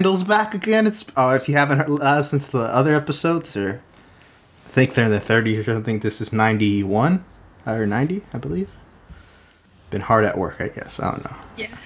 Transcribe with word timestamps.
Kendall's 0.00 0.22
back 0.22 0.54
again. 0.54 0.86
It's 0.86 1.04
oh, 1.16 1.34
if 1.34 1.48
you 1.48 1.56
haven't 1.56 1.78
heard, 1.78 1.88
listened 1.88 2.42
to 2.42 2.50
the 2.52 2.58
other 2.58 2.94
episodes, 2.94 3.56
or 3.56 3.82
I 4.64 4.68
think 4.68 4.94
they're 4.94 5.06
in 5.06 5.10
the 5.10 5.18
30s 5.18 5.58
or 5.58 5.64
something. 5.64 5.98
This 5.98 6.20
is 6.20 6.32
91 6.32 7.24
or 7.66 7.84
90, 7.84 8.22
I 8.32 8.38
believe. 8.38 8.70
Been 9.90 10.02
hard 10.02 10.24
at 10.24 10.38
work, 10.38 10.58
I 10.60 10.68
guess. 10.68 11.00
I 11.00 11.10
don't 11.10 11.24
know. 11.24 11.36
Yeah. 11.56 11.76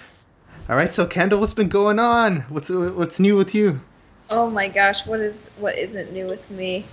All 0.70 0.76
right, 0.76 0.94
so 0.94 1.04
Kendall, 1.04 1.40
what's 1.40 1.52
been 1.52 1.68
going 1.68 1.98
on? 1.98 2.40
What's 2.48 2.70
what's 2.70 3.20
new 3.20 3.36
with 3.36 3.54
you? 3.54 3.82
Oh 4.30 4.48
my 4.48 4.68
gosh, 4.68 5.06
what 5.06 5.20
is 5.20 5.36
what 5.58 5.76
isn't 5.76 6.10
new 6.10 6.28
with 6.28 6.50
me? 6.50 6.86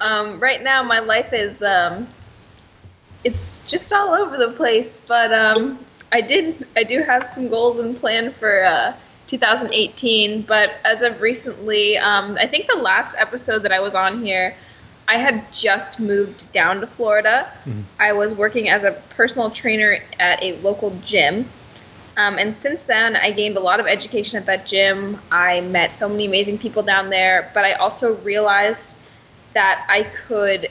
Um, 0.00 0.38
right 0.38 0.62
now, 0.62 0.84
my 0.84 1.00
life 1.00 1.32
is 1.32 1.60
um, 1.62 2.06
it's 3.24 3.62
just 3.62 3.92
all 3.92 4.14
over 4.14 4.36
the 4.36 4.52
place. 4.52 5.00
But 5.00 5.32
um, 5.32 5.80
I 6.12 6.20
did 6.20 6.64
I 6.76 6.84
do 6.84 7.02
have 7.02 7.28
some 7.28 7.48
goals 7.48 7.80
and 7.80 7.98
plan 7.98 8.30
for 8.30 8.62
uh, 8.62 8.94
2018. 9.26 10.42
But 10.42 10.74
as 10.84 11.02
of 11.02 11.20
recently, 11.20 11.98
um, 11.98 12.36
I 12.40 12.46
think 12.46 12.68
the 12.68 12.78
last 12.78 13.16
episode 13.18 13.62
that 13.64 13.72
I 13.72 13.80
was 13.80 13.94
on 13.94 14.24
here, 14.24 14.54
I 15.08 15.18
had 15.18 15.52
just 15.52 16.00
moved 16.00 16.50
down 16.52 16.80
to 16.80 16.86
Florida. 16.86 17.46
Mhm. 17.66 17.84
I 17.98 18.12
was 18.12 18.32
working 18.32 18.68
as 18.68 18.84
a 18.84 18.92
personal 19.16 19.50
trainer 19.50 19.98
at 20.18 20.42
a 20.42 20.56
local 20.58 20.90
gym. 21.04 21.48
Um, 22.16 22.38
and 22.38 22.56
since 22.56 22.82
then, 22.84 23.14
I 23.14 23.30
gained 23.30 23.56
a 23.56 23.60
lot 23.60 23.78
of 23.78 23.86
education 23.86 24.38
at 24.38 24.46
that 24.46 24.66
gym. 24.66 25.20
I 25.30 25.60
met 25.60 25.94
so 25.94 26.08
many 26.08 26.26
amazing 26.26 26.58
people 26.58 26.82
down 26.82 27.10
there, 27.10 27.50
but 27.52 27.64
I 27.64 27.72
also 27.74 28.14
realized 28.16 28.90
that 29.52 29.84
I 29.88 30.04
could 30.04 30.68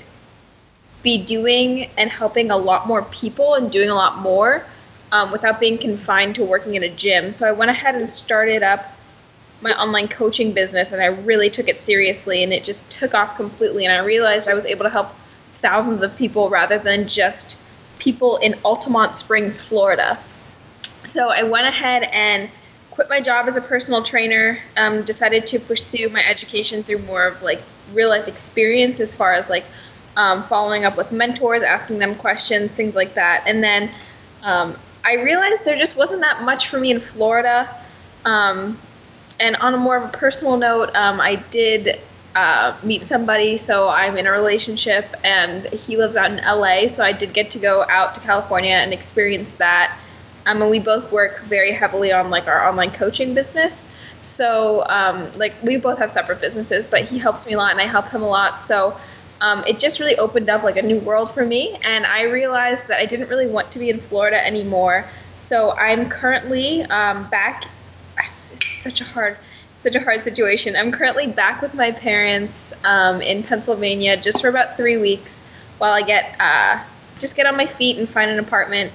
be 1.03 1.19
doing 1.19 1.89
and 1.97 2.09
helping 2.09 2.49
a 2.49 2.58
lot 2.58 2.88
more 2.88 3.03
people 3.03 3.53
and 3.53 3.72
doing 3.72 3.89
a 3.89 3.95
lot 3.95 4.17
more 4.17 4.66
um, 5.12 5.32
without 5.32 5.59
being 5.59 5.77
confined 5.77 6.36
to 6.36 6.44
working 6.44 6.76
in 6.76 6.84
a 6.84 6.90
gym. 6.90 7.34
So 7.34 7.48
I 7.48 7.52
went 7.52 7.72
ahead 7.72 7.95
and 7.95 8.09
started 8.09 8.64
up 8.64 8.95
my 9.62 9.72
online 9.80 10.08
coaching 10.08 10.52
business, 10.52 10.91
and 10.91 11.02
I 11.02 11.08
really 11.08 11.50
took 11.50 11.68
it 11.68 11.81
seriously, 11.81 12.44
and 12.44 12.54
it 12.54 12.64
just 12.64 12.90
took 12.90 13.14
off 13.14 13.38
completely. 13.38 13.86
And 13.86 13.94
I 13.94 14.03
realized 14.06 14.47
I 14.47 14.53
was 14.53 14.66
able 14.66 14.84
to 14.84 14.89
help 14.89 15.09
thousands 15.62 16.03
of 16.03 16.16
people 16.17 16.50
rather 16.50 16.78
than 16.78 17.08
just 17.08 17.58
people 17.97 18.38
in 18.38 18.53
Altamonte 18.53 19.14
Springs, 19.14 19.62
Florida. 19.62 20.20
So 21.06 21.30
I 21.30 21.44
went 21.44 21.66
ahead 21.66 22.03
and 22.12 22.50
quit 22.92 23.09
my 23.09 23.22
job 23.22 23.47
as 23.47 23.56
a 23.56 23.62
personal 23.62 24.03
trainer. 24.03 24.59
Um, 24.75 25.03
decided 25.03 25.47
to 25.47 25.59
pursue 25.59 26.09
my 26.09 26.23
education 26.25 26.84
through 26.84 27.00
more 27.00 27.25
of 27.25 27.42
like 27.42 27.62
real 27.94 28.09
life 28.09 28.28
experience, 28.28 29.00
as 29.00 29.16
far 29.16 29.34
as 29.34 29.50
like 29.50 29.66
um, 30.17 30.44
following 30.44 30.86
up 30.86 30.97
with 30.97 31.12
mentors, 31.12 31.62
asking 31.62 32.00
them 32.00 32.16
questions, 32.16 32.72
things 32.72 32.95
like 32.95 33.16
that. 33.16 33.44
And 33.47 33.64
then 33.64 33.90
um, 34.44 34.75
I 35.06 35.14
realized 35.22 35.64
there 35.64 35.78
just 35.78 35.95
wasn't 35.95 36.22
that 36.22 36.42
much 36.42 36.67
for 36.67 36.80
me 36.80 36.89
in 36.89 37.00
Florida. 37.00 37.70
Um, 38.25 38.78
and 39.39 39.56
on 39.58 39.75
a 39.75 39.78
more 39.78 39.97
of 39.97 40.06
a 40.06 40.17
personal 40.17 40.58
note, 40.58 40.95
um, 40.95 41.22
I 41.22 41.36
did 41.36 42.00
uh, 42.36 42.75
meet 42.84 43.06
somebody, 43.06 43.59
so 43.59 43.88
I'm 43.88 44.17
in 44.17 44.25
a 44.25 44.31
relationship, 44.31 45.06
and 45.23 45.64
he 45.67 45.95
lives 45.95 46.16
out 46.16 46.31
in 46.31 46.38
LA, 46.38 46.88
so 46.88 47.03
I 47.03 47.12
did 47.12 47.34
get 47.34 47.52
to 47.52 47.59
go 47.59 47.86
out 47.88 48.16
to 48.16 48.22
California 48.22 48.73
and 48.73 48.92
experience 48.94 49.52
that. 49.53 49.95
Um, 50.47 50.62
and 50.62 50.72
we 50.72 50.80
both 50.80 51.12
work 51.12 51.42
very 51.44 51.72
heavily 51.72 52.12
on 52.12 52.30
like 52.30 52.47
our 52.47 52.67
online 52.67 52.92
coaching 52.92 53.34
business. 53.34 53.84
So 54.22 54.86
um, 54.90 55.31
like 55.38 55.53
we 55.62 55.78
both 55.78 56.00
have 56.00 56.12
separate 56.12 56.42
businesses, 56.42 56.86
but 56.86 57.03
he 57.03 57.19
helps 57.19 57.45
me 57.45 57.53
a 57.53 57.58
lot, 57.58 57.72
and 57.72 57.80
I 57.80 57.86
help 57.86 58.09
him 58.09 58.23
a 58.23 58.28
lot. 58.28 58.59
So 58.59 59.00
um, 59.41 59.64
it 59.66 59.80
just 59.80 60.00
really 60.00 60.17
opened 60.17 60.50
up 60.50 60.64
like 60.64 60.78
a 60.78 60.81
new 60.81 61.00
world 61.00 61.31
for 61.31 61.45
me, 61.45 61.78
and 61.83 62.05
I 62.05 62.23
realized 62.23 62.88
that 62.88 63.00
I 63.00 63.05
didn't 63.05 63.30
really 63.30 63.47
want 63.47 63.72
to 63.72 63.80
be 63.80 63.89
in 63.89 64.00
Florida 64.00 64.45
anymore. 64.45 65.05
So 65.38 65.72
I'm 65.72 66.09
currently 66.09 66.83
um, 66.83 67.28
back. 67.30 67.66
It's, 68.17 68.53
it's 68.53 68.73
such 68.73 69.02
a 69.02 69.03
hard, 69.03 69.38
such 69.83 69.95
a 69.95 70.00
hard 70.00 70.23
situation. 70.23 70.75
I'm 70.75 70.91
currently 70.91 71.28
back 71.28 71.61
with 71.61 71.73
my 71.73 71.91
parents 71.91 72.73
um, 72.83 73.22
in 73.22 73.44
Pennsylvania 73.44 74.17
just 74.17 74.41
for 74.41 74.47
about 74.47 74.78
three 74.78 74.97
weeks 74.97 75.39
while 75.78 75.94
I 75.94 76.02
get 76.02 76.36
uh, 76.39 76.81
just 77.19 77.35
get 77.35 77.46
on 77.46 77.57
my 77.57 77.66
feet 77.66 77.97
and 77.97 78.07
find 78.07 78.31
an 78.31 78.40
apartment 78.40 78.91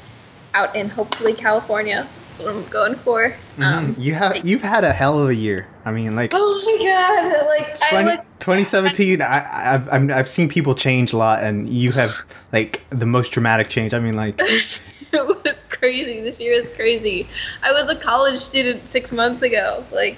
out 0.54 0.74
in 0.74 0.88
hopefully 0.88 1.34
California. 1.34 2.08
That's 2.44 2.54
what 2.54 2.64
I'm 2.64 2.70
going 2.70 2.94
for. 2.96 3.36
Um, 3.58 3.94
Mhm. 3.94 3.98
you 3.98 4.14
have 4.14 4.44
you've 4.44 4.62
had 4.62 4.84
a 4.84 4.92
hell 4.92 5.18
of 5.18 5.28
a 5.28 5.34
year. 5.34 5.66
I 5.84 5.92
mean, 5.92 6.16
like 6.16 6.32
oh 6.34 6.62
my 6.64 6.84
god! 6.84 7.46
Like 7.46 7.76
I 7.82 7.88
20, 7.90 8.10
like 8.10 8.38
2017. 8.40 9.22
I, 9.22 9.74
I've 9.74 9.88
I'm, 9.92 10.10
I've 10.10 10.28
seen 10.28 10.48
people 10.48 10.74
change 10.74 11.12
a 11.12 11.16
lot, 11.16 11.42
and 11.42 11.68
you 11.68 11.92
have 11.92 12.14
like 12.52 12.82
the 12.90 13.06
most 13.06 13.32
dramatic 13.32 13.68
change. 13.68 13.92
I 13.94 13.98
mean, 14.00 14.16
like 14.16 14.38
it 14.40 15.44
was 15.44 15.56
crazy. 15.68 16.20
This 16.20 16.40
year 16.40 16.54
is 16.54 16.68
crazy. 16.74 17.26
I 17.62 17.72
was 17.72 17.88
a 17.88 17.96
college 17.96 18.40
student 18.40 18.90
six 18.90 19.12
months 19.12 19.42
ago. 19.42 19.84
Like 19.92 20.16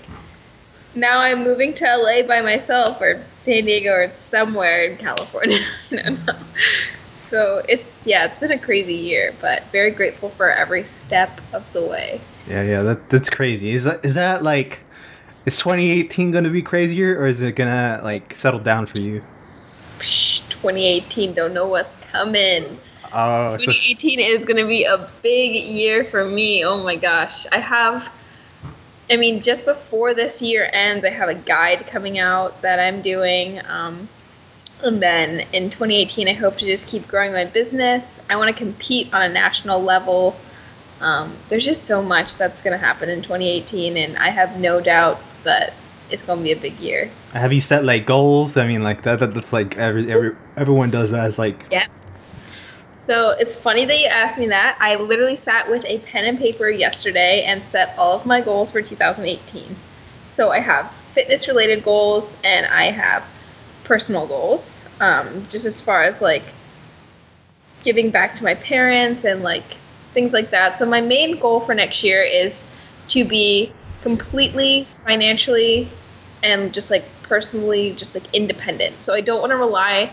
now 0.94 1.18
I'm 1.18 1.42
moving 1.42 1.74
to 1.74 1.84
LA 1.84 2.22
by 2.26 2.42
myself 2.42 3.00
or 3.00 3.24
San 3.36 3.64
Diego 3.64 3.92
or 3.92 4.12
somewhere 4.20 4.84
in 4.84 4.96
California. 4.98 5.58
I 5.92 5.96
don't 6.02 6.26
know. 6.26 6.34
So 7.32 7.62
it's 7.66 7.90
yeah, 8.04 8.26
it's 8.26 8.38
been 8.38 8.52
a 8.52 8.58
crazy 8.58 8.92
year, 8.92 9.32
but 9.40 9.64
very 9.72 9.90
grateful 9.90 10.28
for 10.28 10.50
every 10.50 10.84
step 10.84 11.40
of 11.54 11.64
the 11.72 11.80
way. 11.80 12.20
yeah, 12.46 12.62
yeah, 12.62 12.82
that 12.82 13.08
that's 13.08 13.30
crazy. 13.30 13.70
Is 13.70 13.84
that 13.84 14.04
is 14.04 14.12
that 14.16 14.42
like 14.42 14.80
is 15.46 15.56
2018 15.56 16.30
gonna 16.30 16.50
be 16.50 16.60
crazier, 16.60 17.18
or 17.18 17.26
is 17.26 17.40
it 17.40 17.52
gonna 17.52 18.02
like 18.04 18.34
settle 18.34 18.60
down 18.60 18.84
for 18.84 19.00
you? 19.00 19.24
Psh, 19.98 20.46
2018, 20.50 21.32
don't 21.32 21.54
know 21.54 21.68
what's 21.68 21.88
coming. 22.10 22.64
Oh, 23.14 23.56
so 23.56 23.72
2018 23.72 24.20
is 24.20 24.44
going 24.44 24.56
to 24.56 24.66
be 24.66 24.84
a 24.84 25.08
big 25.22 25.64
year 25.64 26.04
for 26.04 26.24
me. 26.24 26.64
Oh 26.64 26.82
my 26.82 26.96
gosh. 26.96 27.46
I 27.52 27.58
have, 27.58 28.10
I 29.10 29.16
mean, 29.16 29.42
just 29.42 29.64
before 29.64 30.14
this 30.14 30.40
year 30.40 30.68
ends, 30.72 31.04
I 31.04 31.10
have 31.10 31.28
a 31.28 31.34
guide 31.34 31.86
coming 31.86 32.18
out 32.18 32.62
that 32.62 32.80
I'm 32.80 33.02
doing. 33.02 33.60
Um, 33.66 34.08
and 34.82 35.00
then 35.00 35.46
in 35.52 35.70
2018, 35.70 36.28
I 36.28 36.32
hope 36.32 36.58
to 36.58 36.66
just 36.66 36.86
keep 36.86 37.06
growing 37.08 37.32
my 37.32 37.44
business. 37.44 38.20
I 38.28 38.36
want 38.36 38.48
to 38.48 38.64
compete 38.64 39.12
on 39.14 39.22
a 39.22 39.28
national 39.28 39.82
level. 39.82 40.36
Um, 41.00 41.36
there's 41.48 41.64
just 41.64 41.84
so 41.84 42.02
much 42.02 42.36
that's 42.36 42.62
going 42.62 42.78
to 42.78 42.84
happen 42.84 43.08
in 43.08 43.22
2018, 43.22 43.96
and 43.96 44.16
I 44.16 44.28
have 44.28 44.58
no 44.60 44.80
doubt 44.80 45.20
that 45.44 45.74
it's 46.10 46.22
going 46.22 46.38
to 46.38 46.44
be 46.44 46.52
a 46.52 46.56
big 46.56 46.78
year. 46.78 47.10
have 47.32 47.52
you 47.52 47.60
set 47.60 47.84
like 47.84 48.06
goals? 48.06 48.56
I 48.56 48.66
mean, 48.66 48.82
like 48.82 49.02
that, 49.02 49.20
that 49.20 49.34
that's 49.34 49.52
like 49.52 49.76
every 49.76 50.10
every 50.10 50.36
everyone 50.56 50.90
does 50.90 51.10
that. 51.10 51.28
It's 51.28 51.38
like 51.38 51.66
Yeah. 51.70 51.86
So 52.88 53.30
it's 53.30 53.56
funny 53.56 53.84
that 53.84 53.98
you 53.98 54.06
asked 54.06 54.38
me 54.38 54.48
that. 54.48 54.76
I 54.80 54.94
literally 54.94 55.34
sat 55.34 55.68
with 55.68 55.84
a 55.86 55.98
pen 56.00 56.24
and 56.24 56.38
paper 56.38 56.68
yesterday 56.68 57.42
and 57.42 57.62
set 57.64 57.98
all 57.98 58.14
of 58.14 58.26
my 58.26 58.40
goals 58.40 58.70
for 58.70 58.80
2018. 58.80 59.74
So 60.24 60.50
I 60.50 60.60
have 60.60 60.90
fitness 61.12 61.48
related 61.48 61.82
goals 61.82 62.34
and 62.44 62.64
I 62.66 62.84
have 62.92 63.24
personal 63.84 64.26
goals. 64.26 64.86
Um, 65.00 65.46
just 65.48 65.66
as 65.66 65.80
far 65.80 66.04
as 66.04 66.20
like 66.20 66.44
giving 67.82 68.10
back 68.10 68.36
to 68.36 68.44
my 68.44 68.54
parents 68.54 69.24
and 69.24 69.42
like 69.42 69.64
things 70.12 70.32
like 70.32 70.50
that. 70.50 70.78
So 70.78 70.86
my 70.86 71.00
main 71.00 71.38
goal 71.38 71.60
for 71.60 71.74
next 71.74 72.02
year 72.04 72.22
is 72.22 72.64
to 73.08 73.24
be 73.24 73.72
completely 74.02 74.84
financially 75.04 75.88
and 76.42 76.72
just 76.72 76.90
like 76.90 77.04
personally 77.22 77.92
just 77.92 78.14
like 78.14 78.34
independent. 78.34 79.02
So 79.02 79.14
I 79.14 79.20
don't 79.20 79.40
want 79.40 79.50
to 79.50 79.56
rely 79.56 80.12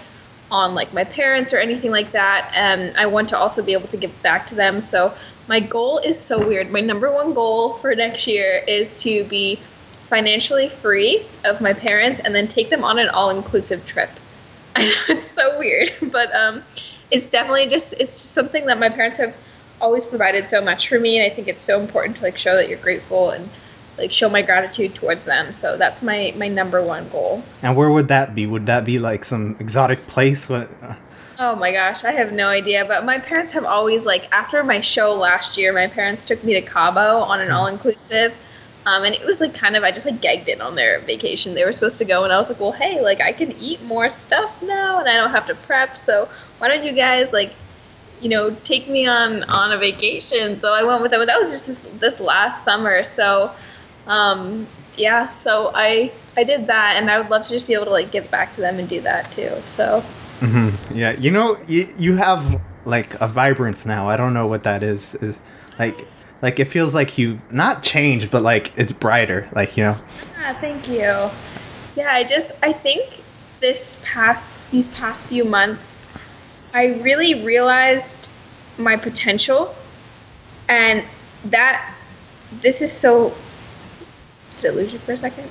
on 0.51 0.73
like 0.73 0.93
my 0.93 1.03
parents 1.03 1.53
or 1.53 1.57
anything 1.57 1.91
like 1.91 2.11
that 2.13 2.51
and 2.55 2.97
I 2.97 3.05
want 3.05 3.29
to 3.29 3.37
also 3.37 3.61
be 3.61 3.73
able 3.73 3.87
to 3.89 3.97
give 3.97 4.23
back 4.23 4.47
to 4.47 4.55
them. 4.55 4.81
So 4.81 5.13
my 5.47 5.59
goal 5.59 5.99
is 5.99 6.19
so 6.19 6.45
weird. 6.45 6.71
My 6.71 6.81
number 6.81 7.11
one 7.11 7.33
goal 7.33 7.73
for 7.73 7.93
next 7.93 8.25
year 8.25 8.63
is 8.67 8.95
to 8.97 9.23
be 9.25 9.59
financially 10.09 10.69
free 10.69 11.25
of 11.45 11.61
my 11.61 11.73
parents 11.73 12.19
and 12.19 12.33
then 12.33 12.47
take 12.47 12.69
them 12.69 12.83
on 12.83 12.97
an 12.97 13.09
all-inclusive 13.09 13.85
trip. 13.85 14.09
I 14.75 14.85
know 14.85 15.17
it's 15.17 15.29
so 15.29 15.57
weird, 15.59 15.91
but 16.11 16.33
um 16.35 16.63
it's 17.11 17.25
definitely 17.25 17.67
just 17.67 17.93
it's 17.93 18.19
just 18.21 18.31
something 18.33 18.65
that 18.65 18.79
my 18.79 18.89
parents 18.89 19.17
have 19.17 19.35
always 19.81 20.05
provided 20.05 20.49
so 20.49 20.61
much 20.61 20.89
for 20.89 20.99
me 20.99 21.17
and 21.17 21.31
I 21.31 21.33
think 21.33 21.47
it's 21.47 21.63
so 21.63 21.79
important 21.79 22.17
to 22.17 22.23
like 22.23 22.37
show 22.37 22.55
that 22.55 22.67
you're 22.67 22.79
grateful 22.79 23.29
and 23.29 23.49
like 23.97 24.11
show 24.11 24.29
my 24.29 24.41
gratitude 24.41 24.95
towards 24.95 25.25
them. 25.25 25.53
So 25.53 25.77
that's 25.77 26.01
my 26.01 26.33
my 26.37 26.47
number 26.47 26.83
one 26.83 27.07
goal. 27.09 27.43
And 27.61 27.75
where 27.75 27.91
would 27.91 28.07
that 28.07 28.33
be? 28.35 28.47
Would 28.47 28.65
that 28.65 28.85
be 28.85 28.99
like 28.99 29.25
some 29.25 29.55
exotic 29.59 30.07
place? 30.07 30.49
What? 30.49 30.69
uh, 30.81 30.95
Oh 31.41 31.55
my 31.55 31.71
gosh, 31.71 32.03
I 32.03 32.11
have 32.11 32.33
no 32.33 32.47
idea. 32.49 32.83
But 32.83 33.05
my 33.05 33.17
parents 33.17 33.53
have 33.53 33.63
always 33.63 34.05
like 34.05 34.27
after 34.33 34.61
my 34.63 34.81
show 34.81 35.13
last 35.15 35.55
year, 35.55 35.71
my 35.71 35.87
parents 35.87 36.25
took 36.25 36.43
me 36.43 36.53
to 36.55 36.61
Cabo 36.61 37.19
on 37.19 37.39
an 37.39 37.49
all 37.49 37.67
inclusive. 37.67 38.33
Um, 38.85 39.03
and 39.03 39.13
it 39.13 39.25
was 39.25 39.41
like 39.41 39.53
kind 39.53 39.75
of 39.75 39.83
I 39.83 39.91
just 39.91 40.05
like 40.05 40.21
gagged 40.21 40.47
in 40.47 40.61
on 40.61 40.75
their 40.75 40.99
vacation. 40.99 41.53
They 41.53 41.65
were 41.65 41.73
supposed 41.73 41.97
to 41.99 42.05
go 42.05 42.23
and 42.23 42.31
I 42.31 42.37
was 42.37 42.49
like, 42.49 42.59
Well 42.59 42.71
hey, 42.71 43.01
like 43.01 43.21
I 43.21 43.33
can 43.33 43.51
eat 43.53 43.83
more 43.83 44.09
stuff 44.09 44.61
now 44.61 44.99
and 44.99 45.07
I 45.07 45.15
don't 45.15 45.31
have 45.31 45.47
to 45.47 45.55
prep, 45.55 45.97
so 45.97 46.29
why 46.59 46.69
don't 46.69 46.85
you 46.85 46.93
guys 46.93 47.33
like 47.33 47.53
you 48.21 48.29
know, 48.29 48.49
take 48.63 48.87
me 48.87 49.07
on 49.07 49.43
on 49.43 49.71
a 49.71 49.77
vacation. 49.77 50.57
So 50.57 50.73
I 50.73 50.83
went 50.83 51.01
with 51.01 51.11
them. 51.11 51.21
But 51.21 51.27
that 51.27 51.39
was 51.39 51.51
just 51.51 51.67
this, 51.67 51.79
this 51.99 52.19
last 52.19 52.63
summer. 52.63 53.03
So 53.03 53.51
um 54.07 54.67
yeah, 54.97 55.31
so 55.31 55.71
I 55.73 56.11
I 56.35 56.43
did 56.43 56.67
that 56.67 56.97
and 56.97 57.09
I 57.09 57.19
would 57.19 57.29
love 57.29 57.43
to 57.43 57.49
just 57.49 57.67
be 57.67 57.73
able 57.73 57.85
to 57.85 57.91
like 57.91 58.11
give 58.11 58.29
back 58.31 58.53
to 58.55 58.61
them 58.61 58.79
and 58.79 58.87
do 58.87 59.01
that 59.01 59.31
too. 59.31 59.51
So 59.65 60.03
mhm. 60.39 60.73
Yeah, 60.93 61.11
you 61.11 61.31
know, 61.31 61.57
you 61.67 61.93
you 61.97 62.15
have 62.15 62.61
like 62.85 63.19
a 63.21 63.27
vibrance 63.27 63.85
now. 63.85 64.07
I 64.07 64.17
don't 64.17 64.33
know 64.33 64.47
what 64.47 64.63
that 64.63 64.83
is. 64.83 65.15
Is 65.15 65.39
like 65.77 66.07
Like 66.41 66.59
it 66.59 66.65
feels 66.65 66.95
like 66.95 67.17
you've 67.17 67.51
not 67.51 67.83
changed, 67.83 68.31
but 68.31 68.43
like 68.43 68.77
it's 68.77 68.91
brighter. 68.91 69.49
Like 69.53 69.77
you 69.77 69.83
know. 69.83 69.97
Yeah, 70.39 70.53
thank 70.53 70.87
you. 70.87 71.29
Yeah, 71.95 72.11
I 72.11 72.23
just 72.23 72.51
I 72.63 72.71
think 72.71 73.21
this 73.59 73.99
past 74.03 74.57
these 74.71 74.87
past 74.89 75.27
few 75.27 75.43
months, 75.43 76.01
I 76.73 76.99
really 77.01 77.43
realized 77.43 78.29
my 78.77 78.95
potential, 78.95 79.75
and 80.67 81.03
that 81.45 81.93
this 82.61 82.81
is 82.81 82.91
so. 82.91 83.33
Did 84.61 84.71
I 84.71 84.75
lose 84.75 84.93
you 84.93 84.99
for 84.99 85.13
a 85.13 85.17
second? 85.17 85.49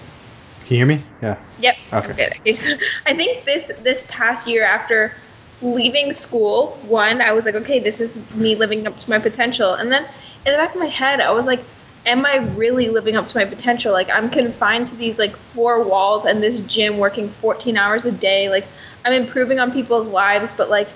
Can 0.65 0.77
you 0.77 0.77
hear 0.77 0.87
me? 0.87 1.03
Yeah. 1.23 1.39
Yep. 1.61 1.77
Okay. 1.93 2.27
Okay, 2.27 2.55
so 2.55 2.75
I 3.07 3.15
think 3.15 3.45
this 3.45 3.71
this 3.83 4.05
past 4.09 4.47
year 4.47 4.65
after 4.65 5.15
leaving 5.63 6.13
school, 6.13 6.79
one, 6.87 7.21
I 7.21 7.33
was 7.33 7.45
like, 7.45 7.55
okay, 7.57 7.79
this 7.79 8.01
is 8.01 8.19
me 8.35 8.55
living 8.55 8.87
up 8.87 8.99
to 9.01 9.11
my 9.11 9.19
potential. 9.19 9.75
And 9.75 9.91
then 9.91 10.07
in 10.49 10.55
the 10.55 10.59
back 10.59 10.75
of 10.75 10.81
my 10.81 10.87
head, 10.87 11.21
I 11.21 11.31
was 11.33 11.47
like, 11.47 11.61
am 12.07 12.25
I 12.25 12.37
really 12.37 12.89
living 12.89 13.17
up 13.17 13.29
to 13.29 13.37
my 13.37 13.45
potential? 13.45 13.93
Like 13.93 14.09
I'm 14.11 14.31
confined 14.31 14.89
to 14.89 14.97
these 14.97 15.19
like 15.19 15.37
four 15.37 15.85
walls 15.85 16.25
and 16.25 16.43
this 16.43 16.61
gym 16.61 16.97
working 16.99 17.29
14 17.29 17.77
hours 17.77 18.07
a 18.07 18.13
day. 18.13 18.49
Like 18.49 18.67
I'm 19.05 19.13
improving 19.13 19.61
on 19.61 19.73
people's 19.73 20.09
lives, 20.09 20.53
but 20.53 20.71
like 20.71 20.89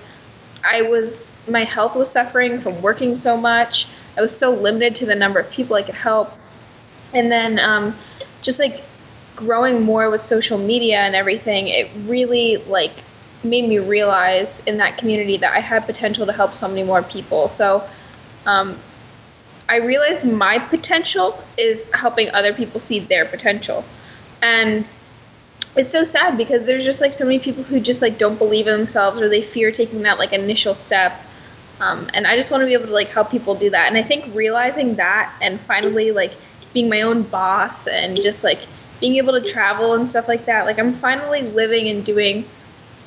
I 0.63 0.83
was 0.83 1.37
my 1.47 1.65
health 1.65 1.95
was 1.95 2.11
suffering 2.11 2.61
from 2.61 2.81
working 2.81 3.15
so 3.15 3.37
much. 3.37 3.87
I 4.17 4.21
was 4.21 4.35
so 4.35 4.51
limited 4.51 4.95
to 4.97 5.05
the 5.05 5.15
number 5.15 5.39
of 5.39 5.51
people 5.51 5.75
I 5.75 5.83
could 5.83 5.95
help. 5.95 6.31
And 7.13 7.31
then 7.31 7.59
um, 7.59 7.95
just 8.41 8.59
like 8.59 8.83
growing 9.35 9.83
more 9.83 10.09
with 10.09 10.23
social 10.23 10.57
media 10.57 10.97
and 10.97 11.15
everything, 11.15 11.67
it 11.67 11.91
really 12.07 12.57
like 12.57 12.93
made 13.43 13.69
me 13.69 13.77
realize 13.77 14.61
in 14.61 14.77
that 14.77 14.97
community 14.97 15.37
that 15.37 15.53
I 15.53 15.59
had 15.59 15.85
potential 15.85 16.25
to 16.25 16.33
help 16.33 16.53
so 16.53 16.67
many 16.67 16.81
more 16.81 17.03
people. 17.03 17.49
So 17.49 17.87
um, 18.47 18.77
I 19.67 19.77
realize 19.77 20.23
my 20.23 20.59
potential 20.59 21.41
is 21.57 21.89
helping 21.93 22.29
other 22.31 22.53
people 22.53 22.79
see 22.79 22.99
their 22.99 23.25
potential. 23.25 23.83
And 24.41 24.85
it's 25.75 25.91
so 25.91 26.03
sad 26.03 26.37
because 26.37 26.65
there's 26.65 26.83
just 26.83 27.01
like 27.01 27.13
so 27.13 27.23
many 27.23 27.39
people 27.39 27.63
who 27.63 27.79
just 27.79 28.01
like 28.01 28.17
don't 28.17 28.37
believe 28.37 28.67
in 28.67 28.77
themselves 28.77 29.19
or 29.19 29.29
they 29.29 29.41
fear 29.41 29.71
taking 29.71 30.03
that 30.03 30.19
like 30.19 30.33
initial 30.33 30.75
step. 30.75 31.19
Um, 31.79 32.07
and 32.13 32.27
I 32.27 32.35
just 32.35 32.51
want 32.51 32.61
to 32.61 32.67
be 32.67 32.73
able 32.73 32.87
to 32.87 32.93
like 32.93 33.09
help 33.09 33.31
people 33.31 33.55
do 33.55 33.69
that. 33.69 33.87
And 33.87 33.97
I 33.97 34.03
think 34.03 34.35
realizing 34.35 34.95
that 34.95 35.33
and 35.41 35.59
finally 35.59 36.11
like 36.11 36.33
being 36.73 36.89
my 36.89 37.01
own 37.01 37.23
boss 37.23 37.87
and 37.87 38.21
just 38.21 38.43
like 38.43 38.59
being 38.99 39.15
able 39.15 39.33
to 39.33 39.41
travel 39.41 39.93
and 39.93 40.09
stuff 40.09 40.27
like 40.27 40.45
that, 40.45 40.65
like 40.65 40.77
I'm 40.77 40.93
finally 40.93 41.41
living 41.41 41.87
and 41.87 42.05
doing 42.05 42.45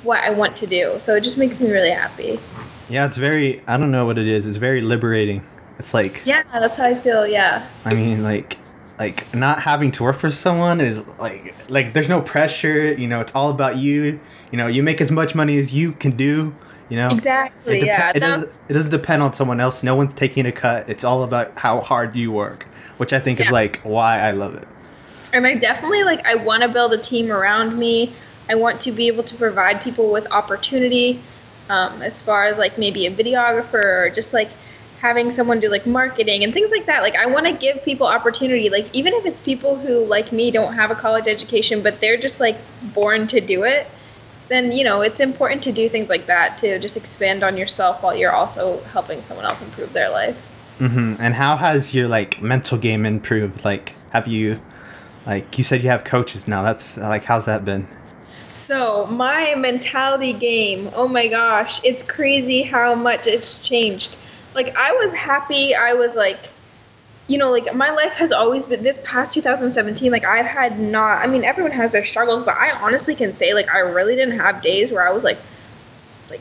what 0.02 0.20
I 0.20 0.30
want 0.30 0.56
to 0.56 0.66
do. 0.66 0.98
So 0.98 1.14
it 1.14 1.22
just 1.22 1.38
makes 1.38 1.60
me 1.60 1.70
really 1.70 1.90
happy. 1.90 2.40
Yeah, 2.88 3.06
it's 3.06 3.16
very. 3.16 3.62
I 3.66 3.76
don't 3.76 3.90
know 3.90 4.06
what 4.06 4.18
it 4.18 4.28
is. 4.28 4.46
It's 4.46 4.58
very 4.58 4.80
liberating. 4.80 5.44
It's 5.78 5.92
like. 5.94 6.22
Yeah, 6.24 6.42
that's 6.52 6.78
how 6.78 6.84
I 6.84 6.94
feel. 6.94 7.26
Yeah. 7.26 7.66
I 7.84 7.94
mean, 7.94 8.22
like, 8.22 8.58
like 8.98 9.34
not 9.34 9.60
having 9.62 9.90
to 9.92 10.02
work 10.02 10.16
for 10.16 10.30
someone 10.30 10.80
is 10.80 11.06
like, 11.18 11.54
like 11.68 11.92
there's 11.92 12.08
no 12.08 12.20
pressure. 12.22 12.94
You 12.94 13.06
know, 13.08 13.20
it's 13.20 13.34
all 13.34 13.50
about 13.50 13.76
you. 13.76 14.20
You 14.50 14.58
know, 14.58 14.66
you 14.66 14.82
make 14.82 15.00
as 15.00 15.10
much 15.10 15.34
money 15.34 15.58
as 15.58 15.72
you 15.72 15.92
can 15.92 16.16
do. 16.16 16.54
You 16.88 16.96
know. 16.96 17.08
Exactly. 17.08 17.78
It, 17.78 17.82
depe- 17.82 17.86
yeah. 17.86 18.12
it, 18.14 18.20
doesn't, 18.20 18.52
it 18.68 18.72
doesn't 18.72 18.90
depend 18.90 19.22
on 19.22 19.34
someone 19.34 19.60
else. 19.60 19.82
No 19.82 19.96
one's 19.96 20.14
taking 20.14 20.46
a 20.46 20.52
cut. 20.52 20.88
It's 20.88 21.04
all 21.04 21.24
about 21.24 21.58
how 21.58 21.80
hard 21.80 22.14
you 22.14 22.30
work, 22.30 22.64
which 22.96 23.12
I 23.12 23.18
think 23.18 23.40
is 23.40 23.50
like 23.50 23.80
why 23.82 24.20
I 24.20 24.30
love 24.30 24.54
it. 24.54 24.68
and 25.32 25.46
I 25.46 25.54
definitely 25.54 26.04
like 26.04 26.24
I 26.24 26.36
want 26.36 26.62
to 26.62 26.68
build 26.68 26.92
a 26.92 26.98
team 26.98 27.30
around 27.30 27.76
me. 27.78 28.12
I 28.48 28.54
want 28.54 28.80
to 28.82 28.92
be 28.92 29.08
able 29.08 29.24
to 29.24 29.34
provide 29.34 29.80
people 29.80 30.10
with 30.12 30.30
opportunity, 30.30 31.20
um, 31.68 32.00
as 32.02 32.22
far 32.22 32.46
as 32.46 32.58
like 32.58 32.78
maybe 32.78 33.06
a 33.06 33.10
videographer 33.10 34.06
or 34.06 34.10
just 34.10 34.32
like 34.32 34.48
having 35.00 35.30
someone 35.30 35.60
do 35.60 35.68
like 35.68 35.86
marketing 35.86 36.44
and 36.44 36.52
things 36.52 36.70
like 36.70 36.86
that. 36.86 37.02
Like 37.02 37.16
I 37.16 37.26
want 37.26 37.46
to 37.46 37.52
give 37.52 37.84
people 37.84 38.06
opportunity. 38.06 38.70
Like 38.70 38.88
even 38.94 39.12
if 39.14 39.26
it's 39.26 39.40
people 39.40 39.76
who 39.76 40.04
like 40.04 40.32
me 40.32 40.50
don't 40.50 40.74
have 40.74 40.90
a 40.90 40.94
college 40.94 41.28
education, 41.28 41.82
but 41.82 42.00
they're 42.00 42.16
just 42.16 42.40
like 42.40 42.56
born 42.94 43.26
to 43.28 43.40
do 43.40 43.64
it. 43.64 43.86
Then 44.48 44.72
you 44.72 44.84
know 44.84 45.02
it's 45.02 45.20
important 45.20 45.62
to 45.64 45.72
do 45.72 45.88
things 45.88 46.08
like 46.08 46.26
that 46.26 46.58
to 46.58 46.78
just 46.78 46.96
expand 46.96 47.42
on 47.42 47.56
yourself 47.56 48.02
while 48.02 48.16
you're 48.16 48.32
also 48.32 48.80
helping 48.84 49.22
someone 49.22 49.44
else 49.44 49.60
improve 49.60 49.92
their 49.92 50.10
life. 50.10 50.36
hmm 50.78 51.14
And 51.18 51.34
how 51.34 51.56
has 51.56 51.94
your 51.94 52.08
like 52.08 52.40
mental 52.40 52.78
game 52.78 53.04
improved? 53.06 53.64
Like, 53.64 53.94
have 54.10 54.26
you, 54.26 54.60
like, 55.26 55.58
you 55.58 55.64
said 55.64 55.82
you 55.82 55.88
have 55.88 56.04
coaches 56.04 56.46
now. 56.46 56.62
That's 56.62 56.96
like, 56.96 57.24
how's 57.24 57.46
that 57.46 57.64
been? 57.64 57.88
So 58.50 59.06
my 59.06 59.54
mentality 59.54 60.32
game, 60.32 60.90
oh 60.94 61.06
my 61.08 61.28
gosh, 61.28 61.80
it's 61.84 62.02
crazy 62.02 62.62
how 62.62 62.94
much 62.94 63.26
it's 63.26 63.66
changed. 63.66 64.16
Like 64.56 64.74
I 64.76 64.90
was 64.92 65.14
happy, 65.14 65.74
I 65.76 65.94
was 65.94 66.16
like 66.16 66.50
you 67.28 67.38
know, 67.38 67.50
like 67.50 67.74
my 67.74 67.90
life 67.90 68.12
has 68.14 68.30
always 68.30 68.66
been 68.66 68.84
this 68.84 69.00
past 69.04 69.32
2017, 69.32 70.12
like 70.12 70.24
I've 70.24 70.46
had 70.46 70.78
not 70.78 71.18
I 71.18 71.26
mean 71.26 71.44
everyone 71.44 71.72
has 71.72 71.92
their 71.92 72.04
struggles, 72.04 72.42
but 72.44 72.56
I 72.56 72.72
honestly 72.72 73.14
can 73.14 73.36
say 73.36 73.54
like 73.54 73.68
I 73.72 73.80
really 73.80 74.16
didn't 74.16 74.38
have 74.38 74.62
days 74.62 74.90
where 74.90 75.06
I 75.06 75.12
was 75.12 75.22
like 75.22 75.38
like 76.30 76.40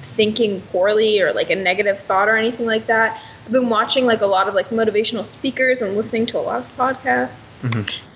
thinking 0.00 0.60
poorly 0.72 1.20
or 1.20 1.32
like 1.32 1.50
a 1.50 1.56
negative 1.56 2.00
thought 2.00 2.28
or 2.28 2.36
anything 2.36 2.66
like 2.66 2.86
that. 2.86 3.20
I've 3.44 3.52
been 3.52 3.68
watching 3.68 4.06
like 4.06 4.20
a 4.20 4.26
lot 4.26 4.48
of 4.48 4.54
like 4.54 4.70
motivational 4.70 5.24
speakers 5.24 5.82
and 5.82 5.96
listening 5.96 6.26
to 6.26 6.38
a 6.38 6.40
lot 6.40 6.60
of 6.60 6.76
podcasts. 6.76 7.34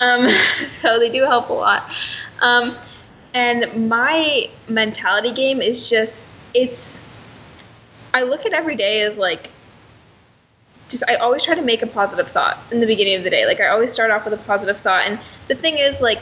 Um, 0.00 0.28
so 0.66 0.98
they 0.98 1.10
do 1.10 1.24
help 1.24 1.50
a 1.50 1.52
lot. 1.52 1.90
Um, 2.40 2.76
and 3.34 3.88
my 3.88 4.48
mentality 4.68 5.32
game 5.32 5.60
is 5.60 5.88
just 5.88 6.28
it's. 6.54 7.00
I 8.14 8.22
look 8.22 8.46
at 8.46 8.54
every 8.54 8.76
day 8.76 9.02
as 9.02 9.18
like. 9.18 9.50
Just 10.88 11.04
I 11.08 11.16
always 11.16 11.42
try 11.42 11.54
to 11.54 11.62
make 11.62 11.82
a 11.82 11.86
positive 11.86 12.28
thought 12.28 12.58
in 12.70 12.80
the 12.80 12.86
beginning 12.86 13.16
of 13.16 13.24
the 13.24 13.30
day. 13.30 13.44
Like 13.46 13.60
I 13.60 13.68
always 13.68 13.92
start 13.92 14.10
off 14.10 14.24
with 14.24 14.34
a 14.34 14.42
positive 14.44 14.78
thought, 14.78 15.04
and 15.06 15.18
the 15.48 15.54
thing 15.54 15.76
is 15.78 16.00
like. 16.00 16.20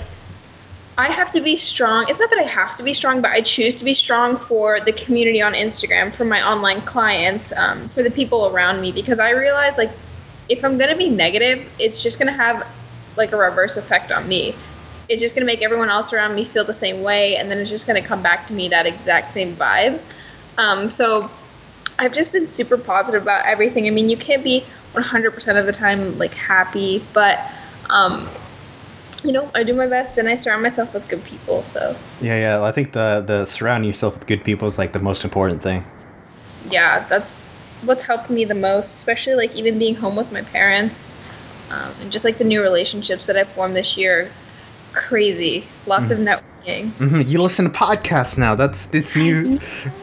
I 0.99 1.09
have 1.09 1.33
to 1.33 1.41
be 1.41 1.57
strong. 1.57 2.05
It's 2.11 2.21
not 2.21 2.29
that 2.29 2.39
I 2.39 2.43
have 2.43 2.77
to 2.77 2.83
be 2.83 2.93
strong, 2.93 3.23
but 3.23 3.31
I 3.31 3.41
choose 3.41 3.77
to 3.77 3.85
be 3.85 3.95
strong 3.95 4.37
for 4.37 4.79
the 4.79 4.93
community 4.93 5.41
on 5.41 5.55
Instagram, 5.55 6.13
for 6.13 6.27
my 6.27 6.47
online 6.47 6.83
clients, 6.83 7.51
um, 7.57 7.89
for 7.89 8.03
the 8.03 8.11
people 8.11 8.49
around 8.49 8.83
me, 8.83 8.93
because 8.93 9.19
I 9.19 9.31
realize 9.31 9.79
like 9.79 9.91
if 10.51 10.63
I'm 10.63 10.77
gonna 10.77 10.95
be 10.95 11.09
negative, 11.09 11.67
it's 11.79 12.03
just 12.03 12.19
gonna 12.19 12.33
have 12.33 12.67
like 13.17 13.33
a 13.33 13.39
reverse 13.39 13.79
effect 13.79 14.13
on 14.13 14.29
me. 14.29 14.55
It's 15.09 15.23
just 15.23 15.35
gonna 15.35 15.47
make 15.47 15.63
everyone 15.63 15.89
else 15.89 16.13
around 16.13 16.35
me 16.35 16.45
feel 16.45 16.65
the 16.65 16.75
same 16.75 17.03
way, 17.03 17.37
and 17.37 17.51
then 17.51 17.57
it's 17.59 17.71
just 17.71 17.87
gonna 17.87 18.03
come 18.03 18.23
back 18.23 18.47
to 18.49 18.53
me 18.53 18.69
that 18.69 18.85
exact 18.85 19.33
same 19.33 19.57
vibe. 19.57 19.99
Um, 20.59 20.91
so 20.91 21.31
I've 22.03 22.13
just 22.13 22.33
been 22.33 22.49
super 22.49 22.77
positive 22.77 23.23
about 23.23 23.47
everything. 23.47 23.87
I 23.87 23.91
mean, 23.91 24.09
you 24.11 24.17
can't 24.17 24.43
be 24.43 24.65
100% 24.95 25.57
of 25.59 25.67
the 25.67 25.73
time 25.73 26.19
like 26.19 26.35
happy, 26.35 27.01
but 27.13 27.39
um, 27.91 28.29
you 29.23 29.31
know, 29.31 29.49
I 29.55 29.63
do 29.63 29.73
my 29.73 29.87
best 29.87 30.19
and 30.19 30.29
I 30.29 30.35
surround 30.35 30.63
myself 30.65 30.93
with 30.95 31.09
good 31.09 31.23
people. 31.25 31.63
So 31.63 31.95
Yeah, 32.21 32.39
yeah. 32.59 32.63
I 32.65 32.73
think 32.73 32.93
the 32.93 33.23
the 33.25 33.47
surrounding 33.47 33.89
yourself 33.89 34.15
with 34.15 34.27
good 34.27 34.43
people 34.43 34.67
is 34.67 34.79
like 34.79 34.91
the 34.93 34.99
most 34.99 35.23
important 35.25 35.63
thing. 35.63 35.85
yeah, 36.69 37.07
that's 37.09 37.51
what's 37.85 38.03
helped 38.05 38.31
me 38.31 38.45
the 38.45 38.55
most, 38.55 38.95
especially 38.97 39.35
like 39.35 39.55
even 39.55 39.79
being 39.79 39.95
home 39.95 40.17
with 40.17 40.33
my 40.33 40.43
parents, 40.43 41.15
um, 41.71 41.93
and 42.01 42.11
just 42.11 42.25
like 42.25 42.37
the 42.39 42.45
new 42.45 42.61
relationships 42.63 43.27
that 43.27 43.37
I 43.37 43.45
formed 43.45 43.77
this 43.77 43.97
year. 43.97 44.29
Crazy, 44.93 45.65
lots 45.87 46.11
of 46.11 46.19
networking. 46.19 46.91
hmm 46.99 47.21
You 47.23 47.41
listen 47.41 47.65
to 47.65 47.71
podcasts 47.71 48.37
now. 48.37 48.55
That's 48.57 48.89
it's 48.93 49.15
new. 49.15 49.61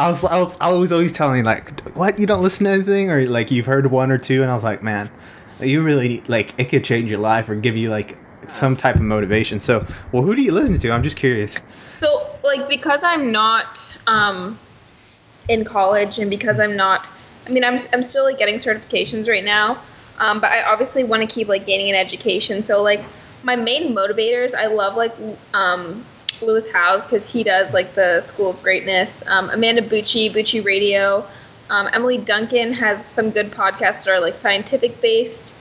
I 0.00 0.08
was 0.08 0.24
I 0.24 0.38
was 0.38 0.56
I 0.60 0.72
was 0.72 0.92
always 0.92 1.12
telling 1.12 1.44
like, 1.44 1.78
what 1.90 2.18
you 2.18 2.26
don't 2.26 2.42
listen 2.42 2.64
to 2.64 2.70
anything 2.72 3.10
or 3.10 3.26
like 3.26 3.50
you've 3.50 3.66
heard 3.66 3.90
one 3.90 4.10
or 4.10 4.16
two, 4.16 4.40
and 4.42 4.50
I 4.50 4.54
was 4.54 4.64
like, 4.64 4.82
man, 4.82 5.10
you 5.60 5.82
really 5.82 6.22
like 6.26 6.58
it 6.58 6.70
could 6.70 6.84
change 6.84 7.10
your 7.10 7.18
life 7.18 7.50
or 7.50 7.54
give 7.54 7.76
you 7.76 7.90
like 7.90 8.16
some 8.46 8.76
type 8.76 8.94
of 8.94 9.02
motivation. 9.02 9.60
So, 9.60 9.86
well, 10.10 10.22
who 10.22 10.34
do 10.34 10.40
you 10.40 10.52
listen 10.52 10.78
to? 10.78 10.90
I'm 10.90 11.02
just 11.02 11.18
curious. 11.18 11.56
So, 11.98 12.34
like, 12.42 12.66
because 12.66 13.04
I'm 13.04 13.30
not 13.30 13.94
um, 14.06 14.58
in 15.50 15.66
college 15.66 16.18
and 16.18 16.30
because 16.30 16.58
I'm 16.58 16.76
not, 16.76 17.04
I 17.46 17.50
mean, 17.50 17.62
I'm, 17.62 17.78
I'm 17.92 18.02
still 18.02 18.24
like 18.24 18.38
getting 18.38 18.56
certifications 18.56 19.28
right 19.28 19.44
now, 19.44 19.78
um, 20.18 20.40
but 20.40 20.50
I 20.50 20.62
obviously 20.62 21.04
want 21.04 21.28
to 21.28 21.32
keep 21.32 21.46
like 21.48 21.66
gaining 21.66 21.90
an 21.90 21.96
education. 21.96 22.64
So, 22.64 22.82
like, 22.82 23.02
my 23.42 23.54
main 23.54 23.94
motivators, 23.94 24.54
I 24.54 24.66
love 24.66 24.96
like 24.96 25.12
um, 25.52 26.04
Lewis 26.42 26.70
Howes 26.70 27.02
because 27.04 27.28
he 27.28 27.42
does 27.42 27.72
like 27.72 27.94
the 27.94 28.20
School 28.22 28.50
of 28.50 28.62
Greatness. 28.62 29.22
Um, 29.26 29.50
Amanda 29.50 29.82
Bucci, 29.82 30.32
Bucci 30.32 30.64
Radio. 30.64 31.26
Um, 31.68 31.88
Emily 31.92 32.18
Duncan 32.18 32.72
has 32.72 33.04
some 33.04 33.30
good 33.30 33.50
podcasts 33.50 34.04
that 34.04 34.08
are 34.08 34.20
like 34.20 34.34
scientific 34.36 35.00
based. 35.00 35.54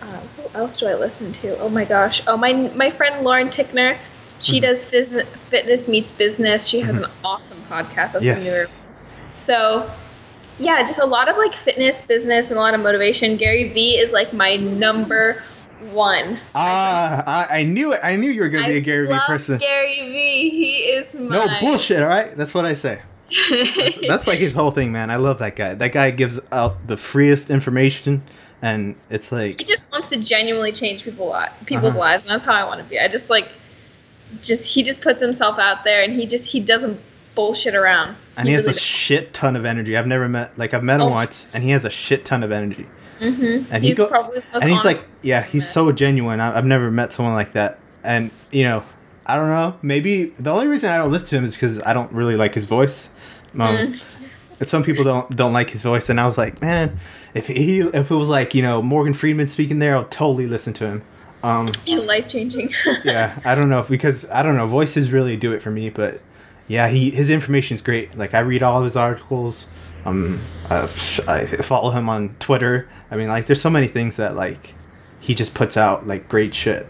Uh, 0.00 0.04
who 0.36 0.58
else 0.58 0.76
do 0.76 0.86
I 0.86 0.94
listen 0.94 1.32
to? 1.34 1.58
Oh 1.58 1.68
my 1.68 1.84
gosh. 1.84 2.22
Oh 2.26 2.36
my 2.36 2.52
my 2.74 2.90
friend 2.90 3.24
Lauren 3.24 3.48
Tickner. 3.48 3.96
She 4.40 4.60
does 4.60 4.84
phys- 4.84 5.24
fitness 5.26 5.88
meets 5.88 6.10
business. 6.10 6.66
She 6.68 6.80
has 6.80 6.94
an 6.96 7.06
awesome 7.24 7.58
podcast. 7.70 8.12
That's 8.12 8.22
Yes. 8.24 8.44
newer. 8.44 8.66
So, 9.34 9.90
yeah, 10.58 10.86
just 10.86 10.98
a 10.98 11.06
lot 11.06 11.28
of 11.28 11.36
like 11.38 11.54
fitness, 11.54 12.02
business, 12.02 12.50
and 12.50 12.58
a 12.58 12.60
lot 12.60 12.74
of 12.74 12.80
motivation. 12.80 13.36
Gary 13.36 13.68
Vee 13.70 13.96
is 13.96 14.12
like 14.12 14.32
my 14.34 14.56
number 14.56 15.42
one. 15.92 16.38
Ah, 16.54 17.46
I, 17.48 17.60
I 17.60 17.62
knew 17.64 17.92
it. 17.92 18.00
I 18.02 18.16
knew 18.16 18.30
you 18.30 18.40
were 18.42 18.48
gonna 18.48 18.66
be 18.68 18.76
a 18.76 18.80
Gary 18.80 19.06
Vee 19.06 19.12
love 19.12 19.22
person. 19.22 19.58
Gary 19.58 19.94
Vee. 20.00 20.50
He 20.50 20.72
is 20.92 21.14
my... 21.14 21.36
No 21.36 21.60
bullshit. 21.60 22.02
All 22.02 22.08
right, 22.08 22.36
that's 22.36 22.54
what 22.54 22.64
I 22.64 22.74
say. 22.74 23.00
That's, 23.50 23.98
that's 24.06 24.26
like 24.26 24.38
his 24.38 24.54
whole 24.60 24.70
thing, 24.70 24.92
man. 24.92 25.10
I 25.10 25.16
love 25.16 25.38
that 25.40 25.56
guy. 25.56 25.74
That 25.74 25.92
guy 25.92 26.10
gives 26.12 26.38
out 26.52 26.86
the 26.86 26.96
freest 26.96 27.50
information, 27.50 28.22
and 28.62 28.94
it's 29.10 29.32
like 29.32 29.58
he 29.60 29.64
just 29.66 29.90
wants 29.92 30.10
to 30.10 30.16
genuinely 30.18 30.72
change 30.72 31.02
people 31.04 31.30
li- 31.32 31.46
people's 31.66 31.90
Uh-huh. 31.90 31.98
lives, 31.98 32.24
and 32.24 32.30
that's 32.30 32.44
how 32.44 32.54
I 32.54 32.64
want 32.64 32.80
to 32.82 32.86
be. 32.88 32.98
I 33.00 33.08
just 33.08 33.28
like, 33.30 33.48
just 34.42 34.66
he 34.72 34.82
just 34.82 35.00
puts 35.00 35.20
himself 35.20 35.58
out 35.58 35.84
there, 35.84 36.02
and 36.02 36.12
he 36.12 36.26
just 36.26 36.50
he 36.50 36.60
doesn't 36.60 37.00
bullshit 37.34 37.74
around. 37.74 38.16
and 38.38 38.48
he 38.48 38.54
has 38.54 38.64
a 38.66 38.70
really 38.70 38.80
shit 38.80 39.34
ton 39.34 39.56
of 39.56 39.64
energy. 39.66 39.94
I've 39.96 40.06
never 40.06 40.26
met 40.28 40.56
like 40.56 40.72
I've 40.72 40.84
met 40.84 41.00
him 41.00 41.08
Oh. 41.08 41.10
once, 41.10 41.48
and 41.52 41.62
he 41.64 41.70
has 41.70 41.84
a 41.84 41.90
shit 41.90 42.24
ton 42.24 42.42
of 42.42 42.50
energy. 42.52 42.86
Mm-hmm. 43.20 43.72
And 43.72 43.82
he 43.82 43.90
he's 43.90 43.96
go- 43.98 44.06
probably 44.08 44.42
and 44.52 44.70
he's 44.70 44.84
like, 44.84 45.04
yeah, 45.22 45.42
he's 45.42 45.68
so 45.68 45.90
genuine. 45.92 46.40
I, 46.40 46.56
I've 46.56 46.64
never 46.66 46.90
met 46.90 47.12
someone 47.12 47.34
like 47.34 47.52
that. 47.52 47.78
And 48.04 48.30
you 48.52 48.64
know, 48.64 48.82
I 49.24 49.36
don't 49.36 49.48
know. 49.48 49.76
Maybe 49.82 50.26
the 50.38 50.50
only 50.52 50.68
reason 50.68 50.90
I 50.90 50.98
don't 50.98 51.10
listen 51.10 51.28
to 51.30 51.36
him 51.38 51.44
is 51.44 51.54
because 51.54 51.82
I 51.82 51.92
don't 51.92 52.12
really 52.12 52.36
like 52.36 52.54
his 52.54 52.64
voice. 52.66 53.08
Um, 53.54 53.60
Mm. 53.60 54.02
and 54.60 54.68
some 54.68 54.82
people 54.84 55.02
don't 55.04 55.34
don't 55.34 55.52
like 55.54 55.70
his 55.70 55.82
voice, 55.82 56.08
and 56.10 56.20
I 56.20 56.24
was 56.26 56.36
like, 56.38 56.60
man, 56.60 56.98
if 57.34 57.46
he 57.46 57.80
if 57.80 58.10
it 58.10 58.14
was 58.14 58.28
like 58.28 58.54
you 58.54 58.62
know 58.62 58.82
Morgan 58.82 59.14
Freeman 59.14 59.48
speaking 59.48 59.78
there, 59.78 59.94
I'll 59.96 60.04
totally 60.04 60.46
listen 60.46 60.72
to 60.74 60.86
him. 60.86 61.02
Um, 61.42 61.70
life 61.86 62.28
changing. 62.28 62.72
yeah, 63.04 63.38
I 63.44 63.54
don't 63.54 63.68
know 63.70 63.80
if 63.80 63.88
because 63.88 64.28
I 64.30 64.42
don't 64.42 64.56
know 64.56 64.66
voices 64.66 65.10
really 65.10 65.36
do 65.36 65.52
it 65.52 65.62
for 65.62 65.70
me, 65.70 65.88
but 65.90 66.20
yeah, 66.68 66.88
he 66.88 67.10
his 67.10 67.30
information 67.30 67.74
is 67.76 67.82
great. 67.82 68.16
Like 68.16 68.34
I 68.34 68.40
read 68.40 68.62
all 68.62 68.78
of 68.78 68.84
his 68.84 68.96
articles. 68.96 69.66
Um, 70.06 70.40
I, 70.70 70.82
I 71.28 71.44
follow 71.44 71.90
him 71.90 72.08
on 72.08 72.36
Twitter. 72.38 72.88
I 73.10 73.16
mean, 73.16 73.28
like 73.28 73.46
there's 73.46 73.60
so 73.60 73.70
many 73.70 73.88
things 73.88 74.16
that 74.16 74.36
like 74.36 74.74
he 75.20 75.34
just 75.34 75.54
puts 75.54 75.76
out 75.76 76.06
like 76.06 76.28
great 76.28 76.54
shit. 76.54 76.86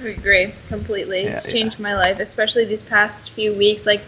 I 0.00 0.08
agree 0.08 0.52
completely. 0.68 1.24
Yeah, 1.24 1.36
it's 1.36 1.46
yeah. 1.46 1.52
changed 1.52 1.80
my 1.80 1.94
life, 1.94 2.20
especially 2.20 2.64
these 2.64 2.82
past 2.82 3.30
few 3.30 3.52
weeks. 3.54 3.84
Like, 3.84 4.00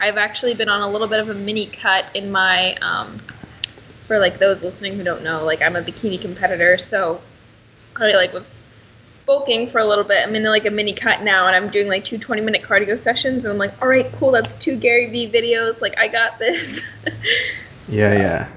I've 0.00 0.16
actually 0.16 0.54
been 0.54 0.68
on 0.68 0.82
a 0.82 0.88
little 0.88 1.08
bit 1.08 1.20
of 1.20 1.28
a 1.28 1.34
mini 1.34 1.66
cut 1.66 2.04
in 2.14 2.30
my. 2.30 2.74
Um, 2.76 3.16
for 4.06 4.18
like 4.18 4.40
those 4.40 4.64
listening 4.64 4.96
who 4.96 5.04
don't 5.04 5.22
know, 5.22 5.44
like 5.44 5.62
I'm 5.62 5.76
a 5.76 5.82
bikini 5.82 6.20
competitor, 6.20 6.78
so 6.78 7.20
I 7.94 8.12
like 8.16 8.32
was 8.32 8.64
bulking 9.30 9.68
for 9.68 9.78
a 9.78 9.84
little 9.84 10.02
bit. 10.02 10.26
I'm 10.26 10.34
in 10.34 10.42
like 10.42 10.66
a 10.66 10.72
mini 10.72 10.92
cut 10.92 11.22
now, 11.22 11.46
and 11.46 11.54
I'm 11.54 11.70
doing 11.70 11.86
like 11.86 12.04
two 12.04 12.18
20 12.18 12.42
minute 12.42 12.62
cardio 12.62 12.98
sessions, 12.98 13.44
and 13.44 13.52
I'm 13.52 13.58
like, 13.58 13.80
all 13.80 13.86
right, 13.86 14.10
cool, 14.18 14.32
that's 14.32 14.56
two 14.56 14.76
Gary 14.76 15.08
Vee 15.08 15.30
videos. 15.30 15.80
Like 15.80 15.96
I 15.98 16.08
got 16.08 16.38
this. 16.38 16.82
Yeah, 17.88 18.12
yeah. 18.12 18.48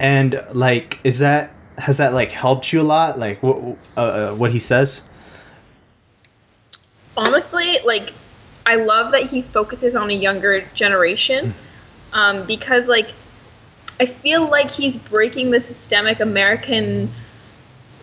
And 0.00 0.42
like, 0.54 0.98
is 1.04 1.18
that 1.18 1.52
has 1.76 1.98
that 1.98 2.14
like 2.14 2.30
helped 2.30 2.72
you 2.72 2.80
a 2.80 2.82
lot? 2.82 3.18
Like 3.18 3.42
what 3.42 3.76
uh, 3.94 4.00
uh, 4.00 4.34
what 4.34 4.52
he 4.52 4.58
says? 4.58 5.02
honestly, 7.16 7.78
like 7.84 8.12
I 8.66 8.76
love 8.76 9.12
that 9.12 9.26
he 9.26 9.42
focuses 9.42 9.94
on 9.94 10.10
a 10.10 10.14
younger 10.14 10.62
generation 10.74 11.54
um, 12.12 12.46
because, 12.46 12.86
like, 12.86 13.10
I 14.00 14.06
feel 14.06 14.48
like 14.48 14.70
he's 14.70 14.96
breaking 14.96 15.50
the 15.50 15.60
systemic 15.60 16.20
American 16.20 17.10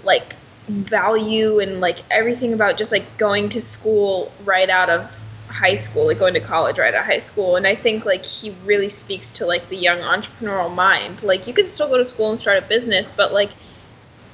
like 0.03 0.35
value 0.71 1.59
and 1.59 1.79
like 1.79 1.97
everything 2.09 2.53
about 2.53 2.77
just 2.77 2.91
like 2.91 3.17
going 3.17 3.49
to 3.49 3.61
school 3.61 4.31
right 4.43 4.69
out 4.69 4.89
of 4.89 5.17
high 5.47 5.75
school, 5.75 6.07
like 6.07 6.19
going 6.19 6.33
to 6.33 6.39
college 6.39 6.79
right 6.79 6.93
out 6.93 7.01
of 7.01 7.05
high 7.05 7.19
school. 7.19 7.55
And 7.55 7.67
I 7.67 7.75
think 7.75 8.05
like 8.05 8.25
he 8.25 8.55
really 8.65 8.89
speaks 8.89 9.31
to 9.31 9.45
like 9.45 9.69
the 9.69 9.77
young 9.77 9.99
entrepreneurial 9.99 10.73
mind. 10.73 11.21
Like 11.23 11.47
you 11.47 11.53
can 11.53 11.69
still 11.69 11.89
go 11.89 11.97
to 11.97 12.05
school 12.05 12.31
and 12.31 12.39
start 12.39 12.57
a 12.57 12.61
business, 12.61 13.11
but 13.11 13.33
like 13.33 13.49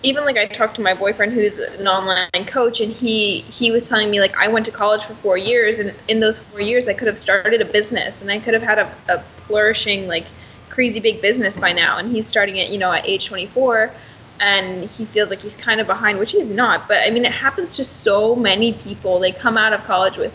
even 0.04 0.26
like 0.26 0.38
I 0.38 0.46
talked 0.46 0.76
to 0.76 0.82
my 0.82 0.94
boyfriend 0.94 1.34
who's 1.34 1.58
an 1.60 1.88
online 1.88 2.46
coach 2.46 2.82
and 2.82 2.92
he 2.94 3.42
he 3.42 3.72
was 3.72 3.90
telling 3.90 4.12
me 4.12 4.20
like 4.20 4.38
I 4.38 4.48
went 4.48 4.66
to 4.68 4.72
college 4.72 5.04
for 5.04 5.16
four 5.16 5.38
years 5.38 5.80
and 5.80 5.94
in 6.08 6.20
those 6.20 6.38
four 6.40 6.62
years 6.62 6.88
I 6.88 6.94
could 6.94 7.08
have 7.08 7.18
started 7.18 7.62
a 7.62 7.66
business 7.66 8.22
and 8.22 8.30
I 8.30 8.40
could 8.40 8.54
have 8.54 8.64
had 8.64 8.80
a, 8.80 8.96
a 9.10 9.20
flourishing 9.20 10.08
like 10.08 10.26
crazy 10.70 11.00
big 11.00 11.22
business 11.22 11.58
by 11.58 11.74
now 11.74 11.98
and 11.98 12.12
he's 12.12 12.28
starting 12.28 12.58
it 12.58 12.70
you 12.70 12.78
know 12.78 12.92
at 12.92 13.08
age 13.08 13.26
24 13.26 13.92
and 14.40 14.90
he 14.90 15.06
feels 15.06 15.30
like 15.30 15.40
he's 15.40 15.56
kind 15.56 15.80
of 15.80 15.88
behind 15.88 16.20
which 16.20 16.32
he's 16.32 16.46
not 16.46 16.88
but 16.88 16.98
I 17.06 17.10
mean 17.10 17.26
it 17.26 17.32
happens 17.32 17.76
to 17.78 17.84
so 17.84 18.36
many 18.36 18.74
people. 18.74 19.20
They 19.20 19.32
come 19.32 19.58
out 19.58 19.74
of 19.74 19.84
college 19.84 20.18
with 20.18 20.34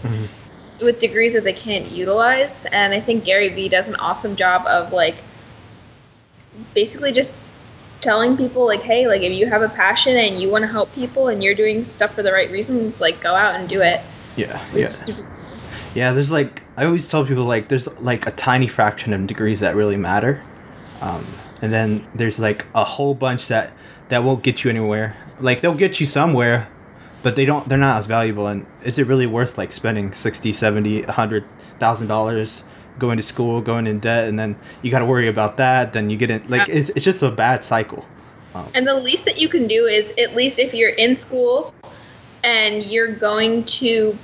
with 0.80 0.98
degrees 0.98 1.32
that 1.34 1.44
they 1.44 1.52
can't 1.52 1.90
utilize 1.90 2.64
and 2.66 2.92
I 2.92 3.00
think 3.00 3.24
Gary 3.24 3.48
Vee 3.48 3.68
does 3.68 3.88
an 3.88 3.96
awesome 3.96 4.36
job 4.36 4.66
of 4.66 4.92
like 4.92 5.16
basically 6.74 7.12
just 7.12 7.34
telling 8.00 8.36
people 8.36 8.66
like 8.66 8.82
hey 8.82 9.06
like 9.06 9.22
if 9.22 9.32
you 9.32 9.46
have 9.46 9.62
a 9.62 9.68
passion 9.68 10.16
and 10.16 10.40
you 10.40 10.50
want 10.50 10.62
to 10.62 10.68
help 10.68 10.92
people 10.92 11.28
and 11.28 11.42
you're 11.42 11.54
doing 11.54 11.84
stuff 11.84 12.14
for 12.14 12.22
the 12.22 12.32
right 12.32 12.50
reasons 12.50 13.00
like 13.00 13.20
go 13.20 13.34
out 13.34 13.54
and 13.54 13.68
do 13.68 13.80
it. 13.80 14.00
Yeah, 14.36 14.64
yeah. 14.74 14.88
super 14.88 15.28
Yeah, 15.94 16.12
there's 16.12 16.32
like 16.32 16.62
I 16.76 16.86
always 16.86 17.06
tell 17.06 17.24
people 17.24 17.44
like 17.44 17.68
there's 17.68 17.86
like 18.00 18.26
a 18.26 18.32
tiny 18.32 18.66
fraction 18.66 19.12
of 19.12 19.26
degrees 19.26 19.60
that 19.60 19.76
really 19.76 19.96
matter, 19.96 20.42
um, 21.00 21.24
and 21.62 21.72
then 21.72 22.06
there's 22.14 22.38
like 22.38 22.66
a 22.74 22.84
whole 22.84 23.14
bunch 23.14 23.48
that 23.48 23.72
that 24.08 24.24
won't 24.24 24.42
get 24.42 24.64
you 24.64 24.70
anywhere. 24.70 25.16
Like 25.40 25.60
they'll 25.60 25.74
get 25.74 26.00
you 26.00 26.06
somewhere, 26.06 26.68
but 27.22 27.36
they 27.36 27.44
don't. 27.44 27.66
They're 27.68 27.78
not 27.78 27.98
as 27.98 28.06
valuable. 28.06 28.48
And 28.48 28.66
is 28.82 28.98
it 28.98 29.06
really 29.06 29.26
worth 29.26 29.56
like 29.56 29.70
spending 29.70 30.12
60 30.12 30.52
70 30.52 31.02
100 31.02 31.44
thousand 31.78 32.08
dollars 32.08 32.64
going 32.98 33.16
to 33.16 33.22
school, 33.22 33.62
going 33.62 33.86
in 33.86 34.00
debt, 34.00 34.28
and 34.28 34.38
then 34.38 34.56
you 34.82 34.90
got 34.90 34.98
to 34.98 35.06
worry 35.06 35.28
about 35.28 35.56
that. 35.56 35.92
Then 35.92 36.10
you 36.10 36.16
get 36.16 36.30
in 36.30 36.44
like 36.48 36.68
it's, 36.68 36.90
it's 36.90 37.04
just 37.04 37.22
a 37.22 37.30
bad 37.30 37.64
cycle. 37.64 38.04
Um, 38.54 38.68
and 38.74 38.86
the 38.86 38.94
least 38.94 39.24
that 39.24 39.40
you 39.40 39.48
can 39.48 39.66
do 39.66 39.86
is 39.86 40.12
at 40.18 40.34
least 40.34 40.58
if 40.58 40.74
you're 40.74 40.90
in 40.90 41.16
school 41.16 41.72
and 42.44 42.84
you're 42.84 43.14
going 43.14 43.64
to 43.64 44.16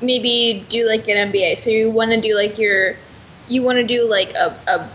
maybe 0.00 0.64
do 0.68 0.86
like 0.86 1.08
an 1.08 1.32
MBA. 1.32 1.58
So 1.58 1.70
you 1.70 1.90
want 1.90 2.10
to 2.12 2.20
do 2.20 2.36
like 2.36 2.58
your 2.58 2.96
you 3.48 3.62
want 3.62 3.76
to 3.76 3.84
do 3.84 4.08
like 4.08 4.30
a, 4.34 4.56
a 4.68 4.88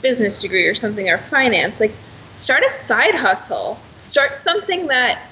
business 0.00 0.40
degree 0.40 0.66
or 0.66 0.74
something 0.74 1.08
or 1.08 1.18
finance. 1.18 1.80
Like 1.80 1.92
start 2.36 2.64
a 2.64 2.70
side 2.70 3.14
hustle. 3.14 3.78
Start 3.98 4.34
something 4.34 4.88
that 4.88 5.22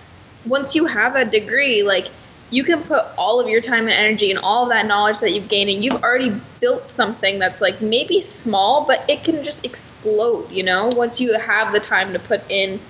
once 0.46 0.74
you 0.74 0.86
have 0.86 1.16
a 1.16 1.24
degree, 1.24 1.82
like 1.82 2.08
you 2.50 2.64
can 2.64 2.82
put 2.82 3.04
all 3.16 3.40
of 3.40 3.48
your 3.48 3.60
time 3.60 3.84
and 3.84 3.92
energy 3.92 4.30
and 4.30 4.38
all 4.40 4.64
of 4.64 4.70
that 4.70 4.86
knowledge 4.86 5.20
that 5.20 5.32
you've 5.32 5.48
gained 5.48 5.70
and 5.70 5.84
you've 5.84 6.02
already 6.02 6.34
built 6.58 6.86
something 6.86 7.38
that's 7.38 7.60
like 7.60 7.80
maybe 7.80 8.20
small 8.20 8.84
but 8.84 9.08
it 9.08 9.22
can 9.22 9.42
just 9.44 9.64
explode 9.64 10.50
you 10.50 10.62
know 10.62 10.88
once 10.94 11.20
you 11.20 11.32
have 11.38 11.72
the 11.72 11.80
time 11.80 12.12
to 12.12 12.18
put 12.18 12.42
in 12.50 12.80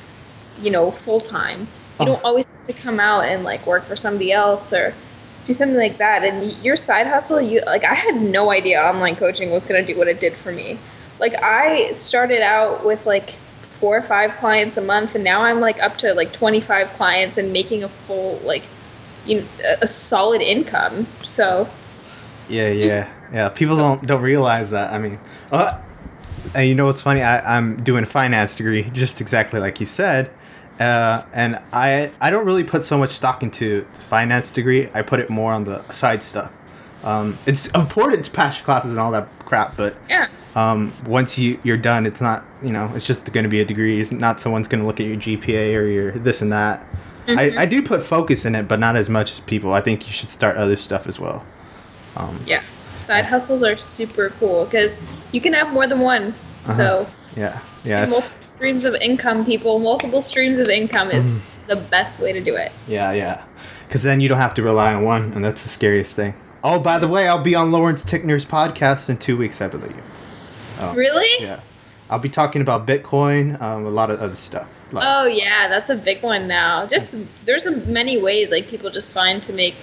you 0.62 0.71
know 0.71 0.91
full 0.91 1.21
time 1.21 1.61
you 1.99 2.07
don't 2.07 2.21
oh. 2.25 2.29
always 2.29 2.49
have 2.49 2.67
to 2.67 2.83
come 2.83 2.99
out 2.99 3.25
and 3.27 3.45
like 3.45 3.67
work 3.67 3.85
for 3.85 3.97
somebody 3.97 4.33
else 4.33 4.73
or 4.73 4.95
do 5.47 5.53
something 5.53 5.77
like 5.77 5.99
that 5.99 6.25
and 6.25 6.53
your 6.65 6.77
side 6.77 7.07
hustle 7.07 7.41
you 7.41 7.61
like 7.67 7.85
i 7.85 7.95
had 7.95 8.17
no 8.17 8.50
idea 8.50 8.81
online 8.81 9.15
coaching 9.15 9.50
was 9.50 9.67
going 9.67 9.85
to 9.85 9.93
do 9.93 9.99
what 9.99 10.09
it 10.09 10.21
did 10.21 10.35
for 10.35 10.53
me 10.53 10.79
like 11.21 11.35
i 11.43 11.93
started 11.93 12.43
out 12.43 12.85
with 12.85 13.07
like 13.07 13.31
four 13.79 13.97
or 13.97 14.03
five 14.03 14.31
clients 14.37 14.77
a 14.77 14.83
month 14.83 15.15
and 15.15 15.23
now 15.23 15.43
i'm 15.43 15.61
like 15.61 15.81
up 15.83 15.97
to 15.97 16.12
like 16.15 16.33
25 16.33 16.89
clients 16.95 17.39
and 17.39 17.53
making 17.53 17.85
a 17.85 17.89
full 17.89 18.39
like 18.45 18.62
you 19.27 19.41
know, 19.41 19.47
a- 19.83 19.87
solid 19.87 20.41
income 20.41 21.07
so 21.25 21.69
Yeah, 22.49 22.71
yeah, 22.71 23.09
yeah. 23.33 23.49
People 23.49 23.77
don't 23.77 24.05
don't 24.07 24.23
realize 24.23 24.71
that. 24.71 24.93
I 24.93 24.99
mean, 24.99 25.19
uh, 25.53 25.79
and 26.55 26.69
you 26.69 26.75
know 26.75 26.87
what's 26.87 27.00
funny? 27.00 27.23
I, 27.23 27.57
I'm 27.57 27.83
doing 27.83 28.03
a 28.03 28.07
finance 28.07 28.57
degree, 28.57 28.91
just 28.91 29.21
exactly 29.21 29.61
like 29.61 29.79
you 29.79 29.87
said, 29.87 30.31
uh, 30.81 31.23
and 31.33 31.61
I 31.73 32.11
I 32.21 32.31
don't 32.31 32.45
really 32.45 32.65
put 32.65 32.85
so 32.85 32.99
much 32.99 33.11
stock 33.11 33.43
into 33.43 33.83
the 33.83 33.99
finance 33.99 34.50
degree. 34.50 34.89
I 34.95 35.03
put 35.03 35.21
it 35.21 35.31
more 35.31 35.53
on 35.53 35.65
the 35.65 35.89
side 35.93 36.23
stuff. 36.23 36.53
Um, 37.05 37.39
it's 37.47 37.69
important 37.69 38.25
to 38.25 38.31
pass 38.31 38.59
your 38.59 38.65
classes 38.65 38.91
and 38.91 39.00
all 39.00 39.12
that 39.12 39.29
crap, 39.47 39.77
but 39.77 39.97
yeah 40.09 40.27
um, 40.54 40.92
once 41.07 41.38
you 41.38 41.59
you're 41.62 41.76
done, 41.76 42.07
it's 42.07 42.21
not 42.21 42.45
you 42.62 42.71
know 42.71 42.90
it's 42.95 43.07
just 43.07 43.33
going 43.33 43.45
to 43.45 43.50
be 43.50 43.61
a 43.61 43.64
degree. 43.64 44.00
It's 44.00 44.12
not 44.12 44.40
someone's 44.40 44.69
going 44.69 44.80
to 44.80 44.87
look 44.87 45.00
at 45.00 45.07
your 45.07 45.16
GPA 45.16 45.75
or 45.75 45.87
your 45.87 46.12
this 46.12 46.42
and 46.42 46.52
that. 46.52 46.87
I, 47.28 47.52
I 47.59 47.66
do 47.66 47.80
put 47.83 48.02
focus 48.02 48.45
in 48.45 48.57
it, 48.57 48.66
but 48.66 48.80
not 48.80 48.97
as 48.97 49.09
much 49.09 49.30
as 49.30 49.38
people. 49.40 49.73
I 49.73 49.80
think 49.80 50.07
you 50.09 50.12
should 50.12 50.30
start 50.30 50.57
other 50.57 50.75
stuff 50.76 51.07
as 51.07 51.21
well. 51.21 51.45
Um, 52.16 52.40
yeah 52.47 52.62
side 52.97 53.25
hustles 53.25 53.62
are 53.62 53.76
super 53.76 54.30
cool 54.38 54.64
because 54.66 54.97
you 55.33 55.40
can 55.40 55.52
have 55.52 55.73
more 55.73 55.87
than 55.87 56.00
one 56.00 56.35
Uh-huh. 56.66 56.75
so 56.75 57.07
yeah, 57.37 57.61
yeah, 57.83 58.07
multiple 58.07 58.38
streams 58.57 58.85
of 58.85 58.95
income 58.97 59.45
people 59.45 59.78
multiple 59.78 60.21
streams 60.21 60.59
of 60.59 60.69
income 60.69 61.11
is 61.11 61.26
the 61.66 61.76
best 61.76 62.21
way 62.21 62.33
to 62.33 62.40
do 62.40 62.57
it 62.57 62.73
yeah, 62.88 63.12
yeah. 63.12 63.45
Because 63.87 64.02
then 64.04 64.21
you 64.21 64.28
don't 64.28 64.38
have 64.38 64.54
to 64.54 64.62
rely 64.62 64.95
on 64.95 65.02
one, 65.02 65.33
and 65.33 65.45
that's 65.45 65.64
the 65.64 65.69
scariest 65.69 66.14
thing. 66.14 66.35
Oh, 66.62 66.78
by 66.78 67.00
the 67.00 67.09
way, 67.09 67.26
I'll 67.26 67.42
be 67.42 67.57
on 67.57 67.73
Lauren 67.73 67.97
Tickner's 67.97 68.45
podcast 68.45 69.11
in 69.11 69.16
two 69.16 69.37
weeks, 69.37 69.61
I 69.61 69.66
believe. 69.66 70.00
Oh, 70.80 70.94
really 70.94 71.44
Yeah, 71.44 71.60
I'll 72.08 72.18
be 72.18 72.28
talking 72.28 72.62
about 72.62 72.87
Bitcoin, 72.87 73.60
um, 73.60 73.87
a 73.87 73.90
lot 73.90 74.10
of 74.10 74.20
other 74.20 74.37
stuff. 74.37 74.68
Like- 74.92 75.04
oh 75.06 75.26
yeah 75.26 75.68
that's 75.68 75.88
a 75.88 75.94
big 75.94 76.20
one 76.20 76.49
now 76.49 76.84
just 76.84 77.14
mm-hmm. 77.14 77.25
there's 77.44 77.66
a 77.66 77.76
many 77.87 78.20
ways 78.20 78.50
like 78.50 78.66
people 78.66 78.90
just 78.90 79.12
find 79.12 79.40
to 79.44 79.52
make 79.52 79.75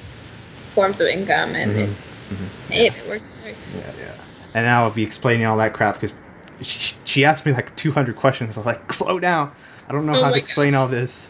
forms 0.77 0.99
of 0.99 1.07
income 1.07 1.55
and 1.55 1.71
mm-hmm. 1.71 2.71
it, 2.71 2.75
hey, 2.75 2.87
if 2.87 3.03
it 3.03 3.09
works, 3.09 3.27
it 3.29 3.45
works. 3.45 3.75
Yeah, 3.75 4.05
yeah. 4.05 4.23
And 4.53 4.65
now 4.65 4.83
I'll 4.83 4.91
be 4.91 5.03
explaining 5.03 5.45
all 5.45 5.57
that 5.57 5.73
crap 5.73 5.99
because 5.99 6.13
she, 6.61 6.95
she 7.03 7.25
asked 7.25 7.45
me 7.45 7.51
like 7.51 7.75
200 7.75 8.15
questions. 8.15 8.57
I 8.57 8.59
was 8.59 8.65
like, 8.65 8.93
slow 8.93 9.19
down. 9.19 9.51
I 9.87 9.91
don't 9.91 10.05
know 10.05 10.13
Oh 10.15 10.23
how 10.23 10.31
to 10.31 10.37
explain 10.37 10.73
gosh. 10.73 10.79
all 10.79 10.87
this. 10.87 11.27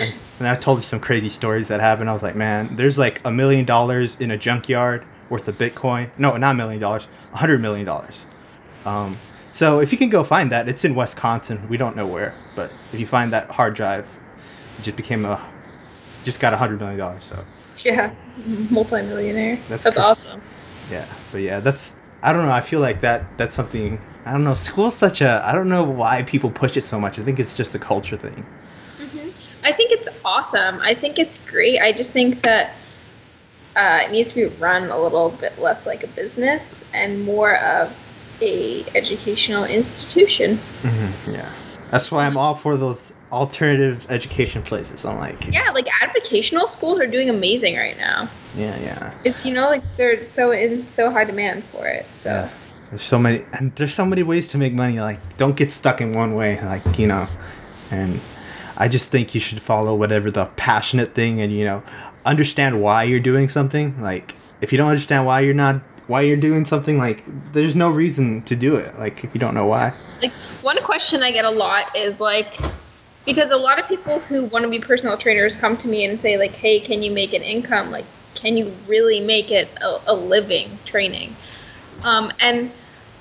And, 0.00 0.14
and 0.38 0.48
I 0.48 0.56
told 0.56 0.78
her 0.78 0.82
some 0.82 0.98
crazy 0.98 1.28
stories 1.28 1.68
that 1.68 1.80
happened. 1.80 2.08
I 2.08 2.12
was 2.12 2.22
like, 2.22 2.34
man, 2.34 2.74
there's 2.76 2.98
like 2.98 3.20
a 3.24 3.30
million 3.30 3.64
dollars 3.64 4.20
in 4.20 4.30
a 4.30 4.38
junkyard 4.38 5.04
worth 5.28 5.46
of 5.46 5.56
Bitcoin. 5.58 6.10
No, 6.18 6.36
not 6.36 6.52
a 6.52 6.54
million 6.54 6.80
dollars, 6.80 7.06
a 7.32 7.36
hundred 7.36 7.60
million 7.60 7.86
dollars. 7.86 8.24
Um, 8.84 9.16
So 9.52 9.78
if 9.80 9.92
you 9.92 9.98
can 9.98 10.10
go 10.10 10.24
find 10.24 10.50
that, 10.50 10.68
it's 10.68 10.84
in 10.84 10.94
Wisconsin. 10.96 11.68
We 11.68 11.76
don't 11.76 11.94
know 11.96 12.06
where, 12.08 12.32
but 12.56 12.72
if 12.92 12.98
you 12.98 13.06
find 13.06 13.32
that 13.32 13.50
hard 13.52 13.74
drive, 13.74 14.04
it 14.78 14.82
just 14.82 14.96
became 14.96 15.24
a, 15.24 15.40
just 16.24 16.40
got 16.40 16.52
a 16.52 16.56
hundred 16.56 16.80
million 16.80 16.98
dollars. 16.98 17.22
So 17.24 17.38
Yeah, 17.78 18.12
multimillionaire. 18.70 19.58
That's 19.68 19.84
That's, 19.84 19.96
cra- 19.96 20.04
awesome. 20.04 20.40
yeah, 20.90 21.06
but 21.30 21.40
yeah, 21.42 21.60
that's 21.60 21.94
I 22.22 22.32
don't 22.32 22.46
know. 22.46 22.52
I 22.52 22.62
feel 22.62 22.80
like 22.80 23.00
that 23.02 23.36
that's 23.38 23.54
something 23.54 24.00
I 24.26 24.32
don't 24.32 24.42
know. 24.44 24.54
School's 24.54 24.96
such 24.96 25.20
a 25.20 25.40
I 25.44 25.52
don't 25.52 25.68
know 25.68 25.84
why 25.84 26.22
people 26.24 26.50
push 26.50 26.76
it 26.76 26.82
so 26.84 26.98
much. 26.98 27.18
I 27.18 27.22
think 27.22 27.38
it's 27.38 27.54
just 27.54 27.74
a 27.74 27.78
culture 27.78 28.16
thing. 28.16 28.44
I 29.62 29.72
think 29.72 29.92
it's 29.92 30.08
awesome. 30.26 30.78
I 30.82 30.94
think 30.94 31.18
it's 31.18 31.38
great. 31.38 31.80
I 31.80 31.90
just 31.92 32.10
think 32.10 32.42
that 32.42 32.72
uh, 33.76 34.00
it 34.04 34.10
needs 34.10 34.30
to 34.32 34.34
be 34.34 34.56
run 34.56 34.90
a 34.90 34.98
little 34.98 35.30
bit 35.30 35.58
less 35.58 35.86
like 35.86 36.04
a 36.04 36.06
business 36.08 36.84
and 36.92 37.24
more 37.24 37.56
of 37.58 37.96
a 38.42 38.84
educational 38.94 39.64
institution. 39.64 40.56
Mm-hmm, 40.82 41.32
yeah, 41.32 41.48
that's 41.90 42.10
why 42.10 42.26
I'm 42.26 42.36
all 42.36 42.54
for 42.54 42.76
those 42.76 43.12
alternative 43.32 44.06
education 44.10 44.62
places. 44.62 45.04
I'm 45.04 45.18
like, 45.18 45.52
Yeah, 45.52 45.70
like 45.70 45.88
educational 46.02 46.66
schools 46.68 46.98
are 47.00 47.06
doing 47.06 47.28
amazing 47.30 47.76
right 47.76 47.96
now. 47.98 48.28
yeah, 48.56 48.78
yeah. 48.80 49.14
It's 49.24 49.44
you 49.44 49.52
know 49.54 49.66
like 49.68 49.82
they're 49.96 50.26
so 50.26 50.52
in 50.52 50.84
so 50.86 51.10
high 51.10 51.24
demand 51.24 51.64
for 51.64 51.86
it. 51.86 52.06
So 52.16 52.30
Yeah. 52.30 52.48
There's 52.90 53.02
so 53.02 53.18
many, 53.18 53.44
and 53.54 53.72
there's 53.72 53.94
so 53.94 54.04
many 54.06 54.22
ways 54.22 54.48
to 54.48 54.58
make 54.58 54.72
money. 54.72 55.00
Like, 55.00 55.18
don't 55.36 55.56
get 55.56 55.72
stuck 55.72 56.00
in 56.00 56.12
one 56.12 56.34
way. 56.36 56.60
Like, 56.62 56.96
you 56.98 57.08
know, 57.08 57.26
and 57.90 58.20
I 58.76 58.86
just 58.86 59.10
think 59.10 59.34
you 59.34 59.40
should 59.40 59.60
follow 59.60 59.96
whatever 59.96 60.30
the 60.30 60.44
passionate 60.56 61.12
thing, 61.12 61.40
and 61.40 61.50
you 61.52 61.64
know, 61.64 61.82
understand 62.24 62.80
why 62.80 63.02
you're 63.04 63.18
doing 63.20 63.48
something. 63.48 64.00
Like, 64.00 64.34
if 64.60 64.70
you 64.70 64.78
don't 64.78 64.90
understand 64.90 65.26
why 65.26 65.40
you're 65.40 65.54
not, 65.54 65.80
why 66.06 66.22
you're 66.22 66.36
doing 66.36 66.64
something, 66.64 66.98
like, 66.98 67.24
there's 67.52 67.74
no 67.74 67.90
reason 67.90 68.42
to 68.42 68.56
do 68.56 68.76
it. 68.76 68.98
Like, 68.98 69.24
if 69.24 69.34
you 69.34 69.40
don't 69.40 69.54
know 69.54 69.66
why. 69.66 69.92
like 70.22 70.32
one 70.62 70.78
question 70.82 71.22
I 71.22 71.32
get 71.32 71.44
a 71.44 71.50
lot 71.50 71.94
is 71.96 72.20
like 72.20 72.58
because 73.24 73.50
a 73.50 73.56
lot 73.56 73.78
of 73.78 73.88
people 73.88 74.18
who 74.20 74.44
want 74.46 74.64
to 74.64 74.70
be 74.70 74.78
personal 74.78 75.16
trainers 75.16 75.56
come 75.56 75.76
to 75.78 75.88
me 75.88 76.04
and 76.04 76.18
say 76.18 76.36
like, 76.36 76.54
"Hey, 76.54 76.80
can 76.80 77.02
you 77.02 77.10
make 77.10 77.32
an 77.32 77.42
income? 77.42 77.90
Like, 77.90 78.04
can 78.34 78.56
you 78.56 78.74
really 78.86 79.20
make 79.20 79.50
it 79.50 79.68
a, 79.80 79.98
a 80.08 80.14
living 80.14 80.78
training?" 80.84 81.34
Um, 82.04 82.32
and 82.40 82.70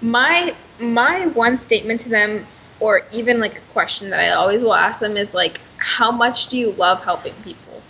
my 0.01 0.53
my 0.79 1.27
one 1.27 1.57
statement 1.57 2.01
to 2.01 2.09
them, 2.09 2.45
or 2.79 3.03
even 3.11 3.39
like 3.39 3.57
a 3.57 3.61
question 3.71 4.09
that 4.09 4.19
I 4.19 4.31
always 4.31 4.63
will 4.63 4.73
ask 4.73 4.99
them 4.99 5.15
is 5.17 5.33
like, 5.33 5.59
"How 5.77 6.11
much 6.11 6.47
do 6.47 6.57
you 6.57 6.71
love 6.71 7.03
helping 7.03 7.33
people?" 7.43 7.81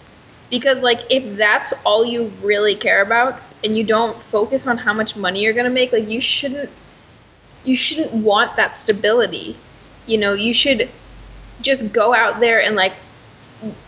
Because 0.49 0.83
like 0.83 1.01
if 1.09 1.35
that's 1.35 1.73
all 1.83 2.05
you 2.05 2.31
really 2.41 2.75
care 2.75 3.01
about 3.01 3.41
and 3.63 3.75
you 3.75 3.83
don't 3.83 4.15
focus 4.23 4.67
on 4.67 4.77
how 4.77 4.93
much 4.93 5.15
money 5.15 5.41
you're 5.41 5.53
gonna 5.53 5.69
make, 5.69 5.91
like 5.91 6.07
you 6.07 6.21
shouldn't 6.21 6.69
you 7.63 7.75
shouldn't 7.75 8.11
want 8.13 8.55
that 8.57 8.75
stability. 8.77 9.57
You 10.05 10.17
know, 10.17 10.33
you 10.33 10.53
should 10.53 10.89
just 11.61 11.93
go 11.93 12.13
out 12.13 12.39
there 12.39 12.61
and 12.61 12.75
like 12.75 12.93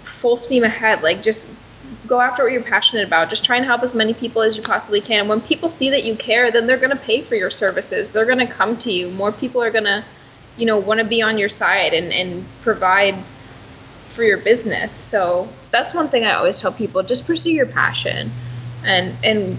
full 0.03 0.37
steam 0.37 0.63
ahead. 0.63 1.03
Like 1.03 1.21
just 1.21 1.47
go 2.07 2.21
after 2.21 2.43
what 2.43 2.51
you're 2.53 2.63
passionate 2.63 3.05
about. 3.05 3.29
Just 3.29 3.43
try 3.43 3.57
and 3.57 3.65
help 3.65 3.83
as 3.83 3.93
many 3.93 4.13
people 4.13 4.41
as 4.41 4.55
you 4.55 4.63
possibly 4.63 5.01
can. 5.01 5.21
And 5.21 5.29
when 5.29 5.41
people 5.41 5.69
see 5.69 5.89
that 5.91 6.03
you 6.03 6.15
care, 6.15 6.51
then 6.51 6.67
they're 6.67 6.77
gonna 6.77 6.95
pay 6.95 7.21
for 7.21 7.35
your 7.35 7.51
services. 7.51 8.11
They're 8.11 8.25
gonna 8.25 8.47
come 8.47 8.77
to 8.77 8.91
you. 8.91 9.09
More 9.11 9.31
people 9.31 9.61
are 9.61 9.71
gonna, 9.71 10.05
you 10.57 10.65
know, 10.65 10.79
want 10.79 10.99
to 10.99 11.05
be 11.05 11.21
on 11.21 11.37
your 11.37 11.49
side 11.49 11.93
and 11.93 12.13
and 12.13 12.45
provide 12.61 13.15
for 14.07 14.23
your 14.23 14.37
business. 14.37 14.93
So 14.93 15.49
that's 15.71 15.93
one 15.93 16.07
thing 16.07 16.23
I 16.23 16.33
always 16.35 16.61
tell 16.61 16.71
people: 16.71 17.03
just 17.03 17.27
pursue 17.27 17.51
your 17.51 17.65
passion, 17.65 18.31
and 18.85 19.15
and 19.23 19.57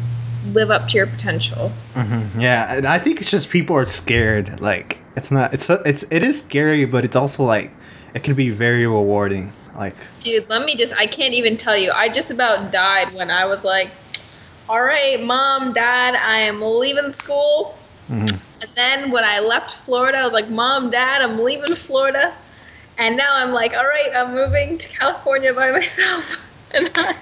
live 0.55 0.71
up 0.71 0.89
to 0.89 0.97
your 0.97 1.07
potential. 1.07 1.71
hmm 1.95 2.41
Yeah, 2.41 2.75
and 2.77 2.87
I 2.87 2.99
think 2.99 3.21
it's 3.21 3.31
just 3.31 3.51
people 3.51 3.77
are 3.77 3.87
scared. 3.87 4.61
Like, 4.61 4.99
it's 5.17 5.31
not. 5.31 5.53
It's 5.55 5.69
it's 5.71 6.05
it 6.11 6.23
is 6.23 6.43
scary, 6.43 6.85
but 6.85 7.05
it's 7.05 7.17
also 7.17 7.45
like 7.45 7.73
it 8.15 8.23
can 8.23 8.35
be 8.35 8.51
very 8.51 8.87
rewarding. 8.87 9.53
Like, 9.77 9.97
Dude, 10.21 10.49
let 10.49 10.65
me 10.65 10.75
just, 10.75 10.95
I 10.97 11.07
can't 11.07 11.35
even 11.35 11.59
tell 11.59 11.77
you. 11.77 11.91
I 11.93 12.09
just 12.09 12.31
about 12.31 12.73
died 12.73 13.13
when 13.13 13.31
I 13.31 13.45
was 13.45 13.63
like, 13.63 13.91
all 14.71 14.81
right, 14.83 15.23
mom, 15.23 15.75
dad, 15.75 16.15
I 16.15 16.39
am 16.49 16.63
leaving 16.63 17.13
school. 17.13 17.77
mhm. 18.09 18.41
And 18.63 18.71
then 18.75 19.11
when 19.11 19.23
I 19.23 19.41
left 19.41 19.85
Florida, 19.85 20.17
I 20.17 20.25
was 20.25 20.33
like, 20.33 20.49
mom, 20.49 20.91
dad, 20.91 21.21
I'm 21.21 21.39
leaving 21.45 21.75
Florida. 21.77 22.33
And 22.97 23.19
now 23.19 23.35
I'm 23.35 23.51
like, 23.53 23.75
all 23.77 23.85
right, 23.85 24.11
I'm 24.15 24.33
moving 24.35 24.79
to 24.79 24.89
California 24.89 25.53
by 25.53 25.71
myself. 25.79 26.41
I, 26.77 27.17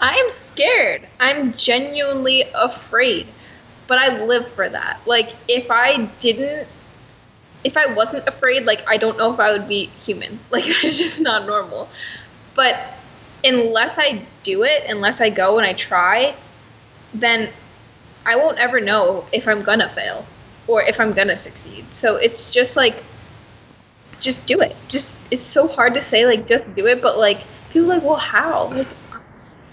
I 0.00 0.14
am 0.16 0.28
scared. 0.30 1.06
I'm 1.20 1.52
genuinely 1.54 2.44
afraid. 2.54 3.26
But 3.86 3.98
I 3.98 4.22
live 4.24 4.48
for 4.52 4.68
that. 4.68 5.00
Like, 5.06 5.34
if 5.48 5.70
I 5.70 6.06
didn't 6.20 6.68
if 7.64 7.76
I 7.76 7.92
wasn't 7.92 8.26
afraid, 8.28 8.64
like 8.64 8.86
I 8.88 8.96
don't 8.96 9.18
know 9.18 9.32
if 9.32 9.40
I 9.40 9.52
would 9.52 9.68
be 9.68 9.86
human. 10.04 10.38
Like 10.50 10.64
it's 10.66 10.98
just 10.98 11.20
not 11.20 11.46
normal. 11.46 11.88
But 12.54 12.78
unless 13.44 13.98
I 13.98 14.22
do 14.42 14.64
it, 14.64 14.84
unless 14.88 15.20
I 15.20 15.30
go 15.30 15.58
and 15.58 15.66
I 15.66 15.72
try, 15.72 16.34
then 17.14 17.50
I 18.26 18.36
won't 18.36 18.58
ever 18.58 18.80
know 18.80 19.24
if 19.32 19.46
I'm 19.46 19.62
gonna 19.62 19.88
fail 19.88 20.24
or 20.66 20.82
if 20.82 21.00
I'm 21.00 21.12
gonna 21.12 21.38
succeed. 21.38 21.84
So 21.92 22.16
it's 22.16 22.52
just 22.52 22.76
like 22.76 22.96
just 24.20 24.44
do 24.46 24.60
it. 24.60 24.74
Just 24.88 25.18
it's 25.30 25.46
so 25.46 25.68
hard 25.68 25.94
to 25.94 26.02
say 26.02 26.26
like 26.26 26.48
just 26.48 26.74
do 26.74 26.86
it, 26.86 27.02
but 27.02 27.18
like 27.18 27.40
people 27.70 27.90
are 27.90 27.94
like, 27.96 28.04
well 28.04 28.16
how? 28.16 28.66
Like 28.68 28.88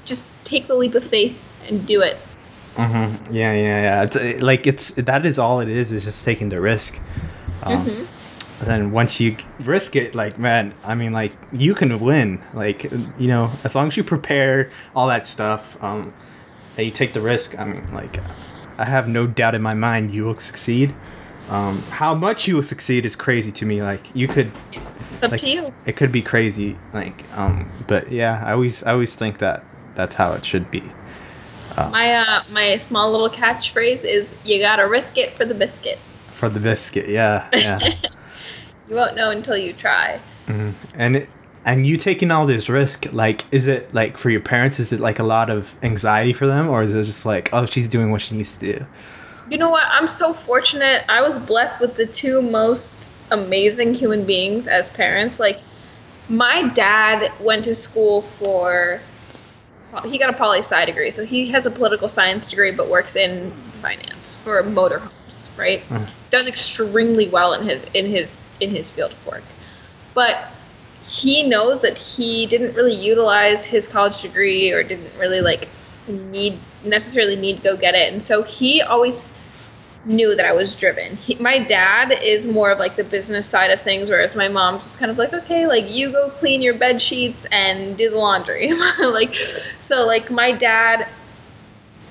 just 0.05 0.27
take 0.43 0.67
the 0.67 0.75
leap 0.75 0.95
of 0.95 1.03
faith 1.03 1.41
and 1.67 1.85
do 1.85 2.01
it. 2.01 2.17
hmm 2.75 3.15
Yeah, 3.31 3.53
yeah, 3.53 3.81
yeah. 3.81 4.03
It's 4.03 4.15
uh, 4.15 4.37
like 4.41 4.67
it's 4.67 4.91
that 4.91 5.25
is 5.25 5.39
all 5.39 5.59
it 5.61 5.69
is. 5.69 5.91
Is 5.91 6.03
just 6.03 6.23
taking 6.25 6.49
the 6.49 6.59
risk. 6.61 6.99
Um, 7.63 7.85
Mhm. 7.85 8.07
then 8.65 8.91
once 8.91 9.19
you 9.19 9.37
risk 9.59 9.95
it, 9.95 10.13
like 10.15 10.37
man, 10.37 10.73
I 10.83 10.95
mean, 10.95 11.13
like 11.13 11.33
you 11.51 11.73
can 11.73 11.99
win. 11.99 12.41
Like 12.53 12.83
you 13.17 13.27
know, 13.27 13.51
as 13.63 13.75
long 13.75 13.87
as 13.87 13.97
you 13.97 14.03
prepare 14.03 14.69
all 14.95 15.07
that 15.07 15.25
stuff, 15.27 15.81
um, 15.83 16.13
and 16.77 16.85
you 16.85 16.91
take 16.91 17.13
the 17.13 17.21
risk. 17.21 17.57
I 17.57 17.63
mean, 17.65 17.83
like 17.93 18.19
I 18.77 18.85
have 18.85 19.07
no 19.07 19.25
doubt 19.25 19.55
in 19.55 19.61
my 19.61 19.73
mind 19.73 20.11
you 20.11 20.25
will 20.25 20.37
succeed. 20.37 20.93
Um, 21.49 21.81
how 21.91 22.13
much 22.15 22.47
you 22.47 22.55
will 22.55 22.63
succeed 22.63 23.05
is 23.05 23.15
crazy 23.15 23.51
to 23.53 23.65
me. 23.65 23.81
Like 23.81 24.03
you 24.15 24.27
could, 24.27 24.51
up 25.25 25.31
like 25.31 25.41
to 25.41 25.49
you. 25.49 25.73
it 25.85 25.95
could 25.97 26.11
be 26.11 26.21
crazy. 26.21 26.77
Like 26.93 27.23
um, 27.37 27.67
but 27.87 28.11
yeah, 28.11 28.41
I 28.45 28.53
always 28.53 28.83
I 28.83 28.91
always 28.93 29.15
think 29.15 29.39
that 29.39 29.63
that's 29.95 30.15
how 30.15 30.33
it 30.33 30.45
should 30.45 30.69
be. 30.71 30.83
My 31.77 32.13
uh 32.13 32.43
my 32.51 32.77
small 32.77 33.11
little 33.11 33.29
catchphrase 33.29 34.05
is 34.05 34.33
you 34.45 34.59
gotta 34.59 34.87
risk 34.87 35.17
it 35.17 35.31
for 35.33 35.43
the 35.45 35.53
biscuit. 35.53 35.99
For 36.33 36.47
the 36.49 36.59
biscuit, 36.59 37.09
yeah, 37.09 37.49
yeah. 37.53 37.79
You 38.89 38.95
won't 38.95 39.15
know 39.15 39.31
until 39.31 39.57
you 39.57 39.73
try. 39.73 40.19
Mhm. 40.47 40.73
And 40.95 41.15
it, 41.15 41.29
and 41.65 41.87
you 41.87 41.97
taking 41.97 42.29
all 42.29 42.45
this 42.45 42.69
risk, 42.69 43.07
like, 43.11 43.41
is 43.51 43.65
it 43.65 43.91
like 43.95 44.15
for 44.15 44.29
your 44.29 44.41
parents? 44.41 44.79
Is 44.79 44.93
it 44.93 44.99
like 44.99 45.17
a 45.17 45.23
lot 45.23 45.49
of 45.49 45.75
anxiety 45.81 46.33
for 46.33 46.45
them, 46.45 46.69
or 46.69 46.83
is 46.83 46.93
it 46.93 47.03
just 47.03 47.25
like, 47.25 47.49
oh, 47.51 47.65
she's 47.65 47.89
doing 47.89 48.11
what 48.11 48.21
she 48.21 48.35
needs 48.35 48.55
to 48.57 48.73
do? 48.73 48.85
You 49.49 49.57
know 49.57 49.69
what? 49.71 49.83
I'm 49.89 50.07
so 50.07 50.33
fortunate. 50.33 51.03
I 51.09 51.21
was 51.21 51.39
blessed 51.39 51.79
with 51.79 51.95
the 51.95 52.05
two 52.05 52.41
most 52.43 52.99
amazing 53.31 53.93
human 53.93 54.25
beings 54.25 54.67
as 54.67 54.89
parents. 54.89 55.39
Like, 55.39 55.59
my 56.29 56.67
dad 56.69 57.31
went 57.39 57.65
to 57.65 57.75
school 57.75 58.21
for. 58.23 59.01
He 60.05 60.17
got 60.17 60.29
a 60.29 60.33
poli 60.33 60.59
sci 60.59 60.85
degree, 60.85 61.11
so 61.11 61.23
he 61.23 61.49
has 61.51 61.65
a 61.65 61.71
political 61.71 62.09
science 62.09 62.49
degree, 62.49 62.71
but 62.71 62.89
works 62.89 63.15
in 63.15 63.51
finance 63.81 64.35
for 64.37 64.61
motorhomes. 64.63 65.47
Right? 65.57 65.87
Mhm. 65.89 66.09
Does 66.31 66.47
extremely 66.47 67.29
well 67.29 67.53
in 67.53 67.65
his 67.65 67.83
in 67.93 68.05
his 68.07 68.39
in 68.59 68.71
his 68.71 68.91
field 68.91 69.11
of 69.11 69.25
work, 69.25 69.43
but 70.13 70.51
he 71.07 71.47
knows 71.47 71.81
that 71.81 71.97
he 71.97 72.45
didn't 72.47 72.73
really 72.73 72.95
utilize 72.95 73.63
his 73.63 73.87
college 73.87 74.21
degree 74.21 74.71
or 74.71 74.83
didn't 74.83 75.11
really 75.19 75.39
like 75.41 75.67
need 76.07 76.57
necessarily 76.83 77.35
need 77.35 77.57
to 77.57 77.63
go 77.63 77.77
get 77.77 77.95
it 77.95 78.13
and 78.13 78.23
so 78.23 78.43
he 78.43 78.81
always 78.81 79.31
knew 80.05 80.35
that 80.35 80.45
I 80.45 80.53
was 80.53 80.75
driven. 80.75 81.15
He, 81.17 81.35
my 81.35 81.59
dad 81.59 82.11
is 82.23 82.45
more 82.45 82.71
of 82.71 82.79
like 82.79 82.95
the 82.95 83.03
business 83.03 83.47
side 83.47 83.71
of 83.71 83.81
things, 83.81 84.09
whereas 84.09 84.35
my 84.35 84.47
mom's 84.47 84.83
just 84.83 84.99
kind 84.99 85.11
of 85.11 85.17
like, 85.17 85.33
okay, 85.33 85.67
like 85.67 85.89
you 85.89 86.11
go 86.11 86.29
clean 86.29 86.61
your 86.61 86.75
bed 86.75 87.01
sheets 87.01 87.45
and 87.51 87.97
do 87.97 88.09
the 88.09 88.17
laundry. 88.17 88.71
like, 88.99 89.35
so 89.79 90.05
like 90.05 90.29
my 90.29 90.51
dad 90.51 91.07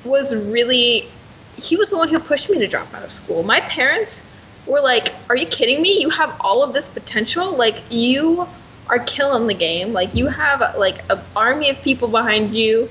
was 0.04 0.34
really, 0.34 1.08
he 1.56 1.76
was 1.76 1.90
the 1.90 1.96
one 1.96 2.08
who 2.08 2.18
pushed 2.18 2.50
me 2.50 2.58
to 2.58 2.66
drop 2.66 2.92
out 2.94 3.04
of 3.04 3.12
school. 3.12 3.42
My 3.42 3.60
parents 3.60 4.22
were 4.66 4.80
like, 4.80 5.14
are 5.28 5.36
you 5.36 5.46
kidding 5.46 5.80
me? 5.80 6.00
You 6.00 6.10
have 6.10 6.36
all 6.40 6.62
of 6.62 6.72
this 6.72 6.88
potential. 6.88 7.56
Like 7.56 7.82
you 7.90 8.48
are 8.88 8.98
killing 8.98 9.46
the 9.46 9.54
game. 9.54 9.92
Like 9.92 10.14
you 10.14 10.26
have 10.26 10.76
like 10.76 11.00
an 11.10 11.20
army 11.36 11.70
of 11.70 11.80
people 11.82 12.08
behind 12.08 12.52
you 12.52 12.88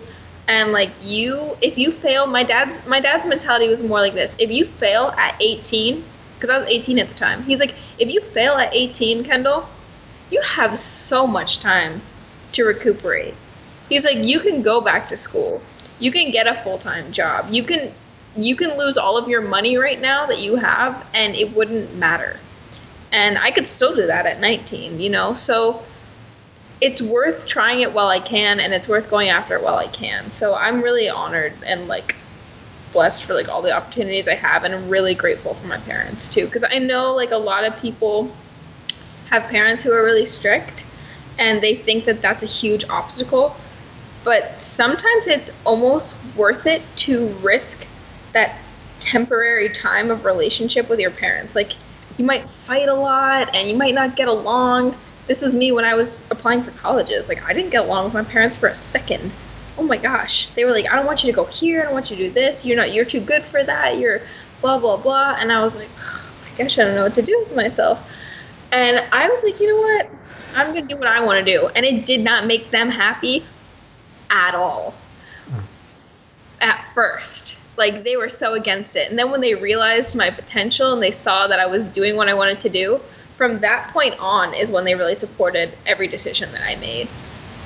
and 0.47 0.71
like 0.71 0.91
you 1.01 1.58
if 1.62 1.77
you 1.77 1.91
fail 1.91 2.27
my 2.27 2.43
dad's 2.43 2.86
my 2.88 2.99
dad's 2.99 3.25
mentality 3.25 3.67
was 3.67 3.82
more 3.82 3.99
like 3.99 4.13
this 4.13 4.36
if 4.38 4.51
you 4.51 4.65
fail 4.65 5.13
at 5.17 5.36
18 5.39 6.03
because 6.36 6.49
i 6.49 6.58
was 6.58 6.67
18 6.67 6.99
at 6.99 7.08
the 7.08 7.15
time 7.15 7.43
he's 7.43 7.60
like 7.60 7.75
if 7.97 8.10
you 8.10 8.21
fail 8.21 8.53
at 8.53 8.73
18 8.73 9.23
kendall 9.23 9.67
you 10.29 10.41
have 10.41 10.77
so 10.77 11.25
much 11.25 11.60
time 11.60 12.01
to 12.51 12.63
recuperate 12.63 13.36
he's 13.89 14.03
like 14.03 14.25
you 14.25 14.39
can 14.39 14.62
go 14.62 14.82
back 14.82 15.08
to 15.08 15.17
school 15.17 15.62
you 15.99 16.12
can 16.12 16.32
get 16.32 16.47
a 16.47 16.53
full-time 16.53 17.12
job 17.12 17.47
you 17.51 17.63
can 17.63 17.93
you 18.36 18.56
can 18.56 18.77
lose 18.77 18.97
all 18.97 19.17
of 19.17 19.27
your 19.29 19.41
money 19.41 19.77
right 19.77 19.99
now 19.99 20.25
that 20.25 20.39
you 20.39 20.56
have 20.56 21.06
and 21.13 21.36
it 21.36 21.56
wouldn't 21.56 21.95
matter. 21.95 22.39
And 23.12 23.38
I 23.38 23.51
could 23.51 23.67
still 23.69 23.95
do 23.95 24.08
that 24.08 24.25
at 24.25 24.39
19, 24.39 24.99
you 24.99 25.10
know? 25.10 25.36
So 25.36 25.84
it's 26.84 27.02
worth 27.02 27.48
trying 27.48 27.80
it 27.80 27.93
while 27.93 28.10
I 28.10 28.19
can 28.19 28.60
and 28.60 28.74
it's 28.74 28.89
worth 28.89 29.10
going 29.10 29.30
after 29.30 29.56
it 29.56 29.63
while 29.63 29.78
I 29.78 29.88
can. 29.88 30.34
So 30.34 30.54
I'm 30.54 30.82
really 30.82 31.10
honored 31.10 31.54
and 31.65 31.88
like 31.88 32.15
blessed 32.91 33.24
for 33.24 33.34
like 33.34 33.48
all 33.48 33.62
the 33.62 33.72
opportunities 33.72 34.28
I 34.28 34.36
have 34.36 34.65
and 34.65 34.76
I'm 34.76 34.89
really 34.89 35.15
grateful 35.15 35.54
for 35.54 35.65
my 35.65 35.78
parents 35.78 36.28
too 36.28 36.48
cuz 36.48 36.63
I 36.69 36.80
know 36.80 37.15
like 37.15 37.32
a 37.32 37.38
lot 37.38 37.63
of 37.63 37.80
people 37.80 38.36
have 39.30 39.43
parents 39.50 39.82
who 39.82 39.93
are 39.93 40.04
really 40.04 40.26
strict 40.26 40.86
and 41.39 41.62
they 41.62 41.76
think 41.76 42.04
that 42.06 42.22
that's 42.22 42.43
a 42.43 42.48
huge 42.48 42.84
obstacle. 42.89 43.56
But 44.26 44.62
sometimes 44.62 45.28
it's 45.28 45.52
almost 45.63 46.15
worth 46.36 46.67
it 46.67 46.84
to 47.08 47.28
risk 47.41 47.88
that 48.34 48.58
temporary 49.00 49.69
time 49.69 50.12
of 50.12 50.26
relationship 50.26 50.89
with 50.89 51.00
your 51.00 51.12
parents. 51.12 51.56
Like 51.56 51.72
you 52.17 52.26
might 52.26 52.48
fight 52.50 52.89
a 52.89 52.93
lot 52.93 53.56
and 53.56 53.69
you 53.69 53.78
might 53.78 53.93
not 53.96 54.17
get 54.17 54.28
along. 54.28 54.96
This 55.27 55.41
was 55.41 55.53
me 55.53 55.71
when 55.71 55.86
I 55.86 55.93
was 55.93 56.25
applying 56.31 56.63
for 56.63 56.71
colleges. 56.71 57.29
Like 57.29 57.47
I 57.47 57.53
didn't 57.53 57.71
get 57.71 57.86
along 57.86 58.05
with 58.05 58.13
my 58.13 58.23
parents 58.23 58.55
for 58.55 58.67
a 58.67 58.75
second. 58.75 59.31
Oh 59.77 59.83
my 59.83 59.97
gosh. 59.97 60.49
They 60.55 60.65
were 60.65 60.71
like, 60.71 60.91
I 60.91 60.95
don't 60.95 61.05
want 61.05 61.23
you 61.23 61.31
to 61.31 61.36
go 61.36 61.45
here, 61.45 61.81
I 61.81 61.83
don't 61.86 61.93
want 61.93 62.12
you 62.12 62.17
to 62.17 62.23
do 62.27 62.31
this, 62.31 62.65
you're 62.65 62.77
not 62.77 62.93
you're 62.93 63.05
too 63.05 63.21
good 63.21 63.43
for 63.43 63.63
that, 63.63 63.97
you're 63.97 64.21
blah 64.62 64.79
blah 64.79 64.97
blah 64.97 65.36
and 65.39 65.51
I 65.51 65.63
was 65.63 65.75
like, 65.75 65.89
I 65.97 66.57
guess 66.57 66.77
I 66.77 66.86
don't 66.86 66.95
know 66.95 67.03
what 67.03 67.15
to 67.15 67.21
do 67.21 67.38
with 67.39 67.55
myself. 67.55 68.09
And 68.71 69.05
I 69.12 69.29
was 69.29 69.43
like, 69.43 69.59
you 69.59 69.67
know 69.67 69.81
what? 69.81 70.12
I'm 70.55 70.73
gonna 70.73 70.88
do 70.88 70.97
what 70.97 71.07
I 71.07 71.23
want 71.23 71.45
to 71.45 71.51
do. 71.51 71.67
And 71.75 71.86
it 71.86 72.05
did 72.05 72.21
not 72.21 72.45
make 72.45 72.69
them 72.71 72.89
happy 72.89 73.45
at 74.29 74.55
all. 74.55 74.93
Hmm. 75.47 75.59
At 76.62 76.86
first 76.93 77.57
like 77.77 78.03
they 78.03 78.17
were 78.17 78.29
so 78.29 78.53
against 78.53 78.95
it. 78.95 79.09
And 79.09 79.17
then 79.17 79.31
when 79.31 79.41
they 79.41 79.55
realized 79.55 80.15
my 80.15 80.29
potential 80.29 80.93
and 80.93 81.01
they 81.01 81.12
saw 81.12 81.47
that 81.47 81.59
I 81.59 81.65
was 81.65 81.86
doing 81.86 82.15
what 82.15 82.29
I 82.29 82.33
wanted 82.33 82.59
to 82.62 82.69
do, 82.69 82.99
from 83.36 83.60
that 83.60 83.89
point 83.91 84.15
on 84.19 84.54
is 84.54 84.72
when 84.72 84.86
they 84.86 84.96
really 84.96 85.15
supported 85.15 85.74
every 85.86 86.08
decision 86.08 86.52
that 86.52 86.62
I 86.62 86.76
made. 86.76 87.08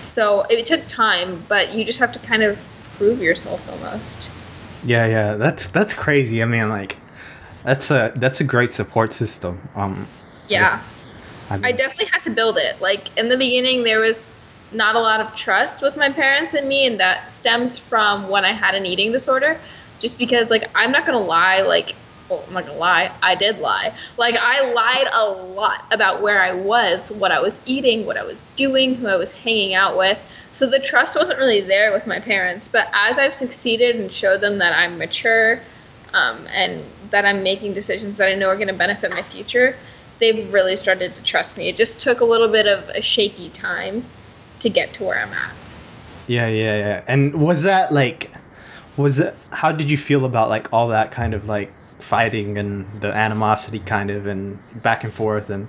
So 0.02 0.44
it 0.50 0.66
took 0.66 0.88
time, 0.88 1.44
but 1.48 1.74
you 1.74 1.84
just 1.84 2.00
have 2.00 2.12
to 2.14 2.20
kind 2.20 2.44
of 2.44 2.60
prove 2.98 3.22
yourself 3.22 3.68
almost. 3.70 4.32
Yeah, 4.84 5.06
yeah, 5.06 5.36
that's 5.36 5.68
that's 5.68 5.94
crazy. 5.94 6.42
I 6.42 6.46
mean, 6.46 6.70
like 6.70 6.98
that's 7.64 7.92
a 7.92 8.14
that's 8.16 8.40
a 8.40 8.44
great 8.44 8.74
support 8.74 9.12
system. 9.12 9.68
Um, 9.76 10.08
yeah, 10.48 10.82
I, 11.50 11.58
mean, 11.58 11.66
I 11.66 11.72
definitely 11.72 12.06
had 12.06 12.24
to 12.24 12.30
build 12.30 12.58
it. 12.58 12.80
Like 12.80 13.18
in 13.18 13.28
the 13.28 13.38
beginning, 13.38 13.84
there 13.84 14.00
was 14.00 14.32
not 14.72 14.96
a 14.96 15.00
lot 15.00 15.20
of 15.20 15.36
trust 15.36 15.82
with 15.82 15.98
my 15.98 16.10
parents 16.10 16.54
and 16.54 16.68
me, 16.68 16.86
and 16.86 17.00
that 17.00 17.32
stems 17.32 17.78
from 17.78 18.30
when 18.30 18.46
I 18.46 18.52
had 18.54 18.76
an 18.76 18.86
eating 18.86 19.12
disorder 19.12 19.60
just 20.00 20.18
because 20.18 20.50
like 20.50 20.70
I'm 20.76 20.92
not 20.92 21.06
gonna 21.06 21.20
lie, 21.20 21.62
like 21.62 21.96
I'm 22.30 22.54
not 22.54 22.66
gonna 22.66 22.78
lie, 22.78 23.12
I 23.22 23.36
did 23.36 23.60
lie. 23.60 23.94
Like 24.18 24.36
I 24.36 24.72
lied 24.72 25.08
a 25.12 25.32
lot 25.54 25.86
about 25.92 26.22
where 26.22 26.42
I 26.42 26.54
was, 26.54 27.12
what 27.12 27.32
I 27.32 27.40
was 27.40 27.62
eating, 27.66 28.06
what 28.06 28.18
I 28.18 28.24
was 28.24 28.42
doing, 28.56 28.96
who 28.96 29.08
I 29.08 29.16
was 29.16 29.32
hanging 29.32 29.74
out 29.74 29.98
with. 29.98 30.20
So 30.54 30.68
the 30.68 30.80
trust 30.80 31.16
wasn't 31.16 31.40
really 31.40 31.62
there 31.62 31.92
with 31.92 32.08
my 32.08 32.20
parents. 32.20 32.68
But 32.68 32.90
as 32.94 33.18
I've 33.18 33.36
succeeded 33.36 33.96
and 33.98 34.12
showed 34.12 34.42
them 34.42 34.58
that 34.58 34.78
I'm 34.78 34.98
mature, 34.98 35.62
um, 36.14 36.48
and 36.52 36.84
that 37.12 37.26
I'm 37.26 37.44
making 37.44 37.74
decisions 37.74 38.18
that 38.18 38.30
I 38.30 38.36
know 38.36 38.50
are 38.50 38.58
to 38.58 38.74
benefit 38.74 39.12
my 39.12 39.22
future, 39.22 39.76
they've 40.20 40.52
really 40.52 40.76
started 40.76 41.16
to 41.16 41.24
trust 41.24 41.58
me. 41.58 41.70
It 41.70 41.78
just 41.78 42.02
took 42.02 42.22
a 42.22 42.26
little 42.26 42.48
bit 42.48 42.66
of 42.66 42.90
a 42.90 43.02
shaky 43.02 43.50
time 43.50 44.04
to 44.60 44.70
get 44.70 44.94
to 44.94 45.04
where 45.04 45.20
I'm 45.20 45.32
at. 45.32 45.56
Yeah, 46.28 46.48
yeah, 46.48 46.78
yeah. 46.78 47.04
And 47.08 47.42
was 47.42 47.64
that 47.64 47.94
like 47.94 48.32
was 48.98 49.20
it 49.20 49.36
how 49.52 49.72
did 49.72 49.90
you 49.90 49.98
feel 49.98 50.26
about 50.26 50.50
like 50.50 50.74
all 50.74 50.88
that 50.90 51.12
kind 51.12 51.34
of 51.34 51.48
like 51.48 51.72
fighting 52.00 52.58
and 52.58 53.02
the 53.02 53.14
animosity 53.14 53.80
kind 53.80 54.10
of 54.10 54.28
and 54.28 54.60
back 54.84 55.04
and 55.04 55.14
forth 55.14 55.50
and 55.50 55.68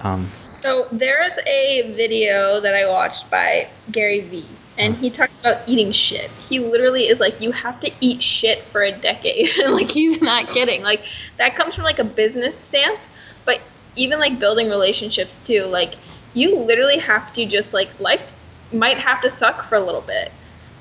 um 0.00 0.30
so 0.48 0.88
there's 0.90 1.38
a 1.46 1.92
video 1.94 2.60
that 2.60 2.74
i 2.74 2.88
watched 2.88 3.30
by 3.30 3.68
gary 3.92 4.20
vee 4.20 4.46
and 4.80 4.96
he 4.96 5.10
talks 5.10 5.38
about 5.38 5.68
eating 5.68 5.92
shit. 5.92 6.30
He 6.48 6.58
literally 6.58 7.06
is 7.06 7.20
like 7.20 7.38
you 7.38 7.52
have 7.52 7.80
to 7.80 7.92
eat 8.00 8.22
shit 8.22 8.62
for 8.62 8.82
a 8.82 8.90
decade. 8.90 9.50
Like 9.70 9.90
he's 9.90 10.22
not 10.22 10.48
kidding. 10.48 10.82
Like 10.82 11.04
that 11.36 11.54
comes 11.54 11.74
from 11.74 11.84
like 11.84 11.98
a 11.98 12.04
business 12.04 12.56
stance 12.56 13.10
but 13.44 13.60
even 13.96 14.18
like 14.18 14.38
building 14.38 14.70
relationships 14.70 15.38
too. 15.44 15.64
Like 15.64 15.94
you 16.34 16.56
literally 16.56 16.98
have 16.98 17.32
to 17.34 17.44
just 17.44 17.74
like 17.74 17.88
life 18.00 18.34
might 18.72 18.98
have 18.98 19.20
to 19.20 19.30
suck 19.30 19.62
for 19.64 19.74
a 19.74 19.80
little 19.80 20.00
bit 20.00 20.32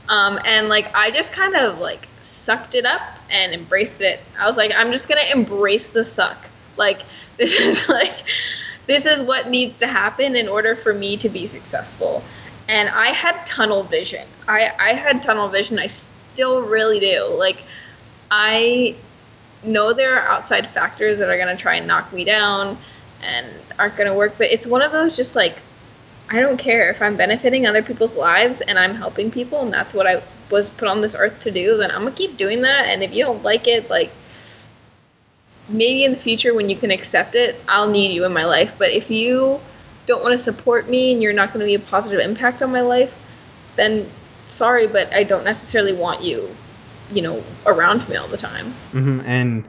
um, 0.09 0.39
and 0.43 0.67
like 0.67 0.93
I 0.95 1.11
just 1.11 1.31
kind 1.31 1.55
of 1.55 1.79
like 1.79 2.07
sucked 2.19 2.73
it 2.73 2.85
up 2.85 3.01
and 3.29 3.53
embraced 3.53 4.01
it. 4.01 4.19
I 4.37 4.47
was 4.47 4.57
like, 4.57 4.71
I'm 4.75 4.91
just 4.91 5.07
gonna 5.07 5.21
embrace 5.33 5.89
the 5.89 6.03
suck. 6.03 6.37
Like 6.77 7.03
this 7.37 7.57
is 7.59 7.87
like 7.87 8.15
this 8.87 9.05
is 9.05 9.21
what 9.21 9.49
needs 9.49 9.79
to 9.79 9.87
happen 9.87 10.35
in 10.35 10.49
order 10.49 10.75
for 10.75 10.93
me 10.93 11.15
to 11.17 11.29
be 11.29 11.45
successful. 11.45 12.23
And 12.67 12.89
I 12.89 13.09
had 13.09 13.45
tunnel 13.45 13.83
vision. 13.83 14.27
I, 14.47 14.71
I 14.79 14.93
had 14.93 15.23
tunnel 15.23 15.47
vision. 15.47 15.77
I 15.79 15.87
still 15.87 16.63
really 16.63 16.99
do. 16.99 17.27
Like 17.37 17.61
I 18.31 18.95
know 19.63 19.93
there 19.93 20.19
are 20.19 20.27
outside 20.27 20.67
factors 20.67 21.19
that 21.19 21.29
are 21.29 21.37
gonna 21.37 21.55
try 21.55 21.75
and 21.75 21.85
knock 21.85 22.11
me 22.11 22.23
down 22.23 22.79
and 23.21 23.47
aren't 23.77 23.95
gonna 23.95 24.15
work, 24.15 24.33
but 24.39 24.47
it's 24.47 24.65
one 24.65 24.81
of 24.81 24.91
those 24.91 25.15
just 25.15 25.35
like 25.35 25.59
I 26.29 26.39
don't 26.39 26.57
care 26.57 26.89
if 26.89 27.01
I'm 27.01 27.17
benefiting 27.17 27.65
other 27.65 27.81
people's 27.81 28.15
lives 28.15 28.61
and 28.61 28.77
I'm 28.77 28.95
helping 28.95 29.31
people 29.31 29.61
and 29.61 29.73
that's 29.73 29.93
what 29.93 30.05
I 30.05 30.21
was 30.51 30.69
put 30.69 30.87
on 30.87 31.01
this 31.01 31.15
earth 31.15 31.41
to 31.43 31.51
do, 31.51 31.77
then 31.77 31.91
I'm 31.91 32.03
gonna 32.03 32.11
keep 32.11 32.37
doing 32.37 32.61
that. 32.61 32.85
And 32.85 33.03
if 33.03 33.13
you 33.13 33.23
don't 33.23 33.43
like 33.43 33.67
it, 33.67 33.89
like 33.89 34.11
maybe 35.69 36.03
in 36.03 36.11
the 36.11 36.17
future 36.17 36.53
when 36.53 36.69
you 36.69 36.75
can 36.75 36.91
accept 36.91 37.35
it, 37.35 37.55
I'll 37.67 37.89
need 37.89 38.13
you 38.13 38.25
in 38.25 38.33
my 38.33 38.45
life. 38.45 38.75
But 38.77 38.91
if 38.91 39.09
you 39.09 39.59
don't 40.05 40.23
want 40.23 40.33
to 40.33 40.37
support 40.37 40.89
me 40.89 41.13
and 41.13 41.21
you're 41.21 41.33
not 41.33 41.49
going 41.49 41.59
to 41.59 41.65
be 41.65 41.75
a 41.75 41.79
positive 41.79 42.19
impact 42.19 42.61
on 42.61 42.71
my 42.71 42.81
life, 42.81 43.15
then 43.75 44.09
sorry, 44.47 44.87
but 44.87 45.13
I 45.13 45.23
don't 45.23 45.43
necessarily 45.43 45.93
want 45.93 46.23
you, 46.23 46.49
you 47.11 47.21
know, 47.21 47.43
around 47.65 48.07
me 48.09 48.15
all 48.15 48.27
the 48.27 48.37
time. 48.37 48.67
Mm-hmm. 48.91 49.21
And 49.21 49.63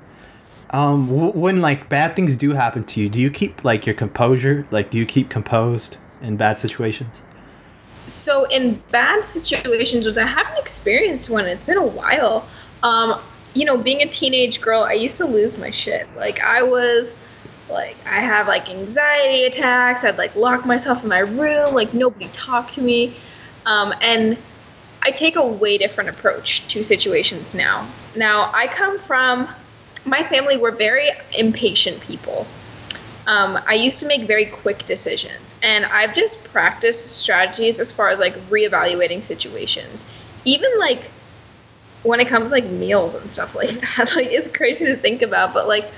um, 0.71 1.07
w- 1.09 1.33
when 1.33 1.61
like 1.61 1.89
bad 1.89 2.17
things 2.17 2.37
do 2.37 2.53
happen 2.53 2.85
to 2.85 3.01
you, 3.01 3.09
do 3.09 3.21
you 3.21 3.31
keep 3.31 3.65
like 3.65 3.87
your 3.87 3.95
composure? 3.95 4.67
Like, 4.71 4.91
do 4.91 4.99
you 4.99 5.07
keep 5.07 5.29
composed? 5.29 5.99
In 6.21 6.37
bad 6.37 6.61
situations? 6.61 7.23
So 8.07 8.45
in 8.45 8.75
bad 8.91 9.25
situations, 9.25 10.07
which 10.07 10.17
I 10.17 10.27
haven't 10.27 10.59
experienced 10.59 11.31
one, 11.31 11.47
it's 11.47 11.65
been 11.65 11.77
a 11.79 11.87
while. 11.87 12.49
Um, 12.83 13.21
you 13.55 13.65
know, 13.65 13.77
being 13.77 14.03
a 14.03 14.07
teenage 14.07 14.61
girl, 14.61 14.83
I 14.83 14.95
used 14.95 15.17
to 15.19 15.27
lose 15.27 15.57
my 15.59 15.71
shit. 15.71 16.07
Like 16.17 16.41
I 16.41 16.63
was 16.63 17.13
like 17.69 17.97
I 18.07 18.21
have 18.21 18.49
like 18.49 18.69
anxiety 18.69 19.45
attacks. 19.45 20.05
I'd 20.05 20.19
like 20.19 20.35
lock 20.37 20.67
myself 20.67 21.03
in 21.03 21.09
my 21.09 21.21
room, 21.21 21.75
like 21.75 21.95
nobody 21.95 22.29
talk 22.33 22.71
to 22.73 22.81
me. 22.81 23.17
Um, 23.67 23.95
and 24.01 24.37
I 25.03 25.11
take 25.11 25.37
a 25.37 25.47
way 25.47 25.79
different 25.79 26.11
approach 26.11 26.67
to 26.69 26.83
situations 26.83 27.55
now. 27.55 27.87
Now 28.17 28.51
I 28.53 28.67
come 28.67 28.99
from 28.99 29.49
my 30.05 30.23
family 30.25 30.57
were 30.57 30.71
very 30.73 31.11
impatient 31.37 32.01
people. 32.01 32.47
Um, 33.27 33.59
I 33.67 33.75
used 33.75 34.01
to 34.01 34.07
make 34.07 34.23
very 34.23 34.47
quick 34.47 34.87
decisions 34.87 35.55
and 35.63 35.85
I've 35.85 36.15
just 36.15 36.43
practiced 36.45 37.21
strategies 37.21 37.79
as 37.79 37.93
far 37.93 38.09
as 38.09 38.19
like 38.19 38.35
reevaluating 38.49 39.25
situations. 39.25 40.07
Even 40.45 40.71
like 40.79 41.05
when 42.03 42.19
it 42.19 42.29
comes 42.29 42.51
like 42.51 42.65
meals 42.65 43.15
and 43.15 43.31
stuff 43.31 43.55
like 43.55 43.69
that, 43.97 44.15
like 44.17 44.29
it's 44.29 44.49
crazy 44.49 44.87
to 44.87 44.97
think 44.97 45.23
about, 45.23 45.53
but 45.53 45.69
like 45.69 45.91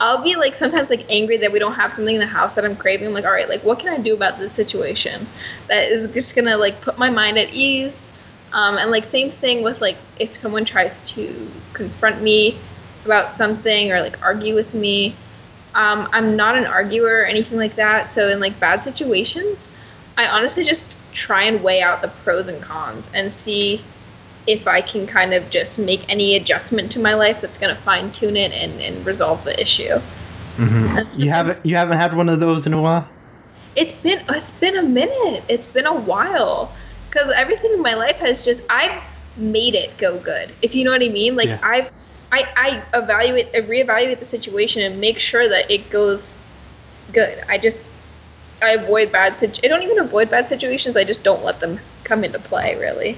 I'll 0.00 0.22
be 0.22 0.36
like 0.36 0.54
sometimes 0.54 0.90
like 0.90 1.06
angry 1.10 1.38
that 1.38 1.50
we 1.50 1.58
don't 1.58 1.74
have 1.74 1.92
something 1.92 2.14
in 2.14 2.20
the 2.20 2.26
house 2.26 2.54
that 2.54 2.64
I'm 2.64 2.76
craving. 2.76 3.08
I'm 3.08 3.12
like, 3.12 3.24
all 3.24 3.32
right, 3.32 3.48
like 3.48 3.64
what 3.64 3.80
can 3.80 3.88
I 3.88 3.98
do 3.98 4.14
about 4.14 4.38
this 4.38 4.52
situation 4.52 5.26
that 5.66 5.90
is 5.90 6.12
just 6.12 6.36
gonna 6.36 6.56
like 6.56 6.80
put 6.80 6.98
my 6.98 7.10
mind 7.10 7.38
at 7.38 7.52
ease. 7.52 8.12
Um, 8.52 8.78
and 8.78 8.90
like 8.90 9.04
same 9.04 9.30
thing 9.30 9.62
with 9.62 9.80
like 9.80 9.98
if 10.18 10.36
someone 10.36 10.64
tries 10.64 11.00
to 11.00 11.50
confront 11.72 12.22
me 12.22 12.56
about 13.04 13.32
something 13.32 13.92
or 13.92 14.00
like 14.00 14.24
argue 14.24 14.54
with 14.54 14.72
me, 14.72 15.16
um, 15.74 16.08
I'm 16.12 16.36
not 16.36 16.56
an 16.56 16.66
arguer 16.66 17.22
or 17.22 17.24
anything 17.24 17.58
like 17.58 17.76
that. 17.76 18.10
So 18.10 18.28
in 18.28 18.40
like 18.40 18.58
bad 18.58 18.82
situations, 18.82 19.68
I 20.16 20.26
honestly 20.26 20.64
just 20.64 20.96
try 21.12 21.44
and 21.44 21.62
weigh 21.62 21.82
out 21.82 22.02
the 22.02 22.08
pros 22.08 22.48
and 22.48 22.62
cons 22.62 23.10
and 23.14 23.32
see 23.32 23.82
if 24.46 24.66
I 24.66 24.80
can 24.80 25.06
kind 25.06 25.34
of 25.34 25.50
just 25.50 25.78
make 25.78 26.08
any 26.08 26.34
adjustment 26.34 26.92
to 26.92 27.00
my 27.00 27.14
life 27.14 27.40
that's 27.40 27.58
going 27.58 27.74
to 27.74 27.80
fine 27.80 28.10
tune 28.12 28.36
it 28.36 28.52
and, 28.52 28.80
and 28.80 29.04
resolve 29.04 29.44
the 29.44 29.60
issue. 29.60 30.00
Mm-hmm. 30.56 31.20
You 31.20 31.30
haven't 31.30 31.64
you 31.64 31.76
haven't 31.76 31.98
had 31.98 32.16
one 32.16 32.28
of 32.28 32.40
those 32.40 32.66
in 32.66 32.72
a 32.72 32.80
while. 32.80 33.08
It's 33.76 33.92
been 34.02 34.24
it's 34.28 34.50
been 34.52 34.76
a 34.76 34.82
minute. 34.82 35.44
It's 35.48 35.68
been 35.68 35.86
a 35.86 35.94
while 35.94 36.72
because 37.08 37.30
everything 37.30 37.72
in 37.74 37.82
my 37.82 37.94
life 37.94 38.16
has 38.16 38.44
just 38.44 38.62
I've 38.68 39.02
made 39.36 39.74
it 39.74 39.96
go 39.98 40.18
good. 40.18 40.52
If 40.62 40.74
you 40.74 40.84
know 40.84 40.90
what 40.90 41.02
I 41.02 41.08
mean, 41.08 41.36
like 41.36 41.48
yeah. 41.48 41.60
I've 41.62 41.92
I, 42.30 42.46
I 42.56 42.98
evaluate, 42.98 43.48
I 43.54 43.60
reevaluate 43.60 44.18
the 44.18 44.26
situation 44.26 44.82
and 44.82 45.00
make 45.00 45.18
sure 45.18 45.48
that 45.48 45.70
it 45.70 45.88
goes 45.90 46.38
good. 47.12 47.42
I 47.48 47.58
just, 47.58 47.88
I 48.60 48.70
avoid 48.70 49.12
bad 49.12 49.38
situ- 49.38 49.62
I 49.64 49.68
don't 49.68 49.82
even 49.82 49.98
avoid 49.98 50.30
bad 50.30 50.48
situations. 50.48 50.96
I 50.96 51.04
just 51.04 51.22
don't 51.24 51.44
let 51.44 51.60
them 51.60 51.78
come 52.04 52.24
into 52.24 52.38
play. 52.38 52.76
Really. 52.78 53.16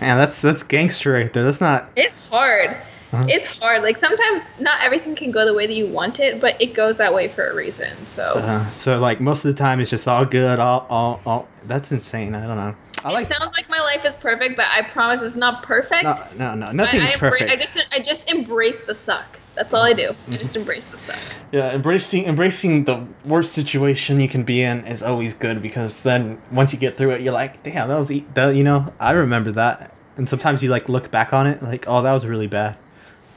Man, 0.00 0.16
that's 0.16 0.40
that's 0.40 0.62
gangster 0.62 1.12
right 1.12 1.30
there. 1.32 1.44
That's 1.44 1.60
not. 1.60 1.90
It's 1.96 2.16
hard. 2.30 2.76
Uh-huh. 3.12 3.26
it's 3.28 3.44
hard. 3.44 3.82
Like 3.82 3.98
sometimes 3.98 4.46
not 4.60 4.80
everything 4.82 5.16
can 5.16 5.32
go 5.32 5.44
the 5.44 5.52
way 5.52 5.66
that 5.66 5.72
you 5.74 5.88
want 5.88 6.20
it, 6.20 6.40
but 6.40 6.60
it 6.62 6.74
goes 6.74 6.98
that 6.98 7.12
way 7.12 7.26
for 7.26 7.50
a 7.50 7.54
reason. 7.54 7.90
So 8.06 8.34
Uh, 8.36 8.70
so 8.70 9.00
like 9.00 9.20
most 9.20 9.44
of 9.44 9.52
the 9.54 9.58
time 9.58 9.80
it's 9.80 9.90
just 9.90 10.06
all 10.06 10.24
good, 10.24 10.60
all 10.60 10.86
all 10.88 11.20
all. 11.26 11.48
That's 11.64 11.90
insane. 11.90 12.34
I 12.36 12.46
don't 12.46 12.56
know. 12.56 12.74
I 13.04 13.12
like 13.12 13.26
it 13.26 13.32
sounds 13.32 13.52
like 13.56 13.68
my 13.68 13.80
life 13.80 14.04
is 14.04 14.14
perfect, 14.14 14.56
but 14.56 14.66
I 14.70 14.82
promise 14.82 15.22
it's 15.22 15.36
not 15.36 15.62
perfect. 15.62 16.04
no 16.04 16.16
no 16.36 16.54
no 16.54 16.66
I, 16.66 16.72
nothing's 16.72 17.02
I, 17.02 17.06
embra- 17.08 17.30
perfect. 17.30 17.50
I 17.50 17.56
just 17.56 17.86
I 17.92 18.00
just 18.00 18.30
embrace 18.30 18.80
the 18.80 18.94
suck. 18.94 19.38
That's 19.54 19.74
all 19.74 19.82
I 19.82 19.92
do. 19.92 20.14
I 20.28 20.36
just 20.36 20.52
mm-hmm. 20.52 20.60
embrace 20.60 20.84
the 20.86 20.98
suck. 20.98 21.36
Yeah, 21.52 21.72
embracing 21.72 22.24
embracing 22.24 22.84
the 22.84 23.06
worst 23.24 23.52
situation 23.52 24.20
you 24.20 24.28
can 24.28 24.44
be 24.44 24.62
in 24.62 24.86
is 24.86 25.02
always 25.02 25.34
good 25.34 25.62
because 25.62 26.02
then 26.02 26.40
once 26.50 26.72
you 26.72 26.78
get 26.78 26.96
through 26.96 27.12
it, 27.12 27.22
you're 27.22 27.32
like, 27.32 27.62
damn, 27.62 27.88
that 27.88 27.98
was 27.98 28.10
e- 28.10 28.26
that 28.34 28.54
you 28.54 28.64
know 28.64 28.92
I 29.00 29.12
remember 29.12 29.52
that, 29.52 29.94
and 30.16 30.28
sometimes 30.28 30.62
you 30.62 30.68
like 30.68 30.88
look 30.88 31.10
back 31.10 31.32
on 31.32 31.46
it 31.46 31.62
like 31.62 31.86
oh 31.88 32.02
that 32.02 32.12
was 32.12 32.26
really 32.26 32.46
bad, 32.46 32.76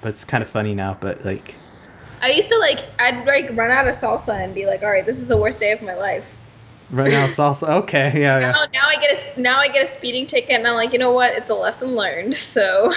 but 0.02 0.10
it's 0.10 0.26
kind 0.26 0.42
of 0.42 0.50
funny 0.50 0.76
now. 0.76 0.98
But 1.00 1.24
like 1.24 1.56
I 2.22 2.32
used 2.32 2.50
to 2.50 2.58
like 2.58 2.80
I'd 3.00 3.26
like 3.26 3.50
run 3.58 3.72
out 3.72 3.88
of 3.88 3.96
salsa 3.96 4.44
and 4.44 4.54
be 4.54 4.66
like, 4.66 4.84
all 4.84 4.90
right, 4.90 5.06
this 5.06 5.20
is 5.20 5.28
the 5.28 5.38
worst 5.38 5.60
day 5.60 5.72
of 5.72 5.82
my 5.82 5.96
life. 5.96 6.30
Right 6.90 7.12
now 7.12 7.26
salsa 7.38 7.68
okay 7.70 8.12
yeah 8.22 8.40
yeah. 8.40 8.52
Now, 8.52 8.66
now 8.74 8.88
I 8.88 8.96
get 8.98 9.12
a 9.38 9.40
now 9.42 9.58
I 9.60 9.68
get 9.70 9.84
a 9.84 9.88
speeding 9.88 10.28
ticket, 10.28 10.52
and 10.52 10.68
I'm 10.68 10.76
like, 10.76 10.94
you 10.94 11.00
know 11.00 11.12
what? 11.14 11.34
It's 11.34 11.50
a 11.50 11.56
lesson 11.56 11.90
learned. 11.96 12.36
So, 12.54 12.94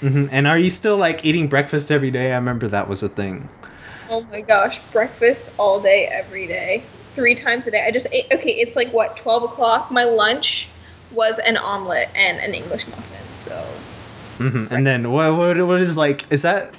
hmm 0.00 0.26
And 0.30 0.46
are 0.46 0.58
you 0.58 0.70
still 0.70 0.96
like 0.96 1.24
eating 1.24 1.48
breakfast 1.48 1.90
every 1.90 2.10
day? 2.10 2.32
I 2.32 2.36
remember 2.36 2.68
that 2.68 2.88
was 2.88 3.02
a 3.02 3.08
thing. 3.08 3.48
oh 4.08 4.22
my 4.30 4.40
gosh, 4.42 4.80
breakfast 4.92 5.50
all 5.58 5.80
day, 5.80 6.06
every 6.12 6.46
day, 6.46 6.84
three 7.14 7.34
times 7.34 7.66
a 7.66 7.70
day. 7.70 7.84
I 7.86 7.90
just 7.90 8.06
ate. 8.12 8.26
Okay, 8.32 8.50
it's 8.52 8.76
like 8.76 8.92
what 8.92 9.16
twelve 9.16 9.42
o'clock. 9.44 9.90
My 9.90 10.04
lunch 10.04 10.68
was 11.10 11.38
an 11.38 11.56
omelet 11.56 12.08
and 12.14 12.38
an 12.40 12.54
English 12.54 12.86
muffin. 12.88 13.24
So, 13.34 13.54
hmm 14.38 14.66
And 14.70 14.86
then 14.86 15.10
what, 15.12 15.36
what 15.36 15.56
what 15.66 15.80
is 15.80 15.96
like 15.96 16.30
is 16.32 16.42
that 16.42 16.74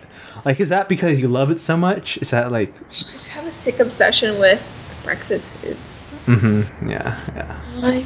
like 0.45 0.59
is 0.59 0.69
that 0.69 0.89
because 0.89 1.19
you 1.19 1.27
love 1.27 1.51
it 1.51 1.59
so 1.59 1.77
much? 1.77 2.17
Is 2.17 2.31
that 2.31 2.51
like 2.51 2.73
I 2.75 2.83
just 2.89 3.29
have 3.29 3.45
a 3.47 3.51
sick 3.51 3.79
obsession 3.79 4.39
with 4.39 4.61
breakfast 5.03 5.55
foods. 5.55 5.92
Hmm 6.25 6.61
yeah 6.87 7.19
yeah. 7.35 7.59
Like, 7.79 8.05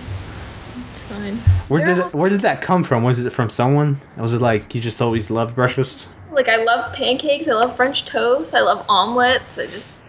it's 0.92 1.06
fine. 1.06 1.36
Where 1.68 1.84
did 1.86 1.98
it, 2.00 2.14
where 2.14 2.30
did 2.30 2.42
that 2.42 2.62
come 2.62 2.84
from? 2.84 3.04
Was 3.04 3.20
it 3.20 3.30
from 3.32 3.50
someone? 3.50 4.00
Was 4.16 4.34
it 4.34 4.42
like 4.42 4.74
you 4.74 4.82
just 4.82 5.02
always 5.02 5.30
loved 5.30 5.56
breakfast? 5.56 6.08
Like 6.32 6.48
I 6.50 6.64
love 6.64 6.94
pancakes. 6.94 7.48
I 7.48 7.54
love 7.54 7.76
French 7.76 8.06
toast. 8.06 8.54
I 8.56 8.62
love 8.62 8.86
omelets. 8.90 9.58
I 9.58 9.68
just 9.68 10.00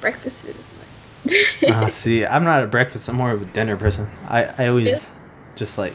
breakfast 0.00 0.44
food. 0.44 0.56
uh, 1.68 1.88
see, 1.88 2.24
I'm 2.26 2.44
not 2.44 2.62
a 2.62 2.66
breakfast. 2.66 3.08
I'm 3.08 3.16
more 3.16 3.30
of 3.32 3.42
a 3.42 3.46
dinner 3.46 3.76
person. 3.76 4.08
I 4.28 4.44
I 4.58 4.66
always 4.68 4.86
Yeah. 4.86 4.98
just 5.56 5.78
like. 5.78 5.94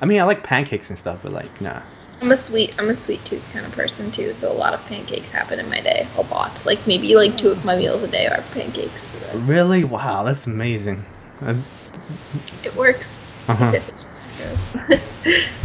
I 0.00 0.06
mean, 0.06 0.20
I 0.20 0.24
like 0.24 0.42
pancakes 0.44 0.90
and 0.90 0.98
stuff, 0.98 1.20
but 1.22 1.32
like, 1.32 1.60
nah. 1.60 1.80
I'm 2.20 2.32
a 2.32 2.36
sweet. 2.36 2.74
I'm 2.78 2.90
a 2.90 2.94
sweet 2.94 3.24
tooth 3.24 3.48
kind 3.52 3.64
of 3.64 3.72
person 3.72 4.10
too. 4.10 4.34
So 4.34 4.50
a 4.50 4.54
lot 4.54 4.74
of 4.74 4.84
pancakes 4.86 5.30
happen 5.30 5.60
in 5.60 5.68
my 5.68 5.80
day. 5.80 6.06
A 6.16 6.22
lot. 6.22 6.64
Like 6.66 6.84
maybe 6.86 7.14
like 7.14 7.38
two 7.38 7.50
of 7.50 7.64
my 7.64 7.76
meals 7.76 8.02
a 8.02 8.08
day 8.08 8.26
are 8.26 8.42
pancakes. 8.52 9.14
Really? 9.34 9.84
Wow, 9.84 10.24
that's 10.24 10.46
amazing. 10.46 11.04
Uh 11.40 11.54
it 12.64 12.74
works. 12.74 13.20
Uh-huh. 13.48 13.78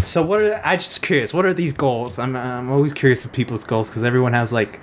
So 0.04 0.22
what 0.22 0.42
are 0.42 0.62
I 0.66 0.76
just 0.76 1.02
curious? 1.02 1.34
What 1.34 1.46
are 1.46 1.54
these 1.54 1.74
goals? 1.74 2.20
I'm 2.20 2.36
I'm 2.36 2.70
always 2.70 2.94
curious 2.94 3.24
of 3.24 3.32
people's 3.32 3.64
goals 3.64 3.88
because 3.88 4.04
everyone 4.04 4.34
has 4.34 4.52
like. 4.52 4.80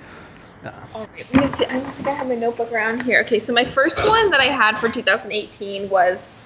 All 0.93 1.07
right, 1.13 1.25
let 1.33 1.43
me 1.43 1.47
see. 1.47 1.65
I 1.65 1.79
think 1.79 2.07
I 2.07 2.11
have 2.11 2.27
my 2.27 2.35
notebook 2.35 2.71
around 2.71 3.03
here. 3.03 3.21
Okay, 3.21 3.39
so 3.39 3.53
my 3.53 3.63
first 3.65 4.05
one 4.07 4.29
that 4.31 4.39
I 4.39 4.45
had 4.45 4.77
for 4.77 4.89
2018 4.89 5.89
was 5.89 6.37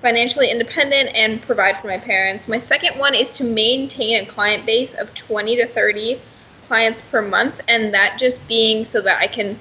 financially 0.00 0.50
independent 0.50 1.14
and 1.14 1.40
provide 1.42 1.78
for 1.78 1.88
my 1.88 1.98
parents. 1.98 2.48
My 2.48 2.58
second 2.58 2.98
one 2.98 3.14
is 3.14 3.34
to 3.38 3.44
maintain 3.44 4.22
a 4.22 4.26
client 4.26 4.66
base 4.66 4.94
of 4.94 5.14
20 5.14 5.56
to 5.56 5.66
30 5.66 6.20
clients 6.66 7.02
per 7.02 7.22
month, 7.22 7.60
and 7.68 7.94
that 7.94 8.18
just 8.18 8.46
being 8.48 8.84
so 8.84 9.00
that 9.00 9.20
I 9.20 9.26
can 9.26 9.58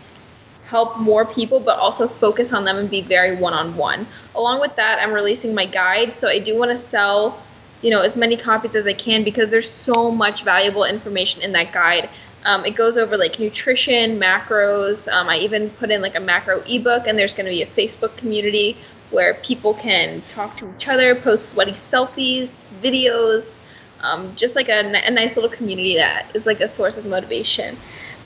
help 0.65 0.97
more 0.97 1.25
people, 1.25 1.59
but 1.59 1.77
also 1.77 2.07
focus 2.07 2.51
on 2.51 2.65
them 2.65 2.77
and 2.77 2.89
be 2.89 3.01
very 3.01 3.35
one 3.35 3.53
on 3.53 3.77
one. 3.77 4.07
Along 4.33 4.59
with 4.59 4.75
that, 4.75 4.99
I'm 4.99 5.13
releasing 5.13 5.53
my 5.53 5.65
guide, 5.65 6.11
so 6.11 6.27
I 6.27 6.39
do 6.39 6.57
want 6.57 6.71
to 6.71 6.77
sell, 6.77 7.39
you 7.81 7.91
know, 7.91 8.01
as 8.01 8.17
many 8.17 8.35
copies 8.35 8.75
as 8.75 8.87
I 8.87 8.93
can 8.93 9.23
because 9.23 9.49
there's 9.49 9.69
so 9.69 10.09
much 10.11 10.43
valuable 10.43 10.83
information 10.83 11.43
in 11.43 11.51
that 11.51 11.71
guide. 11.71 12.09
Um, 12.43 12.65
it 12.65 12.75
goes 12.75 12.97
over 12.97 13.17
like 13.17 13.39
nutrition, 13.39 14.19
macros. 14.19 15.11
Um, 15.11 15.29
I 15.29 15.37
even 15.37 15.69
put 15.69 15.89
in 15.91 16.01
like 16.01 16.15
a 16.15 16.19
macro 16.19 16.61
ebook, 16.67 17.07
and 17.07 17.17
there's 17.17 17.33
going 17.33 17.45
to 17.45 17.51
be 17.51 17.61
a 17.61 17.67
Facebook 17.67 18.17
community 18.17 18.77
where 19.11 19.35
people 19.35 19.73
can 19.73 20.21
talk 20.29 20.57
to 20.57 20.73
each 20.75 20.87
other, 20.87 21.15
post 21.15 21.49
sweaty 21.49 21.73
selfies, 21.73 22.65
videos, 22.81 23.55
um, 24.01 24.35
just 24.35 24.55
like 24.55 24.69
a, 24.69 24.79
a 24.79 25.11
nice 25.11 25.35
little 25.35 25.49
community 25.49 25.95
that 25.95 26.27
is 26.35 26.45
like 26.45 26.61
a 26.61 26.67
source 26.67 26.97
of 26.97 27.05
motivation. 27.05 27.77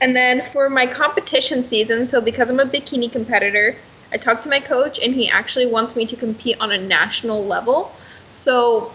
And 0.02 0.16
then 0.16 0.48
for 0.54 0.70
my 0.70 0.88
competition 0.88 1.64
season, 1.64 2.06
so 2.06 2.22
because 2.22 2.50
I'm 2.50 2.60
a 2.60 2.66
bikini 2.66 3.12
competitor, 3.12 3.76
I 4.12 4.18
talked 4.18 4.44
to 4.44 4.50
my 4.50 4.60
coach, 4.60 5.00
and 5.00 5.14
he 5.14 5.30
actually 5.30 5.68
wants 5.68 5.96
me 5.96 6.06
to 6.08 6.16
compete 6.16 6.58
on 6.60 6.72
a 6.72 6.78
national 6.78 7.46
level. 7.46 7.92
So 8.30 8.92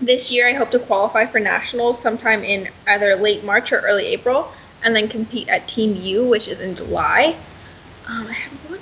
this 0.00 0.32
year 0.32 0.48
I 0.48 0.54
hope 0.54 0.70
to 0.70 0.78
qualify 0.78 1.26
for 1.26 1.40
nationals 1.40 2.00
sometime 2.00 2.42
in 2.42 2.68
either 2.86 3.16
late 3.16 3.44
March 3.44 3.72
or 3.72 3.80
early 3.80 4.06
April, 4.06 4.50
and 4.82 4.96
then 4.96 5.08
compete 5.08 5.48
at 5.48 5.68
Team 5.68 5.94
U, 5.94 6.26
which 6.26 6.48
is 6.48 6.60
in 6.60 6.74
July. 6.74 7.36
Um, 8.08 8.26
I 8.26 8.32
have 8.32 8.52
one 8.70 8.80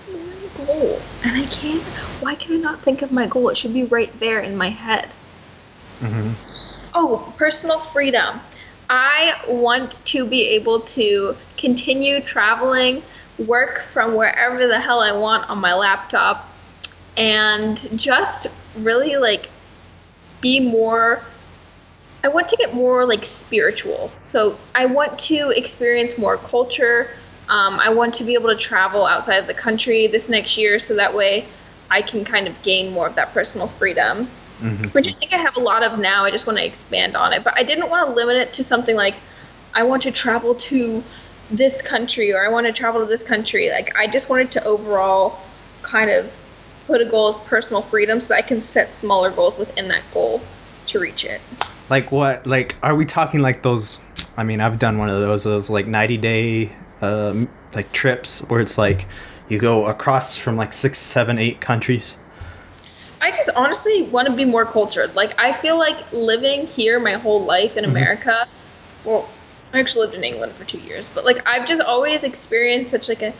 goal, 0.68 1.02
and 1.24 1.36
I 1.36 1.46
can't. 1.46 1.86
Why 2.20 2.36
can 2.36 2.54
I 2.56 2.58
not 2.58 2.82
think 2.82 3.02
of 3.02 3.12
my 3.12 3.26
goal? 3.26 3.48
It 3.50 3.58
should 3.58 3.74
be 3.74 3.84
right 3.84 4.18
there 4.20 4.40
in 4.40 4.56
my 4.56 4.70
head. 4.70 5.08
hmm 6.00 6.32
Oh, 6.94 7.34
personal 7.38 7.80
freedom. 7.80 8.40
I 8.90 9.34
want 9.48 9.94
to 10.06 10.26
be 10.26 10.42
able 10.48 10.80
to 10.82 11.36
continue 11.58 12.20
traveling, 12.20 13.02
work 13.38 13.80
from 13.80 14.14
wherever 14.14 14.66
the 14.68 14.80
hell 14.80 15.00
I 15.00 15.12
want 15.12 15.48
on 15.50 15.58
my 15.60 15.74
laptop, 15.74 16.48
and 17.16 17.76
just 17.98 18.46
really 18.76 19.16
like 19.16 19.50
be 20.40 20.60
more. 20.60 21.22
I 22.24 22.28
want 22.28 22.48
to 22.50 22.56
get 22.56 22.74
more 22.74 23.04
like 23.06 23.24
spiritual. 23.24 24.10
So 24.22 24.58
I 24.74 24.86
want 24.86 25.18
to 25.20 25.50
experience 25.56 26.18
more 26.18 26.36
culture. 26.38 27.10
Um, 27.48 27.80
I 27.80 27.90
want 27.90 28.14
to 28.14 28.24
be 28.24 28.34
able 28.34 28.50
to 28.50 28.56
travel 28.56 29.06
outside 29.06 29.36
of 29.36 29.46
the 29.46 29.54
country 29.54 30.06
this 30.06 30.28
next 30.28 30.58
year 30.58 30.78
so 30.78 30.94
that 30.96 31.14
way 31.14 31.46
I 31.90 32.02
can 32.02 32.24
kind 32.24 32.46
of 32.46 32.62
gain 32.62 32.92
more 32.92 33.06
of 33.06 33.14
that 33.14 33.32
personal 33.32 33.66
freedom 33.66 34.28
hmm 34.60 34.86
which 34.88 35.08
I 35.08 35.12
think 35.12 35.32
I 35.32 35.36
have 35.36 35.56
a 35.56 35.60
lot 35.60 35.82
of 35.82 35.98
now. 35.98 36.24
I 36.24 36.30
just 36.30 36.46
want 36.46 36.58
to 36.58 36.64
expand 36.64 37.16
on 37.16 37.32
it, 37.32 37.44
but 37.44 37.54
I 37.56 37.62
didn't 37.62 37.90
want 37.90 38.08
to 38.08 38.14
limit 38.14 38.36
it 38.36 38.52
to 38.54 38.64
something 38.64 38.96
like 38.96 39.14
I 39.74 39.82
want 39.84 40.02
to 40.02 40.10
travel 40.10 40.54
to 40.54 41.02
this 41.50 41.80
country 41.80 42.32
or 42.32 42.44
I 42.44 42.48
want 42.48 42.66
to 42.66 42.72
travel 42.72 43.00
to 43.00 43.06
this 43.06 43.22
country. 43.22 43.70
Like 43.70 43.96
I 43.96 44.06
just 44.06 44.28
wanted 44.28 44.50
to 44.52 44.64
overall 44.64 45.38
kind 45.82 46.10
of 46.10 46.32
put 46.86 47.00
a 47.00 47.04
goal 47.04 47.28
as 47.28 47.36
personal 47.38 47.82
freedom 47.82 48.20
so 48.20 48.28
that 48.28 48.38
I 48.38 48.42
can 48.42 48.62
set 48.62 48.94
smaller 48.94 49.30
goals 49.30 49.58
within 49.58 49.88
that 49.88 50.02
goal 50.12 50.40
to 50.88 50.98
reach 50.98 51.24
it. 51.24 51.40
Like 51.88 52.10
what? 52.10 52.46
Like 52.46 52.76
are 52.82 52.94
we 52.94 53.04
talking 53.04 53.40
like 53.40 53.62
those? 53.62 54.00
I 54.36 54.44
mean, 54.44 54.60
I've 54.60 54.78
done 54.78 54.98
one 54.98 55.08
of 55.08 55.20
those. 55.20 55.44
Those 55.44 55.70
like 55.70 55.86
ninety 55.86 56.16
day, 56.16 56.72
um, 57.00 57.48
like 57.74 57.92
trips 57.92 58.40
where 58.48 58.60
it's 58.60 58.78
like 58.78 59.06
you 59.48 59.58
go 59.58 59.86
across 59.86 60.36
from 60.36 60.56
like 60.56 60.72
six, 60.72 60.98
seven, 60.98 61.38
eight 61.38 61.60
countries. 61.60 62.16
I 63.20 63.30
just 63.30 63.50
honestly 63.56 64.02
want 64.04 64.28
to 64.28 64.34
be 64.34 64.44
more 64.44 64.64
cultured. 64.64 65.14
Like 65.16 65.38
I 65.38 65.52
feel 65.52 65.78
like 65.78 66.12
living 66.12 66.66
here 66.66 67.00
my 67.00 67.14
whole 67.14 67.44
life 67.44 67.76
in 67.76 67.84
America. 67.84 68.46
Well, 69.04 69.28
I 69.72 69.80
actually 69.80 70.06
lived 70.06 70.14
in 70.16 70.24
England 70.24 70.52
for 70.52 70.64
two 70.64 70.78
years, 70.78 71.08
but 71.08 71.24
like 71.24 71.46
I've 71.46 71.66
just 71.66 71.80
always 71.80 72.24
experienced 72.24 72.90
such 72.90 73.08
like 73.08 73.22
a. 73.22 73.32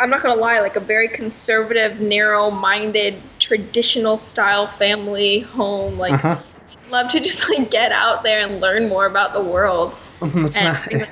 I'm 0.00 0.10
not 0.10 0.22
gonna 0.22 0.40
lie, 0.40 0.60
like 0.60 0.76
a 0.76 0.80
very 0.80 1.08
conservative, 1.08 2.00
narrow-minded, 2.00 3.16
traditional 3.40 4.16
style 4.16 4.66
family 4.68 5.40
home. 5.40 5.98
Like, 5.98 6.12
Uh 6.14 6.18
huh. 6.18 6.36
love 6.90 7.10
to 7.12 7.20
just 7.20 7.48
like 7.48 7.70
get 7.70 7.90
out 7.92 8.22
there 8.22 8.46
and 8.46 8.60
learn 8.60 8.88
more 8.88 9.06
about 9.06 9.32
the 9.32 9.42
world 9.42 9.94
and. 10.22 11.08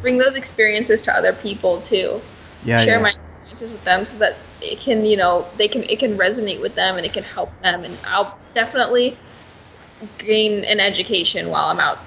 Bring, 0.00 0.18
those 0.18 0.36
experiences 0.36 1.02
to 1.02 1.12
other 1.12 1.32
people 1.32 1.80
too. 1.82 2.20
Yeah, 2.64 2.84
share 2.84 2.96
yeah. 2.96 3.02
my 3.02 3.10
experiences 3.10 3.72
with 3.72 3.84
them 3.84 4.04
so 4.04 4.18
that 4.18 4.36
it 4.60 4.80
can 4.80 5.04
you 5.04 5.16
know 5.16 5.46
they 5.56 5.68
can 5.68 5.82
it 5.84 5.98
can 5.98 6.16
resonate 6.16 6.60
with 6.60 6.74
them 6.74 6.96
and 6.96 7.04
it 7.04 7.12
can 7.12 7.24
help 7.24 7.50
them. 7.60 7.84
And 7.84 7.98
i'll 8.04 8.38
definitely 8.54 9.16
gain 10.18 10.64
an 10.64 10.80
education 10.80 11.50
while 11.50 11.66
i'm 11.66 11.80
out 11.80 11.98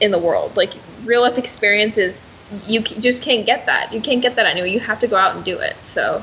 in 0.00 0.10
the 0.10 0.18
world. 0.18 0.56
Like 0.56 0.72
real 1.04 1.22
life 1.22 1.38
experiences 1.38 2.26
you 2.66 2.80
just 2.80 3.22
can't 3.22 3.44
get 3.44 3.66
that. 3.66 3.92
You 3.92 4.00
can't 4.00 4.22
get 4.22 4.36
that 4.36 4.46
anywhere 4.46 4.68
you 4.68 4.80
have 4.80 5.00
to 5.00 5.06
go 5.06 5.16
out 5.16 5.36
and 5.36 5.44
do 5.44 5.58
it. 5.58 5.76
So 5.84 6.22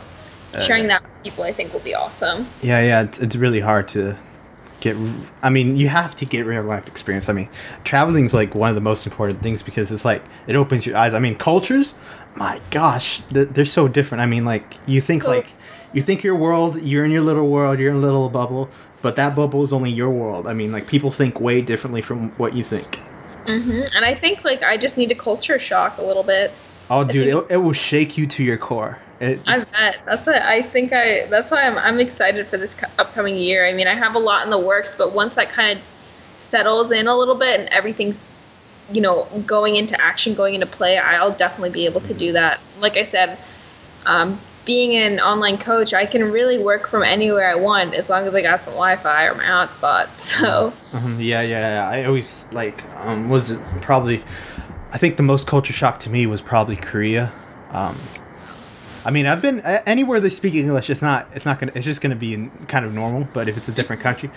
sharing 0.62 0.88
that 0.88 1.04
with 1.04 1.24
people 1.24 1.44
i 1.44 1.52
think 1.52 1.74
will 1.74 1.80
be 1.82 1.94
awesome. 1.96 2.48
Yeah, 2.62 2.82
yeah, 2.82 3.02
it's, 3.04 3.20
it's 3.20 3.36
really 3.36 3.60
hard 3.60 3.88
to 3.90 4.18
get. 4.94 4.96
I 5.42 5.50
mean, 5.50 5.76
you 5.76 5.88
have 5.90 6.16
to 6.18 6.26
get 6.26 6.46
real 6.46 6.64
life 6.64 6.88
experience. 6.88 7.28
I 7.30 7.34
mean, 7.34 7.50
traveling's 7.84 8.34
like 8.34 8.54
one 8.56 8.70
of 8.70 8.76
the 8.76 8.82
most 8.82 9.06
important 9.06 9.42
things 9.42 9.64
because 9.64 9.92
it's 9.92 10.06
like 10.06 10.22
it 10.48 10.56
opens 10.56 10.86
your 10.86 10.96
eyes. 10.98 11.14
I 11.14 11.20
mean, 11.20 11.36
cultures, 11.36 11.96
my 12.36 12.62
gosh, 12.72 13.22
they're, 13.32 13.46
they're 13.46 13.66
so 13.66 13.88
different. 13.88 14.22
I 14.22 14.26
mean, 14.28 14.46
like 14.46 14.76
you 14.88 15.02
think 15.02 15.24
like 15.26 15.48
you 15.94 16.02
think 16.02 16.24
your 16.24 16.36
world, 16.36 16.82
you're 16.82 17.06
in 17.06 17.12
your 17.12 17.22
little 17.22 17.48
world, 17.50 17.80
you're 17.80 17.92
in 17.92 17.98
a 17.98 18.00
little 18.00 18.30
bubble, 18.30 18.70
but 19.02 19.16
that 19.16 19.36
bubble 19.36 19.64
is 19.64 19.74
only 19.74 19.92
your 19.92 20.10
world. 20.12 20.46
I 20.48 20.54
mean, 20.54 20.72
like 20.72 20.88
people 20.88 21.12
think 21.12 21.40
way 21.42 21.62
differently 21.62 22.02
from 22.02 22.30
what 22.38 22.54
you 22.54 22.64
think. 22.64 22.96
hmm 23.48 23.82
And 23.96 24.06
I 24.06 24.14
think 24.14 24.44
like 24.44 24.62
I 24.64 24.78
just 24.78 24.98
need 24.98 25.12
a 25.12 25.16
culture 25.16 25.60
shock 25.60 25.98
a 25.98 26.04
little 26.04 26.24
bit. 26.24 26.52
Oh, 26.90 27.04
dude, 27.04 27.26
think- 27.34 27.50
it, 27.50 27.56
it 27.56 27.58
will 27.58 27.74
shake 27.74 28.18
you 28.18 28.28
to 28.28 28.44
your 28.44 28.58
core. 28.58 29.00
It, 29.20 29.40
I 29.48 29.58
bet 29.60 30.00
that's 30.06 30.28
it. 30.28 30.42
I 30.42 30.62
think 30.62 30.92
I. 30.92 31.26
That's 31.28 31.52
why 31.52 31.64
I'm. 31.64 31.78
I'm 31.78 32.00
excited 32.00 32.48
for 32.48 32.58
this 32.58 32.76
upcoming 33.00 33.36
year. 33.36 33.66
I 33.66 33.74
mean, 33.74 33.88
I 33.88 33.96
have 33.96 34.16
a 34.16 34.20
lot 34.20 34.44
in 34.44 34.50
the 34.50 34.60
works, 34.60 34.96
but 34.96 35.14
once 35.14 35.36
that 35.36 35.50
kind 35.50 35.80
of 35.80 35.86
settles 36.38 36.92
in 36.92 37.08
a 37.08 37.16
little 37.16 37.36
bit 37.36 37.60
and 37.62 37.70
everything's, 37.70 38.20
you 38.92 39.02
know, 39.02 39.26
going 39.46 39.78
into 39.78 40.00
action, 40.02 40.34
going 40.34 40.54
into 40.56 40.68
play, 40.68 40.98
I'll 40.98 41.32
definitely 41.32 41.70
be 41.72 41.86
able 41.86 42.02
to 42.02 42.14
do 42.14 42.34
that. 42.34 42.60
Like 42.80 42.98
I 42.98 43.04
said, 43.04 43.38
um, 44.06 44.38
being 44.66 44.98
an 44.98 45.20
online 45.20 45.58
coach, 45.58 45.94
I 45.94 46.06
can 46.06 46.32
really 46.32 46.58
work 46.58 46.88
from 46.88 47.04
anywhere 47.04 47.50
I 47.50 47.56
want 47.56 47.94
as 47.94 48.10
long 48.10 48.28
as 48.28 48.36
I 48.36 48.42
got 48.42 48.62
some 48.62 48.74
Wi-Fi 48.74 49.28
or 49.28 49.36
my 49.36 49.44
hotspot. 49.44 50.16
So 50.16 50.74
Mhm, 50.92 51.24
yeah, 51.24 51.42
yeah, 51.42 51.76
yeah. 51.76 51.90
I 51.90 52.04
always 52.06 52.48
like 52.52 52.84
um 52.98 53.30
was 53.30 53.52
it 53.52 53.60
probably 53.82 54.24
I 54.92 54.98
think 54.98 55.18
the 55.18 55.24
most 55.24 55.48
culture 55.48 55.72
shock 55.74 56.00
to 56.00 56.10
me 56.10 56.26
was 56.26 56.42
probably 56.42 56.76
Korea. 56.76 57.32
Um 57.72 57.98
I 59.06 59.12
mean, 59.12 59.28
I've 59.28 59.42
been 59.42 59.60
anywhere 59.62 60.20
they 60.20 60.30
speak 60.30 60.56
English. 60.56 60.90
It's 60.90 61.02
not. 61.02 61.28
It's 61.34 61.46
not 61.46 61.60
gonna. 61.60 61.72
It's 61.76 61.86
just 61.86 62.02
gonna 62.02 62.16
be 62.16 62.34
in, 62.34 62.50
kind 62.68 62.86
of 62.86 62.94
normal. 62.94 63.28
But 63.34 63.48
if 63.48 63.56
it's 63.56 63.70
a 63.70 63.72
different 63.72 64.02
country, 64.02 64.32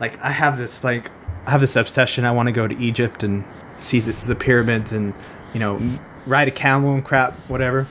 like 0.00 0.20
I 0.22 0.30
have 0.30 0.58
this 0.58 0.82
like 0.82 1.08
I 1.46 1.52
have 1.52 1.60
this 1.60 1.76
obsession. 1.76 2.24
I 2.24 2.32
want 2.32 2.48
to 2.48 2.52
go 2.52 2.66
to 2.66 2.76
Egypt 2.76 3.22
and 3.22 3.44
see 3.78 4.00
the, 4.00 4.12
the 4.26 4.34
pyramids 4.34 4.92
and 4.92 5.14
you 5.54 5.60
know 5.60 5.80
ride 6.26 6.48
a 6.48 6.50
camel 6.50 6.94
and 6.94 7.04
crap, 7.04 7.34
whatever. 7.48 7.86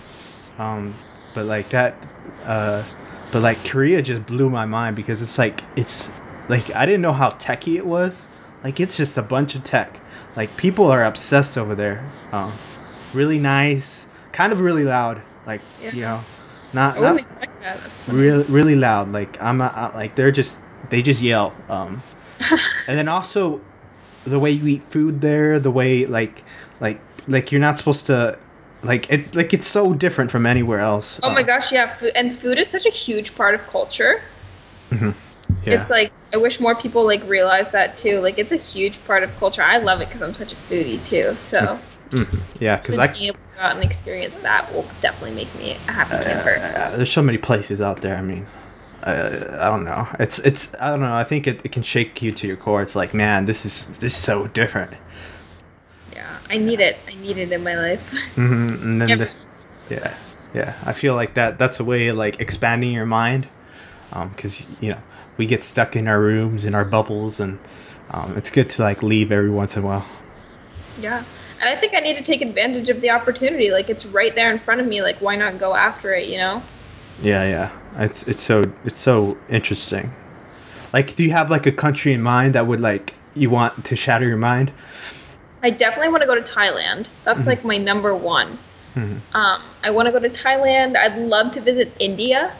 Um, 0.58 0.94
but 1.34 1.46
like 1.46 1.70
that, 1.70 1.96
uh, 2.44 2.84
but 3.32 3.42
like 3.42 3.64
Korea 3.64 4.02
just 4.02 4.26
blew 4.26 4.50
my 4.50 4.66
mind 4.66 4.98
because 4.98 5.22
it's 5.22 5.38
like 5.38 5.64
it's 5.78 6.12
like 6.50 6.76
I 6.76 6.86
didn't 6.86 7.02
know 7.02 7.14
how 7.14 7.30
techy 7.30 7.78
it 7.78 7.86
was. 7.86 8.26
Like 8.66 8.82
it's 8.82 8.98
just 8.98 9.18
a 9.18 9.22
bunch 9.22 9.56
of 9.56 9.64
tech. 9.64 10.02
Like 10.36 10.58
people 10.58 10.88
are 10.88 11.06
obsessed 11.06 11.58
over 11.58 11.74
there. 11.74 12.06
Um, 12.34 12.52
really 13.14 13.40
nice, 13.40 14.08
kind 14.34 14.52
of 14.52 14.60
really 14.60 14.84
loud. 14.84 15.22
Like 15.48 15.62
you 15.82 16.02
know, 16.02 16.20
not 16.74 16.98
expect 17.18 17.62
that. 17.62 17.80
That's 17.82 18.10
really 18.10 18.44
really 18.44 18.76
loud. 18.76 19.12
Like 19.14 19.42
I'm 19.42 19.58
not, 19.58 19.76
I- 19.76 19.96
like 19.96 20.16
they're 20.16 20.32
just 20.32 20.58
they 20.90 21.02
just 21.02 21.22
yell. 21.22 21.54
Um, 21.70 22.04
and 22.88 22.98
then 22.98 23.08
also 23.08 23.62
the 24.26 24.40
way 24.40 24.52
you 24.52 24.68
eat 24.68 24.84
food 24.84 25.22
there, 25.22 25.58
the 25.60 25.72
way 25.72 26.06
like 26.06 26.44
like 26.82 27.00
like 27.28 27.52
you're 27.52 27.62
not 27.62 27.78
supposed 27.78 28.06
to 28.08 28.38
like 28.84 29.10
it 29.10 29.34
like 29.34 29.54
it's 29.54 29.68
so 29.68 29.94
different 29.94 30.32
from 30.32 30.46
anywhere 30.46 30.80
else. 30.80 31.20
Oh 31.24 31.32
my 31.32 31.42
Uh, 31.42 31.44
gosh, 31.44 31.72
yeah, 31.72 31.88
food, 31.88 32.12
and 32.16 32.38
food 32.38 32.60
is 32.60 32.68
such 32.68 32.86
a 32.86 32.92
huge 32.92 33.34
part 33.34 33.56
of 33.56 33.66
culture. 33.68 34.22
Mhm. 34.92 35.14
Yeah. 35.66 35.82
It's 35.82 35.90
like 35.90 36.12
I 36.34 36.38
wish 36.38 36.60
more 36.60 36.76
people 36.76 37.06
like 37.06 37.24
realize 37.28 37.72
that 37.72 37.98
too. 37.98 38.20
Like 38.20 38.38
it's 38.38 38.52
a 38.52 38.58
huge 38.58 39.02
part 39.06 39.24
of 39.24 39.36
culture. 39.40 39.64
I 39.64 39.78
love 39.78 40.02
it 40.02 40.10
because 40.10 40.22
I'm 40.22 40.34
such 40.34 40.52
a 40.52 40.56
foodie 40.58 41.04
too. 41.08 41.36
So 41.38 41.80
yeah, 42.60 42.78
because 42.78 42.98
I 42.98 43.14
able 43.16 43.40
out 43.60 43.76
and 43.76 43.84
experience 43.84 44.36
that 44.38 44.72
will 44.74 44.86
definitely 45.02 45.36
make 45.36 45.54
me 45.56 45.72
a 45.72 45.92
happy 45.92 46.24
camper. 46.24 46.58
uh, 46.60 46.96
there's 46.96 47.12
so 47.12 47.22
many 47.22 47.38
places 47.38 47.82
out 47.82 48.02
there. 48.02 48.16
I 48.16 48.22
mean, 48.22 48.46
uh, 49.04 49.60
I 49.62 49.66
don't 49.66 49.84
know. 49.84 50.08
It's 50.20 50.40
it's 50.40 50.76
I 50.80 50.90
don't 50.92 51.02
know. 51.02 51.14
I 51.14 51.24
think 51.24 51.48
it, 51.48 51.66
it 51.66 51.72
can 51.72 51.84
shake 51.84 52.22
you 52.22 52.32
to 52.34 52.48
your 52.48 52.58
core. 52.58 52.82
It's 52.82 52.96
like 52.96 53.14
man, 53.14 53.46
this 53.46 53.66
is 53.66 53.86
this 54.00 54.14
is 54.14 54.16
so 54.16 54.48
different. 54.48 54.94
yeah, 56.14 56.40
I 56.50 56.58
need 56.58 56.80
it. 56.80 56.98
I 57.08 57.16
need 57.16 57.38
it 57.38 57.52
in 57.52 57.64
my 57.64 57.76
life. 57.76 58.12
Mm-hmm. 58.36 58.84
And 58.84 59.02
then 59.02 59.18
the, 59.20 59.30
yeah, 59.90 60.18
yeah. 60.54 60.74
I 60.86 60.94
feel 60.94 61.16
like 61.16 61.34
that 61.36 61.58
that's 61.58 61.80
a 61.80 61.84
way 61.84 62.08
of 62.08 62.18
like 62.18 62.42
expanding 62.42 62.92
your 62.92 63.06
mind, 63.06 63.48
because 64.12 64.68
you 64.82 64.92
know 64.92 65.02
we 65.38 65.46
get 65.46 65.64
stuck 65.64 65.96
in 65.96 66.08
our 66.08 66.20
rooms 66.20 66.66
in 66.66 66.76
our 66.76 66.86
bubbles, 66.86 67.40
and 67.40 67.60
um, 68.12 68.38
it's 68.38 68.50
good 68.50 68.70
to 68.72 68.82
like 68.82 69.02
leave 69.02 69.32
every 69.32 69.50
once 69.52 69.78
in 69.78 69.84
a 69.84 69.86
while. 69.86 70.06
yeah, 71.00 71.24
and 71.60 71.70
I 71.70 71.76
think 71.76 71.94
I 71.94 72.00
need 72.00 72.18
to 72.18 72.24
take 72.24 72.42
advantage 72.42 72.90
of 72.90 73.02
the 73.02 73.10
opportunity. 73.10 73.72
Like 73.72 73.90
it's 73.90 74.06
right 74.06 74.34
there 74.34 74.52
in 74.52 74.60
front 74.60 74.82
of 74.82 74.88
me. 74.88 75.02
Like 75.02 75.18
why 75.18 75.36
not 75.36 75.58
go 75.58 75.76
after 75.76 76.14
it? 76.14 76.28
You 76.28 76.38
know? 76.38 76.64
Yeah, 77.22 77.44
yeah. 77.44 78.04
It's 78.04 78.24
it's 78.24 78.42
so 78.42 78.72
it's 78.86 79.00
so 79.00 79.38
interesting. 79.50 80.12
Like, 80.94 81.16
do 81.16 81.24
you 81.24 81.32
have 81.32 81.50
like 81.50 81.66
a 81.66 81.72
country 81.72 82.14
in 82.14 82.22
mind 82.22 82.56
that 82.56 82.66
would 82.68 82.82
like 82.82 83.14
you 83.34 83.50
want 83.50 83.86
to 83.86 83.96
shatter 83.96 84.28
your 84.28 84.38
mind? 84.38 84.72
I 85.62 85.70
definitely 85.70 86.10
want 86.10 86.22
to 86.22 86.28
go 86.28 86.36
to 86.36 86.42
Thailand. 86.42 87.08
That's 87.24 87.46
like 87.48 87.66
my 87.66 87.78
number 87.78 88.16
one. 88.16 88.58
Um, 89.34 89.62
I 89.84 89.92
want 89.92 90.08
to 90.08 90.12
go 90.12 90.20
to 90.20 90.30
Thailand. 90.30 90.96
I'd 90.96 91.18
love 91.18 91.54
to 91.54 91.62
visit 91.62 91.96
India. 92.00 92.52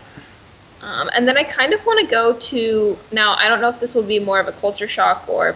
Um, 0.82 1.10
and 1.16 1.28
then 1.28 1.38
I 1.38 1.44
kind 1.44 1.74
of 1.74 1.84
want 1.86 2.00
to 2.02 2.06
go 2.06 2.38
to 2.38 2.98
now. 3.12 3.36
I 3.36 3.48
don't 3.48 3.62
know 3.62 3.70
if 3.70 3.80
this 3.80 3.96
will 3.96 4.04
be 4.04 4.20
more 4.20 4.40
of 4.40 4.48
a 4.48 4.52
culture 4.52 4.88
shock 4.88 5.28
or 5.28 5.56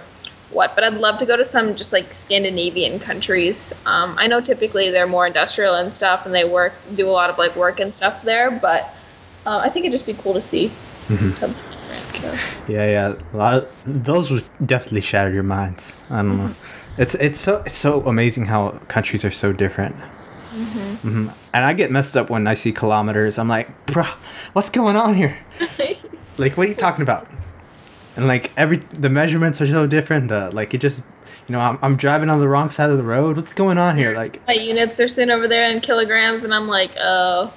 what, 0.52 0.76
but 0.76 0.84
I'd 0.84 0.94
love 0.96 1.18
to 1.20 1.26
go 1.26 1.36
to 1.38 1.46
some 1.46 1.76
just 1.76 1.94
like 1.94 2.14
Scandinavian 2.14 3.00
countries. 3.00 3.74
Um, 3.86 4.16
I 4.18 4.28
know 4.28 4.42
typically 4.42 4.90
they're 4.92 5.08
more 5.08 5.26
industrial 5.28 5.76
and 5.76 5.92
stuff, 5.92 6.26
and 6.26 6.34
they 6.36 6.44
work 6.46 6.74
do 6.96 7.08
a 7.08 7.12
lot 7.12 7.30
of 7.30 7.38
like 7.38 7.56
work 7.56 7.80
and 7.80 7.94
stuff 7.94 8.24
there. 8.24 8.52
But 8.52 8.84
uh, 9.46 9.58
I 9.64 9.70
think 9.70 9.86
it'd 9.86 9.94
just 9.94 10.06
be 10.06 10.14
cool 10.14 10.34
to 10.34 10.42
see. 10.42 10.72
Some- 11.38 11.56
so. 11.94 12.34
Yeah, 12.70 12.86
yeah. 12.90 13.16
A 13.34 13.38
lot 13.38 13.54
of 13.56 13.70
those 13.86 14.32
would 14.32 14.46
definitely 14.66 15.02
shatter 15.02 15.30
your 15.30 15.44
minds. 15.44 15.94
I 16.10 16.18
don't 16.22 16.38
know. 16.38 16.56
It's 16.98 17.16
it's 17.16 17.38
so 17.40 17.62
it's 17.66 17.76
so 17.78 18.02
amazing 18.06 18.46
how 18.46 18.70
countries 18.88 19.26
are 19.26 19.32
so 19.32 19.52
different. 19.52 19.96
hmm 19.96 21.28
And 21.54 21.66
I 21.66 21.74
get 21.74 21.92
messed 21.92 22.16
up 22.16 22.30
when 22.30 22.48
I 22.48 22.54
see 22.54 22.72
kilometers. 22.72 23.38
I'm 23.38 23.50
like, 23.50 23.68
bro, 23.88 24.06
what's 24.54 24.70
going 24.70 24.96
on 24.96 25.16
here? 25.16 25.38
Like, 26.38 26.56
what 26.58 26.66
are 26.66 26.70
you 26.70 26.76
talking 26.76 27.04
about? 27.04 27.28
And 28.16 28.28
like 28.28 28.52
every 28.58 28.78
the 28.78 29.10
measurements 29.10 29.62
are 29.62 29.68
so 29.68 29.88
different. 29.88 30.30
The 30.30 30.52
like 30.52 30.74
it 30.74 30.80
just 30.80 31.04
you 31.48 31.54
know 31.54 31.60
I'm 31.60 31.80
I'm 31.82 31.96
driving 31.96 32.30
on 32.30 32.40
the 32.40 32.48
wrong 32.48 32.70
side 32.70 32.90
of 32.90 32.98
the 32.98 33.04
road. 33.04 33.38
What's 33.38 33.54
going 33.54 33.78
on 33.78 33.98
here? 33.98 34.14
Like 34.14 34.46
My 34.48 34.54
units 34.54 35.00
are 35.00 35.08
sitting 35.08 35.32
over 35.32 35.48
there 35.48 35.70
in 35.70 35.82
kilograms, 35.82 36.44
and 36.44 36.54
I'm 36.54 36.68
like, 36.68 36.92
oh. 37.00 37.54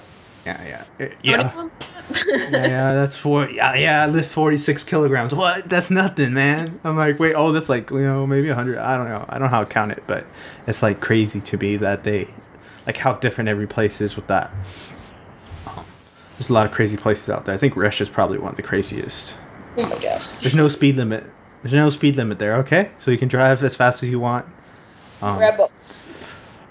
yeah 0.46 0.62
yeah 0.64 0.84
many 0.98 1.14
yeah. 1.22 1.68
yeah, 2.26 2.48
yeah, 2.50 2.92
that's 2.92 3.16
four. 3.16 3.48
Yeah, 3.48 3.74
yeah, 3.74 4.02
I 4.02 4.06
lift 4.06 4.30
forty 4.30 4.58
six 4.58 4.84
kilograms. 4.84 5.34
What? 5.34 5.68
That's 5.68 5.90
nothing, 5.90 6.34
man. 6.34 6.78
I'm 6.84 6.96
like, 6.96 7.18
wait, 7.18 7.34
oh, 7.34 7.50
that's 7.52 7.70
like 7.70 7.90
you 7.90 8.00
know 8.02 8.26
maybe 8.26 8.50
hundred. 8.50 8.78
I 8.78 8.96
don't 8.96 9.08
know. 9.08 9.24
I 9.28 9.38
don't 9.38 9.46
know 9.46 9.56
how 9.56 9.64
to 9.64 9.70
count 9.70 9.92
it, 9.92 10.04
but 10.06 10.26
it's 10.66 10.82
like 10.82 11.00
crazy 11.00 11.40
to 11.40 11.56
me 11.56 11.76
that 11.78 12.04
they, 12.04 12.28
like 12.86 12.98
how 12.98 13.14
different 13.14 13.48
every 13.48 13.66
place 13.66 14.02
is 14.02 14.16
with 14.16 14.26
that. 14.26 14.50
Um, 15.66 15.84
there's 16.36 16.50
a 16.50 16.52
lot 16.52 16.66
of 16.66 16.72
crazy 16.72 16.98
places 16.98 17.30
out 17.30 17.46
there. 17.46 17.54
I 17.54 17.58
think 17.58 17.74
Russia's 17.74 18.10
probably 18.10 18.38
one 18.38 18.50
of 18.50 18.56
the 18.56 18.62
craziest. 18.62 19.38
Oh 19.76 19.86
my 19.88 19.98
gosh. 20.00 20.30
There's 20.40 20.54
no 20.54 20.68
speed 20.68 20.96
limit. 20.96 21.24
There's 21.62 21.72
no 21.72 21.90
speed 21.90 22.16
limit 22.16 22.38
there. 22.38 22.56
Okay, 22.56 22.90
so 22.98 23.10
you 23.10 23.18
can 23.18 23.28
drive 23.28 23.62
as 23.62 23.74
fast 23.74 24.02
as 24.02 24.10
you 24.10 24.20
want. 24.20 24.46
Um, 25.22 25.38
Rebel. 25.38 25.70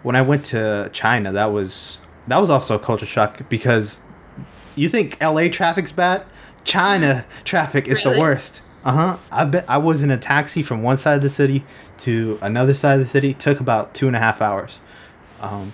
when 0.03 0.15
I 0.15 0.21
went 0.21 0.45
to 0.45 0.89
China, 0.93 1.31
that 1.31 1.51
was 1.51 1.97
that 2.27 2.39
was 2.39 2.49
also 2.49 2.75
a 2.75 2.79
culture 2.79 3.05
shock 3.05 3.49
because 3.49 4.01
you 4.75 4.87
think 4.89 5.21
LA 5.21 5.47
traffic's 5.47 5.91
bad, 5.91 6.25
China 6.63 7.25
traffic 7.43 7.87
is 7.87 8.01
the 8.03 8.11
worst. 8.11 8.61
Uh 8.85 8.91
huh. 8.91 9.17
I 9.31 9.45
bet 9.45 9.65
I 9.69 9.77
was 9.77 10.03
in 10.03 10.11
a 10.11 10.17
taxi 10.17 10.61
from 10.61 10.83
one 10.83 10.97
side 10.97 11.15
of 11.15 11.21
the 11.21 11.29
city 11.29 11.63
to 11.99 12.37
another 12.41 12.73
side 12.73 12.99
of 12.99 12.99
the 12.99 13.09
city. 13.09 13.33
Took 13.33 13.59
about 13.59 13.93
two 13.93 14.07
and 14.07 14.15
a 14.15 14.19
half 14.19 14.41
hours, 14.41 14.79
um, 15.41 15.73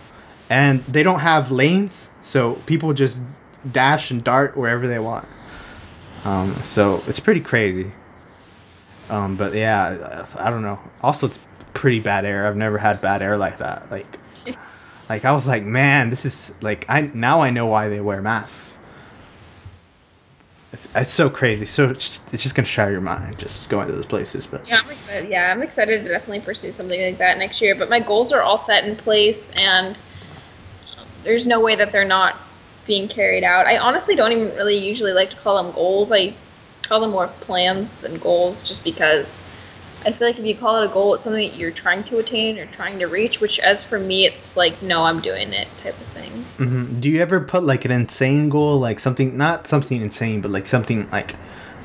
and 0.49 0.81
they 0.85 1.03
don't 1.03 1.19
have 1.21 1.51
lanes, 1.51 2.11
so 2.21 2.53
people 2.65 2.93
just 2.93 3.21
dash 3.69 4.11
and 4.11 4.23
dart 4.23 4.55
wherever 4.55 4.87
they 4.87 4.99
want. 4.99 5.27
Um, 6.25 6.53
so 6.65 7.03
it's 7.07 7.19
pretty 7.19 7.41
crazy. 7.41 7.91
Um, 9.09 9.35
but 9.35 9.53
yeah, 9.53 10.27
I 10.37 10.49
don't 10.49 10.61
know. 10.61 10.79
Also, 11.01 11.27
it's 11.27 11.39
pretty 11.73 11.99
bad 11.99 12.25
air. 12.25 12.47
I've 12.47 12.57
never 12.57 12.77
had 12.77 13.01
bad 13.01 13.21
air 13.21 13.37
like 13.37 13.57
that. 13.57 13.89
Like, 13.89 14.19
like 15.09 15.25
I 15.25 15.31
was 15.31 15.47
like, 15.47 15.63
man, 15.63 16.09
this 16.09 16.25
is 16.25 16.55
like 16.61 16.85
I 16.89 17.01
now 17.01 17.41
I 17.41 17.49
know 17.49 17.65
why 17.65 17.89
they 17.89 17.99
wear 17.99 18.21
masks. 18.21 18.77
It's 20.71 20.87
it's 20.93 21.11
so 21.11 21.29
crazy. 21.29 21.65
So 21.65 21.89
it's, 21.89 22.19
it's 22.31 22.43
just 22.43 22.53
gonna 22.53 22.67
shatter 22.67 22.91
your 22.91 23.01
mind 23.01 23.39
just 23.39 23.69
going 23.69 23.87
to 23.87 23.93
those 23.93 24.05
places. 24.05 24.45
But 24.45 24.67
Yeah, 24.67 24.81
I'm 24.83 24.91
excited. 24.91 25.29
Yeah, 25.29 25.51
I'm 25.51 25.63
excited 25.63 26.03
to 26.03 26.09
definitely 26.09 26.41
pursue 26.41 26.71
something 26.71 27.01
like 27.01 27.17
that 27.17 27.39
next 27.39 27.59
year. 27.61 27.73
But 27.73 27.89
my 27.89 27.99
goals 27.99 28.31
are 28.31 28.43
all 28.43 28.59
set 28.59 28.83
in 28.83 28.95
place, 28.95 29.49
and 29.55 29.95
um, 30.97 31.07
there's 31.23 31.47
no 31.47 31.59
way 31.59 31.75
that 31.75 31.91
they're 31.91 32.05
not 32.05 32.37
being 32.89 33.07
carried 33.07 33.43
out. 33.43 33.67
I 33.67 33.77
honestly 33.77 34.15
don't 34.15 34.31
even 34.31 34.47
really 34.55 34.75
usually 34.75 35.13
like 35.13 35.29
to 35.29 35.35
call 35.35 35.63
them 35.63 35.71
goals. 35.73 36.11
I 36.11 36.33
call 36.81 36.99
them 36.99 37.11
more 37.11 37.27
plans 37.27 37.95
than 37.97 38.17
goals, 38.17 38.63
just 38.63 38.83
because 38.83 39.43
I 40.03 40.11
feel 40.11 40.27
like 40.27 40.39
if 40.39 40.45
you 40.45 40.55
call 40.55 40.81
it 40.81 40.85
a 40.85 40.89
goal, 40.91 41.13
it's 41.13 41.23
something 41.23 41.47
that 41.47 41.55
you're 41.55 41.69
trying 41.71 42.03
to 42.05 42.17
attain 42.17 42.57
or 42.57 42.65
trying 42.65 42.97
to 42.99 43.05
reach. 43.05 43.39
Which, 43.39 43.59
as 43.59 43.85
for 43.85 43.99
me, 43.99 44.25
it's 44.25 44.57
like, 44.57 44.81
no, 44.81 45.03
I'm 45.03 45.21
doing 45.21 45.53
it 45.53 45.67
type 45.77 45.93
of 45.93 46.07
things. 46.07 46.57
hmm 46.57 46.99
do 46.99 47.09
you 47.09 47.21
ever 47.21 47.39
put 47.39 47.63
like 47.63 47.85
an 47.85 47.91
insane 47.91 48.49
goal, 48.49 48.79
like 48.79 48.99
something 48.99 49.37
not 49.37 49.67
something 49.67 50.01
insane, 50.01 50.41
but 50.41 50.49
like 50.49 50.65
something 50.65 51.07
like, 51.11 51.35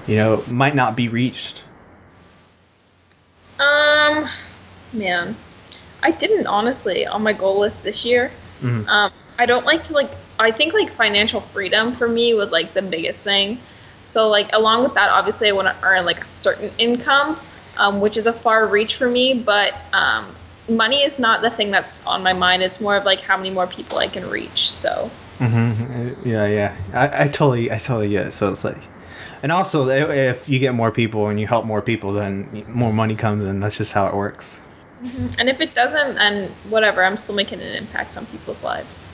you 0.07 0.17
know, 0.17 0.43
might 0.49 0.75
not 0.75 0.97
be 0.97 1.09
reached? 1.09 1.65
Um, 3.61 4.27
man, 4.95 5.37
I 6.03 6.13
didn't 6.13 6.47
honestly 6.47 7.07
on 7.07 7.23
my 7.23 7.35
goal 7.35 7.59
list 7.59 7.83
this 7.83 8.07
year. 8.07 8.31
Mhm. 8.63 8.89
Um, 8.89 9.13
I 9.39 9.45
don't 9.45 9.67
like 9.67 9.85
to 9.85 9.93
like. 9.93 10.11
I 10.39 10.51
think 10.51 10.75
like 10.75 10.91
financial 10.91 11.41
freedom 11.41 11.93
for 11.93 12.09
me 12.09 12.35
was 12.35 12.51
like 12.51 12.75
the 12.75 12.83
biggest 12.83 13.21
thing. 13.21 13.59
So 14.05 14.29
like 14.29 14.51
along 14.53 14.85
with 14.85 14.95
that, 14.95 15.09
obviously 15.09 15.49
I 15.49 15.53
want 15.53 15.69
to 15.69 15.77
earn 15.85 16.05
like 16.05 16.21
a 16.21 16.27
certain 16.27 16.71
income, 16.79 17.39
um, 17.79 18.01
which 18.01 18.17
is 18.17 18.27
a 18.27 18.33
far 18.33 18.67
reach 18.67 18.97
for 18.97 19.09
me. 19.09 19.35
But 19.35 19.75
um, 19.93 20.35
money 20.69 21.03
is 21.03 21.19
not 21.19 21.43
the 21.43 21.51
thing 21.51 21.71
that's 21.71 22.05
on 22.07 22.23
my 22.23 22.33
mind. 22.33 22.63
It's 22.63 22.81
more 22.81 22.97
of 22.97 23.05
like 23.05 23.21
how 23.21 23.37
many 23.37 23.51
more 23.51 23.67
people 23.67 23.99
I 23.99 24.09
can 24.09 24.29
reach. 24.29 24.71
So 24.71 25.11
Mm-hmm. 25.39 26.29
Yeah, 26.29 26.47
yeah. 26.47 26.77
I, 26.93 27.25
I 27.25 27.29
totally, 27.29 27.71
I 27.71 27.79
totally 27.79 28.09
get 28.11 28.27
it. 28.27 28.33
So 28.33 28.51
it's 28.51 28.65
like, 28.65 28.83
and 29.43 29.53
also 29.53 29.89
if 29.89 30.49
you 30.49 30.59
get 30.59 30.75
more 30.75 30.91
people 30.91 31.29
and 31.29 31.39
you 31.41 31.47
help 31.47 31.65
more 31.65 31.83
people, 31.83 32.13
then 32.13 32.65
more 32.69 32.93
money 32.93 33.17
comes, 33.17 33.45
and 33.45 33.63
that's 33.63 33.77
just 33.77 33.93
how 33.93 34.07
it 34.07 34.15
works. 34.15 34.61
and 35.39 35.49
if 35.49 35.61
it 35.61 35.75
doesn't, 35.75 36.19
and 36.19 36.51
whatever, 36.71 37.05
I'm 37.05 37.17
still 37.17 37.35
making 37.35 37.61
an 37.61 37.75
impact 37.75 38.17
on 38.17 38.27
people's 38.27 38.63
lives. 38.63 39.11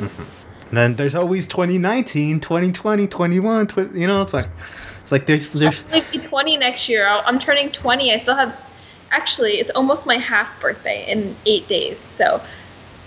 And 0.71 0.79
then 0.79 0.95
there's 0.95 1.17
always 1.17 1.49
2019, 1.49 2.39
2020, 2.41 3.07
21, 3.09 3.67
20, 3.67 3.99
you 3.99 4.07
know, 4.07 4.23
it's 4.23 4.33
like, 4.33 4.49
it's 5.03 5.11
like 5.11 5.27
there's, 5.27 5.51
there's, 5.51 5.83
I'll 5.93 6.03
be 6.13 6.19
20 6.19 6.57
next 6.59 6.89
year. 6.89 7.07
I'll, 7.09 7.23
I'm 7.27 7.41
turning 7.41 7.73
20. 7.73 8.13
I 8.13 8.17
still 8.19 8.37
have, 8.37 8.55
actually, 9.11 9.55
it's 9.55 9.73
almost 9.73 10.07
my 10.07 10.17
half 10.17 10.61
birthday 10.61 11.11
in 11.11 11.35
eight 11.45 11.67
days. 11.67 11.99
So, 11.99 12.41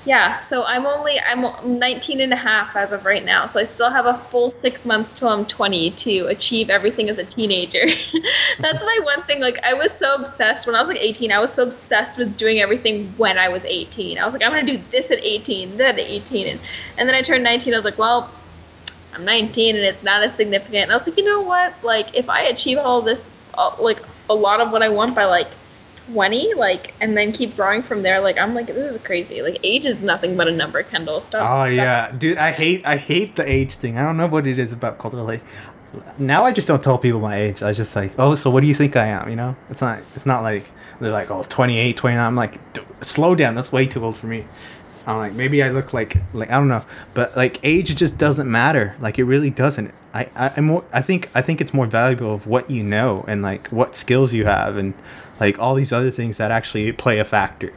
yeah. 0.05 0.41
So 0.41 0.63
I'm 0.65 0.85
only, 0.85 1.19
I'm 1.19 1.79
19 1.79 2.19
and 2.19 2.33
a 2.33 2.35
half 2.35 2.75
as 2.75 2.91
of 2.91 3.05
right 3.05 3.23
now. 3.23 3.47
So 3.47 3.59
I 3.59 3.63
still 3.63 3.89
have 3.89 4.05
a 4.05 4.15
full 4.15 4.49
six 4.49 4.85
months 4.85 5.13
till 5.13 5.29
I'm 5.29 5.45
20 5.45 5.91
to 5.91 6.27
achieve 6.27 6.69
everything 6.69 7.09
as 7.09 7.17
a 7.17 7.23
teenager. 7.23 7.85
That's 8.59 8.83
my 8.83 8.99
one 9.03 9.23
thing. 9.23 9.39
Like, 9.39 9.59
I 9.63 9.73
was 9.73 9.91
so 9.91 10.15
obsessed 10.15 10.67
when 10.67 10.75
I 10.75 10.79
was 10.79 10.89
like 10.89 10.99
18. 10.99 11.31
I 11.31 11.39
was 11.39 11.53
so 11.53 11.63
obsessed 11.63 12.17
with 12.17 12.37
doing 12.37 12.59
everything 12.59 13.13
when 13.17 13.37
I 13.37 13.47
was 13.47 13.63
18. 13.63 14.17
I 14.17 14.25
was 14.25 14.33
like, 14.33 14.43
I'm 14.43 14.51
going 14.51 14.65
to 14.65 14.77
do 14.77 14.83
this 14.91 15.09
at 15.09 15.19
18, 15.19 15.77
that 15.77 15.97
at 15.97 15.99
18. 15.99 16.47
And, 16.47 16.59
and 16.97 17.07
then 17.07 17.15
I 17.15 17.21
turned 17.21 17.43
19. 17.43 17.73
I 17.73 17.77
was 17.77 17.85
like, 17.85 17.97
well, 17.97 18.29
I'm 19.13 19.23
19 19.23 19.75
and 19.75 19.85
it's 19.85 20.03
not 20.03 20.21
as 20.23 20.35
significant. 20.35 20.83
And 20.83 20.91
I 20.91 20.97
was 20.97 21.07
like, 21.07 21.17
you 21.17 21.23
know 21.23 21.41
what? 21.41 21.81
Like, 21.83 22.17
if 22.17 22.29
I 22.29 22.41
achieve 22.43 22.77
all 22.77 23.01
this, 23.01 23.29
uh, 23.53 23.75
like 23.79 24.01
a 24.29 24.35
lot 24.35 24.59
of 24.59 24.71
what 24.71 24.81
I 24.81 24.89
want 24.89 25.15
by 25.15 25.25
like 25.25 25.47
20, 26.11 26.53
like, 26.55 26.93
and 27.01 27.15
then 27.15 27.31
keep 27.31 27.55
growing 27.55 27.81
from 27.81 28.01
there, 28.01 28.19
like, 28.19 28.37
I'm 28.37 28.53
like, 28.53 28.67
this 28.67 28.95
is 28.95 29.01
crazy. 29.01 29.41
Like, 29.41 29.59
age 29.63 29.85
is 29.85 30.01
nothing 30.01 30.35
but 30.35 30.47
a 30.47 30.51
number, 30.51 30.83
Kendall. 30.83 31.21
Stop. 31.21 31.41
oh 31.41 31.67
stop. 31.67 31.75
yeah, 31.75 32.11
dude, 32.11 32.37
I 32.37 32.51
hate, 32.51 32.85
I 32.85 32.97
hate 32.97 33.35
the 33.35 33.49
age 33.49 33.75
thing. 33.75 33.97
I 33.97 34.03
don't 34.03 34.17
know 34.17 34.27
what 34.27 34.47
it 34.47 34.59
is 34.59 34.73
about 34.73 34.97
culturally. 34.97 35.41
Now 36.17 36.43
I 36.43 36.51
just 36.51 36.67
don't 36.67 36.83
tell 36.83 36.97
people 36.97 37.19
my 37.19 37.37
age. 37.37 37.61
I 37.61 37.71
just 37.71 37.95
like, 37.95 38.13
oh, 38.17 38.35
so 38.35 38.49
what 38.49 38.61
do 38.61 38.67
you 38.67 38.73
think 38.73 38.95
I 38.95 39.05
am? 39.05 39.29
You 39.29 39.35
know, 39.35 39.55
it's 39.69 39.81
not, 39.81 39.99
it's 40.15 40.25
not 40.25 40.41
like 40.41 40.65
they're 40.99 41.11
like, 41.11 41.29
oh, 41.29 41.45
28, 41.49 41.95
29. 41.95 42.25
I'm 42.25 42.35
like, 42.35 42.59
slow 43.01 43.35
down. 43.35 43.53
That's 43.55 43.71
way 43.71 43.85
too 43.85 44.03
old 44.03 44.17
for 44.17 44.27
me. 44.27 44.45
I'm 45.05 45.17
like, 45.17 45.33
maybe 45.33 45.61
I 45.61 45.69
look 45.69 45.93
like, 45.93 46.17
like 46.33 46.49
I 46.49 46.53
don't 46.53 46.69
know, 46.69 46.83
but 47.13 47.35
like 47.35 47.59
age 47.63 47.95
just 47.95 48.17
doesn't 48.17 48.49
matter. 48.49 48.95
Like 48.99 49.19
it 49.19 49.25
really 49.25 49.49
doesn't. 49.49 49.93
I, 50.13 50.29
I, 50.35 50.53
I'm 50.57 50.65
more. 50.65 50.85
I 50.93 51.01
think, 51.01 51.29
I 51.35 51.41
think 51.41 51.59
it's 51.59 51.73
more 51.73 51.87
valuable 51.87 52.33
of 52.33 52.47
what 52.47 52.69
you 52.69 52.83
know 52.83 53.25
and 53.27 53.41
like 53.41 53.67
what 53.67 53.95
skills 53.95 54.33
you 54.33 54.45
have 54.45 54.77
and 54.77 54.93
like 55.43 55.59
all 55.59 55.75
these 55.75 55.91
other 55.91 56.09
things 56.11 56.37
that 56.37 56.51
actually 56.51 56.91
play 56.93 57.19
a 57.19 57.25
factor. 57.25 57.73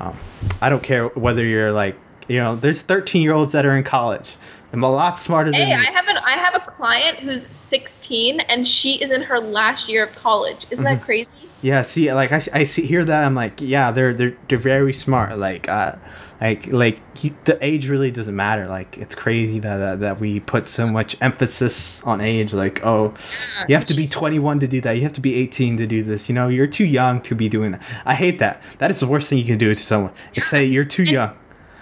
Um, 0.00 0.16
I 0.62 0.70
don't 0.70 0.82
care 0.82 1.08
whether 1.08 1.44
you're 1.44 1.70
like, 1.72 1.94
you 2.26 2.38
know, 2.38 2.56
there's 2.56 2.80
13 2.82 3.20
year 3.22 3.32
olds 3.34 3.52
that 3.52 3.66
are 3.66 3.76
in 3.76 3.84
college. 3.84 4.36
I'm 4.72 4.82
a 4.82 4.90
lot 4.90 5.18
smarter 5.18 5.50
than 5.50 5.66
Hey. 5.68 5.74
I 5.74 5.84
have 5.84 6.08
an 6.08 6.16
I 6.24 6.32
have 6.32 6.54
a 6.54 6.60
client 6.60 7.18
who's 7.18 7.46
16 7.54 8.40
and 8.40 8.66
she 8.66 8.94
is 9.02 9.10
in 9.10 9.22
her 9.22 9.38
last 9.38 9.88
year 9.88 10.04
of 10.04 10.14
college. 10.14 10.66
Isn't 10.70 10.84
Mm-hmm. 10.84 10.94
that 10.98 11.04
crazy? 11.04 11.28
Yeah, 11.62 11.82
see, 11.82 12.12
like 12.12 12.32
I, 12.32 12.40
I 12.52 12.64
see 12.64 12.86
hear 12.86 13.04
that 13.04 13.24
I'm 13.24 13.34
like, 13.34 13.60
yeah, 13.60 13.90
they're 13.90 14.12
they're 14.12 14.36
they're 14.48 14.58
very 14.58 14.92
smart. 14.92 15.38
Like, 15.38 15.68
uh, 15.68 15.92
like 16.40 16.70
like 16.72 17.00
you, 17.24 17.34
the 17.44 17.58
age 17.64 17.88
really 17.88 18.10
doesn't 18.10 18.36
matter. 18.36 18.66
Like, 18.66 18.98
it's 18.98 19.14
crazy 19.14 19.58
that, 19.60 19.76
that 19.78 20.00
that 20.00 20.20
we 20.20 20.40
put 20.40 20.68
so 20.68 20.86
much 20.86 21.16
emphasis 21.22 22.02
on 22.02 22.20
age. 22.20 22.52
Like, 22.52 22.84
oh, 22.84 23.14
you 23.68 23.74
have 23.74 23.86
to 23.86 23.94
be 23.94 24.06
21 24.06 24.60
to 24.60 24.68
do 24.68 24.80
that. 24.82 24.92
You 24.92 25.02
have 25.02 25.14
to 25.14 25.22
be 25.22 25.34
18 25.34 25.78
to 25.78 25.86
do 25.86 26.02
this. 26.02 26.28
You 26.28 26.34
know, 26.34 26.48
you're 26.48 26.66
too 26.66 26.84
young 26.84 27.22
to 27.22 27.34
be 27.34 27.48
doing 27.48 27.72
that. 27.72 27.82
I 28.04 28.14
hate 28.14 28.38
that. 28.40 28.62
That 28.78 28.90
is 28.90 29.00
the 29.00 29.06
worst 29.06 29.30
thing 29.30 29.38
you 29.38 29.44
can 29.44 29.58
do 29.58 29.74
to 29.74 29.84
someone. 29.84 30.12
Is 30.34 30.44
say 30.44 30.64
you're 30.74 30.84
too 30.84 31.04
young. 31.04 31.34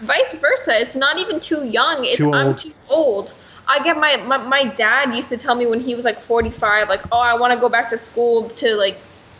vice 0.03 0.35
versa. 0.35 0.81
It's 0.81 0.97
not 0.97 1.19
even 1.19 1.41
too 1.41 1.67
young. 1.67 2.05
It's 2.05 2.19
Too 2.19 2.33
I'm 2.33 2.55
too 2.55 2.71
old. 2.89 3.35
I 3.67 3.83
get 3.83 3.97
my, 3.97 4.17
my 4.19 4.37
my 4.39 4.65
dad 4.65 5.15
used 5.15 5.31
to 5.31 5.37
tell 5.37 5.55
me 5.55 5.67
when 5.67 5.81
he 5.81 5.95
was 5.95 6.05
like 6.05 6.21
45, 6.21 6.89
like, 6.89 7.01
oh, 7.11 7.19
I 7.19 7.35
want 7.35 7.53
to 7.55 7.59
go 7.59 7.69
back 7.69 7.91
to 7.91 7.99
school 7.99 8.51
to 8.51 8.75
like, 8.77 8.99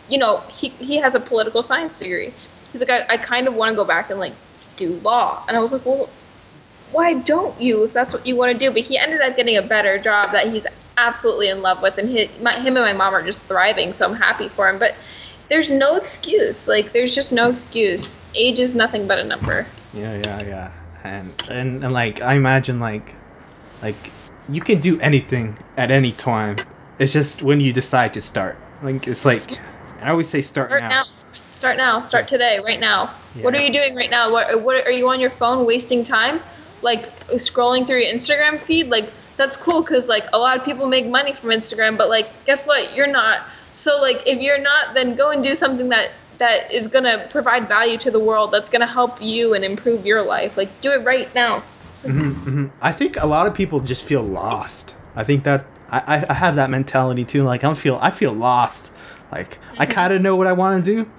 you 0.09 0.17
know, 0.17 0.41
he 0.49 0.69
he 0.69 0.97
has 0.97 1.15
a 1.15 1.19
political 1.19 1.63
science 1.63 1.99
degree. 1.99 2.33
He's 2.71 2.85
like, 2.85 2.89
I, 2.89 3.13
I 3.13 3.17
kind 3.17 3.47
of 3.47 3.55
want 3.55 3.71
to 3.71 3.75
go 3.75 3.85
back 3.85 4.09
and 4.09 4.19
like 4.19 4.33
do 4.75 4.93
law, 4.99 5.43
and 5.47 5.55
I 5.55 5.59
was 5.59 5.71
like, 5.71 5.85
well, 5.85 6.09
why 6.91 7.13
don't 7.13 7.59
you 7.59 7.85
if 7.85 7.93
that's 7.93 8.13
what 8.13 8.25
you 8.25 8.35
want 8.35 8.51
to 8.53 8.57
do? 8.57 8.71
But 8.71 8.83
he 8.83 8.97
ended 8.97 9.21
up 9.21 9.35
getting 9.35 9.57
a 9.57 9.61
better 9.61 9.97
job 9.97 10.31
that 10.31 10.47
he's 10.47 10.67
absolutely 10.97 11.49
in 11.49 11.61
love 11.61 11.81
with, 11.81 11.97
and 11.97 12.09
his, 12.09 12.29
my, 12.41 12.53
him 12.53 12.77
and 12.77 12.85
my 12.85 12.93
mom 12.93 13.13
are 13.13 13.23
just 13.23 13.39
thriving. 13.41 13.93
So 13.93 14.07
I'm 14.07 14.15
happy 14.15 14.47
for 14.49 14.69
him. 14.69 14.79
But 14.79 14.95
there's 15.49 15.69
no 15.69 15.95
excuse. 15.95 16.67
Like, 16.67 16.91
there's 16.91 17.13
just 17.13 17.31
no 17.31 17.49
excuse. 17.49 18.17
Age 18.33 18.59
is 18.59 18.73
nothing 18.73 19.07
but 19.07 19.19
a 19.19 19.23
number. 19.23 19.65
Yeah, 19.93 20.15
yeah, 20.25 20.41
yeah. 20.41 20.71
And 21.03 21.43
and 21.49 21.83
and 21.83 21.93
like 21.93 22.21
I 22.21 22.33
imagine 22.33 22.79
like 22.79 23.13
like 23.81 24.11
you 24.49 24.61
can 24.61 24.79
do 24.79 24.99
anything 24.99 25.57
at 25.77 25.91
any 25.91 26.11
time. 26.11 26.57
It's 26.97 27.13
just 27.13 27.43
when 27.43 27.61
you 27.61 27.71
decide 27.71 28.13
to 28.15 28.21
start. 28.21 28.57
Like 28.81 29.07
it's 29.07 29.23
like 29.23 29.59
I 30.05 30.11
always 30.11 30.29
say 30.29 30.41
start, 30.43 30.69
Start 30.69 30.83
now. 30.83 30.89
now. 30.89 31.03
Start 31.51 31.77
now. 31.77 31.99
Start 32.01 32.27
today. 32.27 32.59
Right 32.63 32.79
now. 32.79 33.07
What 33.41 33.55
are 33.55 33.61
you 33.61 33.73
doing 33.73 33.95
right 33.95 34.11
now? 34.11 34.31
What, 34.31 34.61
what 34.63 34.85
are 34.85 34.91
you 34.91 35.09
on 35.09 35.19
your 35.19 35.31
phone 35.31 35.65
wasting 35.65 36.03
time? 36.03 36.39
Like 36.83 37.09
scrolling 37.29 37.87
through 37.87 37.99
your 38.01 38.13
Instagram 38.13 38.59
feed? 38.59 38.87
Like 38.87 39.09
that's 39.35 39.57
cool 39.57 39.81
because 39.81 40.07
like 40.07 40.25
a 40.31 40.37
lot 40.37 40.57
of 40.57 40.63
people 40.63 40.87
make 40.87 41.07
money 41.07 41.33
from 41.33 41.49
Instagram, 41.49 41.97
but 41.97 42.07
like 42.09 42.27
guess 42.45 42.67
what? 42.67 42.95
You're 42.95 43.07
not. 43.11 43.41
So 43.73 43.99
like 43.99 44.21
if 44.27 44.41
you're 44.41 44.61
not, 44.61 44.93
then 44.93 45.15
go 45.15 45.31
and 45.31 45.43
do 45.43 45.55
something 45.55 45.89
that 45.89 46.11
that 46.37 46.71
is 46.71 46.87
gonna 46.87 47.27
provide 47.31 47.67
value 47.67 47.97
to 47.99 48.11
the 48.11 48.19
world. 48.19 48.51
That's 48.51 48.69
gonna 48.69 48.85
help 48.85 49.19
you 49.21 49.53
and 49.55 49.65
improve 49.65 50.05
your 50.05 50.21
life. 50.21 50.55
Like 50.57 50.69
do 50.81 50.91
it 50.91 51.03
right 51.03 51.33
now. 51.33 51.63
So, 51.93 52.09
hmm 52.09 52.67
I 52.81 52.91
think 52.91 53.17
a 53.21 53.25
lot 53.25 53.47
of 53.47 53.53
people 53.55 53.79
just 53.79 54.03
feel 54.05 54.21
lost. 54.21 54.95
I 55.15 55.23
think 55.23 55.45
that 55.45 55.65
I, 55.89 55.99
I- 56.15 56.25
I 56.29 56.33
have 56.33 56.55
that 56.57 56.69
mentality 56.69 57.23
too. 57.25 57.43
Like 57.43 57.63
I 57.63 57.73
feel 57.73 57.97
I 58.01 58.11
feel 58.11 58.33
lost. 58.33 58.91
Like 59.31 59.59
I 59.79 59.85
kind 59.85 60.13
of 60.13 60.21
know 60.21 60.35
what 60.35 60.47
I 60.47 60.53
want 60.53 60.83
to 60.83 60.95
do, 61.03 61.09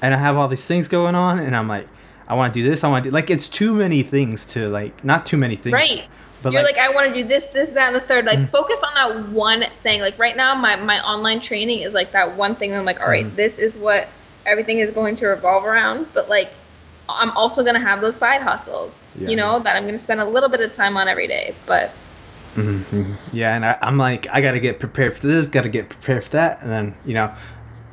and 0.00 0.12
I 0.14 0.16
have 0.16 0.36
all 0.36 0.48
these 0.48 0.66
things 0.66 0.88
going 0.88 1.14
on, 1.14 1.38
and 1.38 1.56
I'm 1.56 1.68
like, 1.68 1.88
I 2.28 2.34
want 2.34 2.52
to 2.54 2.60
do 2.62 2.68
this. 2.68 2.84
I 2.84 2.88
want 2.88 3.04
to 3.04 3.10
do 3.10 3.14
like 3.14 3.30
it's 3.30 3.48
too 3.48 3.74
many 3.74 4.02
things 4.02 4.44
to 4.46 4.68
like 4.68 5.04
not 5.04 5.26
too 5.26 5.36
many 5.36 5.56
things. 5.56 5.72
Right. 5.74 6.06
But 6.42 6.52
You're 6.52 6.64
like, 6.64 6.76
like, 6.76 6.90
I 6.90 6.92
want 6.92 7.14
to 7.14 7.22
do 7.22 7.28
this, 7.28 7.44
this, 7.52 7.70
that, 7.70 7.86
and 7.86 7.94
the 7.94 8.00
third. 8.00 8.24
Mm-hmm. 8.26 8.40
Like, 8.42 8.50
focus 8.50 8.82
on 8.82 8.92
that 8.94 9.28
one 9.28 9.62
thing. 9.84 10.00
Like, 10.00 10.18
right 10.18 10.36
now, 10.36 10.56
my, 10.56 10.74
my 10.74 11.00
online 11.08 11.38
training 11.38 11.82
is 11.82 11.94
like 11.94 12.10
that 12.10 12.36
one 12.36 12.56
thing. 12.56 12.74
I'm 12.74 12.84
like, 12.84 13.00
all 13.00 13.06
right, 13.06 13.26
Mhm. 13.26 13.36
this 13.36 13.60
is 13.60 13.78
what 13.78 14.08
everything 14.44 14.80
is 14.80 14.90
going 14.90 15.14
to 15.14 15.26
revolve 15.28 15.64
around. 15.64 16.08
But, 16.12 16.28
like, 16.28 16.50
I'm 17.08 17.30
also 17.36 17.62
going 17.62 17.76
to 17.76 17.80
have 17.80 18.00
those 18.00 18.16
side 18.16 18.40
hustles, 18.42 19.08
Yeah. 19.16 19.28
you 19.28 19.36
know, 19.36 19.60
that 19.60 19.76
I'm 19.76 19.84
going 19.84 19.94
to 19.94 20.00
spend 20.02 20.18
a 20.20 20.24
little 20.24 20.48
bit 20.48 20.60
of 20.60 20.72
time 20.72 20.96
on 20.96 21.06
every 21.06 21.28
day. 21.28 21.54
But, 21.64 21.92
Mhm, 22.54 22.84
mhm. 22.90 23.16
Yeah, 23.32 23.56
and 23.56 23.64
I, 23.64 23.78
I'm 23.80 23.96
like, 23.96 24.26
I 24.32 24.40
gotta 24.42 24.60
get 24.60 24.78
prepared 24.78 25.16
for 25.16 25.26
this, 25.26 25.46
gotta 25.46 25.70
get 25.70 25.88
prepared 25.88 26.24
for 26.24 26.30
that, 26.30 26.60
and 26.62 26.70
then 26.70 26.94
you 27.04 27.14
know, 27.14 27.32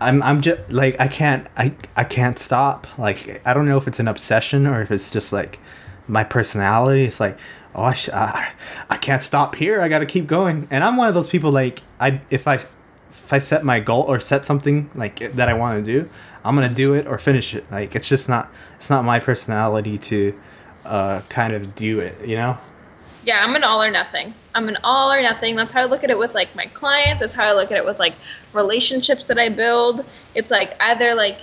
I'm 0.01 0.21
I'm 0.21 0.41
just 0.41 0.71
like 0.71 0.99
I 0.99 1.07
can't 1.07 1.47
I 1.57 1.73
I 1.95 2.03
can't 2.03 2.37
stop. 2.37 2.87
Like 2.97 3.41
I 3.45 3.53
don't 3.53 3.65
know 3.67 3.77
if 3.77 3.87
it's 3.87 3.99
an 3.99 4.07
obsession 4.07 4.67
or 4.67 4.81
if 4.81 4.91
it's 4.91 5.11
just 5.11 5.31
like 5.31 5.59
my 6.07 6.23
personality. 6.23 7.03
It's 7.05 7.19
like 7.19 7.37
oh 7.75 7.83
I 7.83 7.93
sh- 7.93 8.09
I, 8.13 8.51
I 8.89 8.97
can't 8.97 9.23
stop 9.23 9.55
here. 9.55 9.81
I 9.81 9.87
gotta 9.87 10.05
keep 10.05 10.27
going. 10.27 10.67
And 10.71 10.83
I'm 10.83 10.97
one 10.97 11.07
of 11.07 11.13
those 11.13 11.29
people 11.29 11.51
like 11.51 11.81
I 11.99 12.21
if 12.29 12.47
I 12.47 12.55
if 12.55 13.31
I 13.33 13.39
set 13.39 13.63
my 13.63 13.79
goal 13.79 14.03
or 14.03 14.19
set 14.19 14.45
something 14.45 14.89
like 14.95 15.19
that 15.35 15.47
I 15.49 15.53
want 15.53 15.85
to 15.85 15.91
do, 16.01 16.09
I'm 16.43 16.55
gonna 16.55 16.67
do 16.69 16.93
it 16.95 17.07
or 17.07 17.17
finish 17.17 17.53
it. 17.53 17.69
Like 17.71 17.95
it's 17.95 18.09
just 18.09 18.27
not 18.27 18.49
it's 18.75 18.89
not 18.89 19.05
my 19.05 19.19
personality 19.21 19.97
to 19.97 20.33
uh 20.85 21.21
kind 21.29 21.53
of 21.53 21.75
do 21.75 21.99
it. 21.99 22.25
You 22.27 22.35
know. 22.35 22.57
Yeah, 23.23 23.43
I'm 23.43 23.55
an 23.55 23.63
all 23.63 23.81
or 23.83 23.91
nothing. 23.91 24.33
I'm 24.55 24.69
an 24.69 24.77
all 24.83 25.11
or 25.11 25.21
nothing. 25.21 25.55
That's 25.55 25.73
how 25.73 25.81
I 25.81 25.85
look 25.85 26.03
at 26.03 26.09
it 26.09 26.17
with, 26.17 26.33
like, 26.33 26.55
my 26.55 26.65
clients. 26.67 27.19
That's 27.19 27.35
how 27.35 27.45
I 27.45 27.53
look 27.53 27.71
at 27.71 27.77
it 27.77 27.85
with, 27.85 27.99
like, 27.99 28.13
relationships 28.53 29.25
that 29.25 29.37
I 29.37 29.49
build. 29.49 30.05
It's 30.35 30.51
like 30.51 30.75
either, 30.79 31.15
like, 31.15 31.37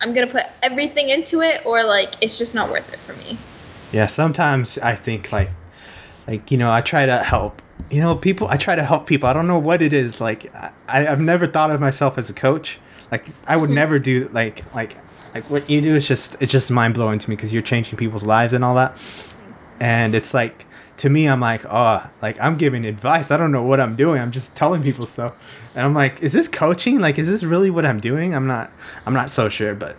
I'm 0.00 0.14
going 0.14 0.26
to 0.26 0.32
put 0.32 0.44
everything 0.62 1.08
into 1.08 1.40
it 1.40 1.64
or, 1.64 1.84
like, 1.84 2.14
it's 2.20 2.38
just 2.38 2.54
not 2.54 2.70
worth 2.70 2.92
it 2.92 2.98
for 3.00 3.14
me. 3.14 3.38
Yeah, 3.92 4.06
sometimes 4.06 4.78
I 4.78 4.96
think 4.96 5.30
like 5.30 5.50
like 6.26 6.50
you 6.50 6.56
know, 6.56 6.72
I 6.72 6.80
try 6.80 7.06
to 7.06 7.18
help. 7.18 7.60
You 7.90 8.00
know, 8.00 8.16
people 8.16 8.48
I 8.48 8.56
try 8.56 8.74
to 8.74 8.82
help 8.82 9.06
people. 9.06 9.28
I 9.28 9.32
don't 9.34 9.46
know 9.46 9.58
what 9.58 9.82
it 9.82 9.92
is. 9.92 10.20
Like 10.20 10.52
I 10.54 10.72
I've 11.06 11.20
never 11.20 11.46
thought 11.46 11.70
of 11.70 11.80
myself 11.80 12.16
as 12.16 12.30
a 12.30 12.32
coach. 12.32 12.80
Like 13.10 13.26
I 13.46 13.56
would 13.56 13.68
hmm. 13.68 13.76
never 13.76 13.98
do 13.98 14.28
like 14.32 14.64
like 14.74 14.96
like 15.34 15.48
what 15.50 15.68
you 15.68 15.80
do 15.82 15.94
is 15.94 16.08
just 16.08 16.40
it's 16.40 16.50
just 16.50 16.70
mind 16.70 16.94
blowing 16.94 17.18
to 17.18 17.30
me 17.30 17.36
because 17.36 17.52
you're 17.52 17.62
changing 17.62 17.98
people's 17.98 18.24
lives 18.24 18.54
and 18.54 18.64
all 18.64 18.74
that. 18.76 18.98
And 19.78 20.14
it's 20.14 20.32
like 20.32 20.64
to 20.98 21.08
me 21.08 21.26
I'm 21.26 21.40
like, 21.40 21.64
"Oh, 21.68 22.06
like 22.20 22.40
I'm 22.40 22.56
giving 22.56 22.84
advice. 22.84 23.30
I 23.30 23.36
don't 23.36 23.52
know 23.52 23.62
what 23.62 23.80
I'm 23.80 23.96
doing. 23.96 24.20
I'm 24.20 24.30
just 24.32 24.54
telling 24.56 24.82
people 24.82 25.06
stuff." 25.06 25.36
And 25.74 25.84
I'm 25.84 25.94
like, 25.94 26.22
"Is 26.22 26.32
this 26.32 26.48
coaching? 26.48 27.00
Like 27.00 27.18
is 27.18 27.26
this 27.26 27.42
really 27.42 27.70
what 27.70 27.84
I'm 27.86 28.00
doing?" 28.00 28.34
I'm 28.34 28.46
not 28.46 28.70
I'm 29.06 29.14
not 29.14 29.30
so 29.30 29.48
sure, 29.48 29.74
but 29.74 29.96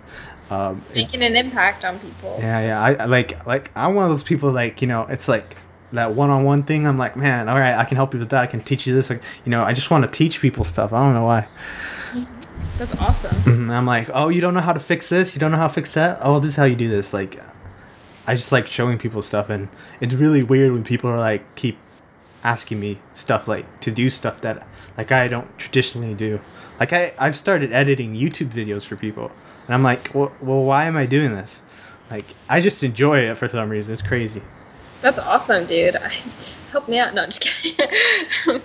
um 0.52 0.82
Making 0.94 1.24
an 1.24 1.36
impact 1.36 1.84
on 1.86 2.00
people. 2.00 2.38
yeah, 2.39 2.60
yeah. 2.62 2.82
I 2.82 2.94
I 2.94 3.06
like 3.06 3.46
like 3.46 3.72
I'm 3.76 3.96
one 3.96 4.06
of 4.06 4.12
those 4.12 4.24
people 4.24 4.52
like 4.52 4.82
you 4.82 4.88
know 4.88 5.04
it's 5.10 5.28
like 5.28 5.58
that 5.91 6.14
one-on-one 6.16 6.64
thing. 6.64 6.88
I'm 6.88 6.98
like, 6.98 7.16
man, 7.16 7.48
all 7.48 7.60
right, 7.60 7.76
I 7.78 7.86
can 7.86 7.98
help 7.98 8.14
you 8.16 8.20
with 8.20 8.30
that. 8.30 8.41
I 8.41 8.48
can 8.48 8.62
teach 8.62 8.88
you 8.88 8.96
this. 8.96 9.12
Like, 9.12 9.22
you 9.46 9.52
know, 9.52 9.62
I 9.62 9.74
just 9.74 9.91
want 9.91 10.04
to 10.04 10.10
teach 10.10 10.41
people 10.41 10.64
stuff. 10.64 10.91
I 10.91 11.00
don't 11.04 11.14
know 11.14 11.24
why. 11.24 11.48
That's 12.80 13.00
awesome. 13.00 13.70
I'm 13.70 13.86
like, 13.86 14.10
oh, 14.12 14.30
you 14.30 14.41
don't 14.41 14.56
know 14.56 14.60
how 14.60 14.74
to 14.74 14.80
fix 14.80 15.10
this? 15.10 15.36
You 15.36 15.39
don't 15.39 15.52
know 15.52 15.58
how 15.58 15.68
to 15.68 15.74
fix 15.74 15.94
that? 15.94 16.18
Oh, 16.22 16.39
this 16.39 16.50
is 16.50 16.56
how 16.56 16.64
you 16.64 16.76
do 16.76 16.89
this. 16.89 17.14
Like, 17.14 17.39
I 18.28 18.36
just 18.36 18.51
like 18.51 18.67
showing 18.67 18.97
people 18.97 19.21
stuff, 19.21 19.49
and 19.49 19.67
it's 19.99 20.13
really 20.13 20.43
weird 20.43 20.71
when 20.71 20.84
people 20.84 21.09
are 21.09 21.19
like 21.19 21.55
keep 21.55 21.78
asking 22.43 22.80
me 22.80 22.99
stuff 23.13 23.47
like 23.47 23.80
to 23.82 23.91
do 23.91 24.09
stuff 24.09 24.41
that 24.41 24.67
like 24.97 25.11
I 25.11 25.28
don't 25.28 25.57
traditionally 25.57 26.13
do. 26.13 26.39
Like 26.80 26.93
I 26.93 27.13
I've 27.19 27.36
started 27.36 27.74
editing 27.74 28.13
YouTube 28.13 28.49
videos 28.49 28.86
for 28.86 28.95
people, 28.95 29.32
and 29.65 29.74
I'm 29.74 29.84
like, 29.84 30.13
well, 30.13 30.34
well 30.41 30.63
why 30.63 30.86
am 30.86 30.97
I 30.97 31.05
doing 31.05 31.34
this? 31.34 31.61
Like 32.09 32.36
I 32.49 32.61
just 32.61 32.84
enjoy 32.84 33.19
it 33.19 33.38
for 33.38 33.49
some 33.49 33.69
reason. 33.69 33.93
It's 33.93 34.01
crazy. 34.01 34.41
That's 35.01 35.19
awesome, 35.19 35.65
dude. 35.65 35.95
I, 35.97 36.13
help 36.71 36.88
me 36.88 36.99
out. 36.99 37.13
No, 37.13 37.24
I'm 37.24 37.30
just 37.30 37.41
kidding. 37.41 37.76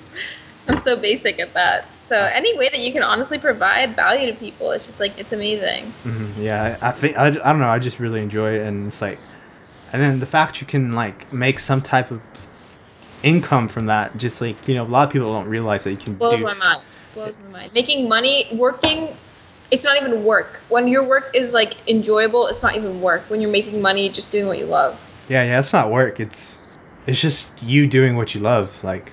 I'm 0.68 0.76
so 0.76 0.96
basic 0.96 1.38
at 1.40 1.54
that. 1.54 1.86
So 2.04 2.16
any 2.16 2.56
way 2.56 2.68
that 2.70 2.80
you 2.80 2.92
can 2.92 3.02
honestly 3.02 3.38
provide 3.38 3.94
value 3.94 4.30
to 4.32 4.38
people, 4.38 4.70
it's 4.70 4.86
just 4.86 5.00
like 5.00 5.18
it's 5.18 5.32
amazing. 5.32 5.86
hmm 6.04 6.30
Yeah, 6.40 6.78
I, 6.80 6.88
I 6.88 6.92
think 6.92 7.18
I, 7.18 7.26
I 7.26 7.30
don't 7.30 7.58
know. 7.58 7.68
I 7.68 7.78
just 7.78 7.98
really 7.98 8.22
enjoy 8.22 8.52
it, 8.52 8.66
and 8.66 8.86
it's 8.86 9.02
like, 9.02 9.18
and 9.92 10.02
then 10.02 10.20
the 10.20 10.26
fact 10.26 10.60
you 10.60 10.66
can 10.66 10.92
like 10.92 11.32
make 11.32 11.58
some 11.58 11.80
type 11.82 12.10
of 12.10 12.20
income 13.22 13.68
from 13.68 13.86
that, 13.86 14.16
just 14.16 14.40
like 14.40 14.68
you 14.68 14.74
know, 14.74 14.84
a 14.84 14.86
lot 14.86 15.06
of 15.06 15.12
people 15.12 15.32
don't 15.32 15.48
realize 15.48 15.84
that 15.84 15.90
you 15.90 15.96
can 15.96 16.14
Blows 16.14 16.38
do. 16.38 16.44
my 16.44 16.54
mind. 16.54 16.82
Blows 17.14 17.38
my 17.44 17.50
mind. 17.50 17.74
Making 17.74 18.08
money, 18.08 18.46
working, 18.52 19.16
it's 19.70 19.84
not 19.84 19.96
even 19.96 20.24
work. 20.24 20.60
When 20.68 20.88
your 20.88 21.02
work 21.02 21.30
is 21.34 21.52
like 21.52 21.88
enjoyable, 21.88 22.46
it's 22.46 22.62
not 22.62 22.76
even 22.76 23.00
work. 23.00 23.22
When 23.28 23.40
you're 23.40 23.50
making 23.50 23.82
money, 23.82 24.08
just 24.08 24.30
doing 24.30 24.46
what 24.46 24.58
you 24.58 24.66
love. 24.66 25.00
Yeah, 25.28 25.44
yeah, 25.44 25.58
it's 25.58 25.72
not 25.72 25.90
work. 25.90 26.20
It's 26.20 26.58
it's 27.06 27.20
just 27.20 27.46
you 27.62 27.86
doing 27.86 28.16
what 28.16 28.34
you 28.34 28.40
love, 28.40 28.82
like, 28.84 29.12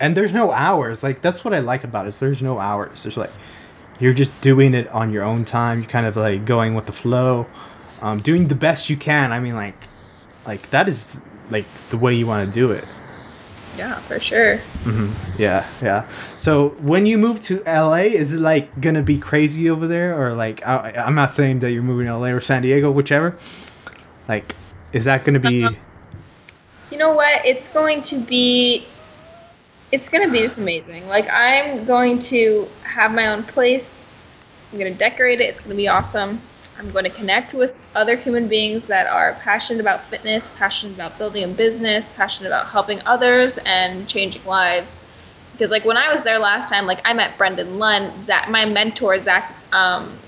and 0.00 0.16
there's 0.16 0.32
no 0.32 0.50
hours. 0.52 1.02
Like 1.02 1.22
that's 1.22 1.44
what 1.44 1.54
I 1.54 1.60
like 1.60 1.84
about 1.84 2.06
it. 2.06 2.10
Is 2.10 2.20
there's 2.20 2.42
no 2.42 2.58
hours. 2.58 3.02
There's 3.02 3.16
like 3.16 3.30
you're 3.98 4.14
just 4.14 4.38
doing 4.40 4.74
it 4.74 4.88
on 4.88 5.12
your 5.12 5.22
own 5.22 5.44
time. 5.44 5.80
You're 5.80 5.88
kind 5.88 6.06
of 6.06 6.16
like 6.16 6.44
going 6.44 6.74
with 6.74 6.86
the 6.86 6.92
flow, 6.92 7.46
um, 8.00 8.20
doing 8.20 8.48
the 8.48 8.54
best 8.54 8.90
you 8.90 8.96
can. 8.96 9.32
I 9.32 9.38
mean, 9.40 9.54
like, 9.54 9.76
like 10.46 10.70
that 10.70 10.88
is 10.88 11.06
like 11.50 11.66
the 11.90 11.98
way 11.98 12.14
you 12.14 12.26
want 12.26 12.46
to 12.46 12.52
do 12.52 12.70
it. 12.72 12.84
Yeah, 13.76 13.96
for 14.00 14.20
sure. 14.20 14.58
hmm 14.84 15.10
Yeah, 15.38 15.66
yeah. 15.80 16.06
So 16.36 16.70
when 16.80 17.06
you 17.06 17.16
move 17.16 17.42
to 17.44 17.62
LA, 17.64 18.12
is 18.12 18.34
it 18.34 18.40
like 18.40 18.80
gonna 18.80 19.02
be 19.02 19.18
crazy 19.18 19.70
over 19.70 19.86
there, 19.86 20.20
or 20.20 20.34
like 20.34 20.66
I, 20.66 20.92
I'm 20.96 21.14
not 21.14 21.34
saying 21.34 21.60
that 21.60 21.72
you're 21.72 21.82
moving 21.82 22.06
to 22.06 22.16
LA 22.16 22.28
or 22.28 22.40
San 22.40 22.62
Diego, 22.62 22.90
whichever. 22.90 23.36
Like, 24.28 24.54
is 24.92 25.04
that 25.04 25.24
gonna 25.24 25.40
be? 25.40 25.64
Uh-huh. 25.64 25.74
You 26.90 26.98
know 26.98 27.14
what? 27.14 27.44
It's 27.46 27.68
going 27.68 28.02
to 28.02 28.18
be 28.18 28.86
it's 29.92 30.08
going 30.08 30.26
to 30.26 30.32
be 30.32 30.40
just 30.40 30.58
amazing. 30.58 31.06
Like 31.06 31.28
I'm 31.30 31.84
going 31.84 32.18
to 32.20 32.66
have 32.82 33.14
my 33.14 33.28
own 33.28 33.42
place. 33.44 34.10
I'm 34.72 34.78
going 34.78 34.92
to 34.92 34.98
decorate 34.98 35.40
it. 35.40 35.44
It's 35.44 35.60
going 35.60 35.70
to 35.70 35.76
be 35.76 35.88
awesome. 35.88 36.40
I'm 36.78 36.90
going 36.90 37.04
to 37.04 37.10
connect 37.10 37.54
with 37.54 37.78
other 37.94 38.16
human 38.16 38.48
beings 38.48 38.86
that 38.86 39.06
are 39.06 39.34
passionate 39.40 39.80
about 39.80 40.02
fitness, 40.04 40.50
passionate 40.56 40.94
about 40.94 41.18
building 41.18 41.44
a 41.44 41.48
business, 41.48 42.10
passionate 42.16 42.48
about 42.48 42.66
helping 42.68 43.00
others 43.06 43.58
and 43.64 44.08
changing 44.08 44.44
lives. 44.44 45.00
Because 45.52 45.70
like 45.70 45.84
when 45.84 45.96
I 45.96 46.12
was 46.12 46.22
there 46.22 46.38
last 46.38 46.68
time, 46.68 46.86
like 46.86 47.00
I 47.04 47.12
met 47.12 47.36
Brendan 47.36 47.78
Lund, 47.78 48.22
Zach, 48.22 48.48
my 48.50 48.64
mentor 48.64 49.18
Zach. 49.18 49.54
Um, 49.72 50.18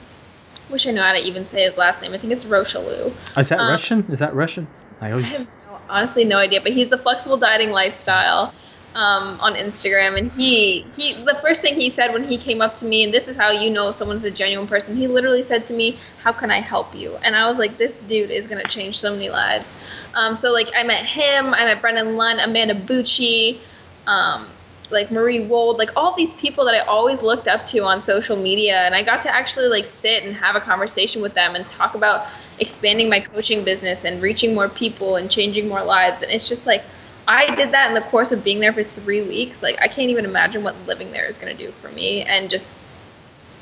wish 0.70 0.86
I 0.86 0.90
knew 0.92 1.00
how 1.00 1.12
to 1.12 1.18
even 1.18 1.48
say 1.48 1.62
his 1.64 1.76
last 1.76 2.02
name. 2.02 2.12
I 2.12 2.18
think 2.18 2.32
it's 2.32 2.44
Rocheleau. 2.44 3.12
Is 3.36 3.48
that 3.48 3.58
Um, 3.58 3.70
Russian? 3.70 4.06
Is 4.10 4.18
that 4.18 4.34
Russian? 4.34 4.66
I 5.00 5.12
I 5.12 5.20
have 5.20 5.40
no, 5.66 5.78
honestly 5.88 6.24
no 6.24 6.38
idea, 6.38 6.60
but 6.60 6.72
he's 6.72 6.88
the 6.88 6.98
flexible 6.98 7.36
dieting 7.36 7.70
lifestyle 7.70 8.54
um, 8.94 9.40
on 9.40 9.54
Instagram, 9.54 10.16
and 10.16 10.30
he 10.32 10.82
he 10.96 11.14
the 11.14 11.34
first 11.34 11.62
thing 11.62 11.74
he 11.74 11.90
said 11.90 12.12
when 12.12 12.24
he 12.24 12.38
came 12.38 12.60
up 12.60 12.76
to 12.76 12.84
me, 12.84 13.04
and 13.04 13.12
this 13.12 13.28
is 13.28 13.36
how 13.36 13.50
you 13.50 13.70
know 13.70 13.90
someone's 13.92 14.24
a 14.24 14.30
genuine 14.30 14.68
person. 14.68 14.96
He 14.96 15.08
literally 15.08 15.42
said 15.42 15.66
to 15.66 15.74
me, 15.74 15.98
"How 16.22 16.32
can 16.32 16.50
I 16.50 16.60
help 16.60 16.94
you?" 16.94 17.16
And 17.22 17.34
I 17.34 17.48
was 17.48 17.58
like, 17.58 17.76
"This 17.76 17.96
dude 17.96 18.30
is 18.30 18.46
gonna 18.46 18.64
change 18.64 18.98
so 18.98 19.12
many 19.12 19.30
lives." 19.30 19.74
Um, 20.14 20.36
so 20.36 20.52
like 20.52 20.68
I 20.76 20.84
met 20.84 21.04
him, 21.04 21.54
I 21.54 21.64
met 21.64 21.80
Brendan 21.80 22.16
Lund, 22.16 22.40
Amanda 22.40 22.74
Bucci. 22.74 23.58
Um, 24.06 24.46
like 24.90 25.10
Marie 25.10 25.40
Wold, 25.40 25.78
like 25.78 25.90
all 25.96 26.14
these 26.14 26.34
people 26.34 26.66
that 26.66 26.74
I 26.74 26.80
always 26.80 27.22
looked 27.22 27.48
up 27.48 27.66
to 27.68 27.80
on 27.80 28.02
social 28.02 28.36
media, 28.36 28.82
and 28.84 28.94
I 28.94 29.02
got 29.02 29.22
to 29.22 29.34
actually 29.34 29.68
like 29.68 29.86
sit 29.86 30.24
and 30.24 30.36
have 30.36 30.56
a 30.56 30.60
conversation 30.60 31.22
with 31.22 31.34
them 31.34 31.54
and 31.54 31.66
talk 31.68 31.94
about 31.94 32.26
expanding 32.58 33.08
my 33.08 33.20
coaching 33.20 33.64
business 33.64 34.04
and 34.04 34.20
reaching 34.22 34.54
more 34.54 34.68
people 34.68 35.16
and 35.16 35.30
changing 35.30 35.68
more 35.68 35.82
lives. 35.82 36.22
And 36.22 36.30
it's 36.30 36.48
just 36.48 36.66
like 36.66 36.84
I 37.26 37.54
did 37.54 37.72
that 37.72 37.88
in 37.88 37.94
the 37.94 38.02
course 38.02 38.32
of 38.32 38.44
being 38.44 38.60
there 38.60 38.72
for 38.72 38.82
three 38.82 39.22
weeks. 39.22 39.62
Like 39.62 39.80
I 39.80 39.88
can't 39.88 40.10
even 40.10 40.24
imagine 40.24 40.62
what 40.62 40.74
living 40.86 41.10
there 41.12 41.26
is 41.26 41.38
going 41.38 41.56
to 41.56 41.66
do 41.66 41.70
for 41.72 41.88
me 41.90 42.22
and 42.22 42.50
just 42.50 42.76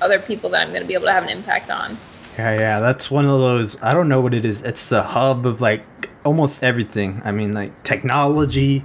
other 0.01 0.19
people 0.19 0.51
that 0.51 0.63
I'm 0.63 0.71
going 0.71 0.83
to 0.83 0.89
be 0.89 0.95
able 0.95 1.07
to 1.07 1.13
have 1.13 1.23
an 1.23 1.31
impact 1.31 1.71
on. 1.71 1.97
Yeah, 2.37 2.59
yeah. 2.59 2.81
That's 2.81 3.11
one 3.11 3.25
of 3.25 3.39
those. 3.41 3.81
I 3.83 3.93
don't 3.93 4.09
know 4.09 4.21
what 4.21 4.35
it 4.35 4.45
is. 4.45 4.63
It's 4.63 4.89
the 4.89 5.03
hub 5.03 5.47
of 5.47 5.61
like 5.61 6.11
almost 6.25 6.63
everything. 6.63 7.23
I 7.25 7.33
mean, 7.33 7.53
like 7.53 7.83
technology. 7.83 8.85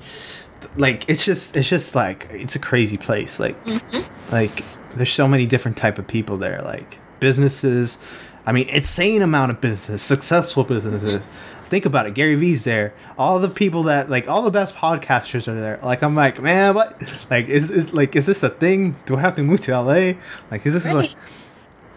Like 0.75 1.09
it's 1.09 1.25
just, 1.25 1.55
it's 1.55 1.69
just 1.69 1.95
like 1.95 2.27
it's 2.31 2.55
a 2.55 2.59
crazy 2.59 2.97
place. 2.97 3.39
Like, 3.39 3.61
mm-hmm. 3.65 4.33
like 4.33 4.63
there's 4.95 5.11
so 5.11 5.27
many 5.27 5.45
different 5.45 5.77
type 5.77 5.97
of 5.97 6.07
people 6.07 6.37
there. 6.37 6.61
Like 6.61 6.99
businesses. 7.19 7.97
I 8.45 8.53
mean, 8.53 8.69
insane 8.69 9.21
amount 9.21 9.51
of 9.51 9.59
business, 9.59 10.01
successful 10.01 10.63
businesses. 10.63 11.21
Think 11.69 11.85
about 11.85 12.07
it. 12.07 12.13
Gary 12.13 12.35
Vee's 12.35 12.63
there. 12.63 12.93
All 13.17 13.39
the 13.39 13.49
people 13.49 13.83
that 13.83 14.09
like 14.09 14.27
all 14.27 14.41
the 14.41 14.51
best 14.51 14.75
podcasters 14.75 15.47
are 15.47 15.59
there. 15.59 15.79
Like 15.83 16.01
I'm 16.01 16.15
like, 16.15 16.41
man, 16.41 16.73
what? 16.75 17.01
Like 17.29 17.47
is 17.49 17.69
is 17.69 17.93
like 17.93 18.15
is 18.15 18.25
this 18.25 18.41
a 18.43 18.49
thing? 18.49 18.95
Do 19.05 19.17
I 19.17 19.21
have 19.21 19.35
to 19.35 19.43
move 19.43 19.61
to 19.61 19.71
LA? 19.73 20.13
Like 20.49 20.65
is 20.65 20.73
this 20.73 20.85
Right. 20.85 20.95
like 20.95 21.11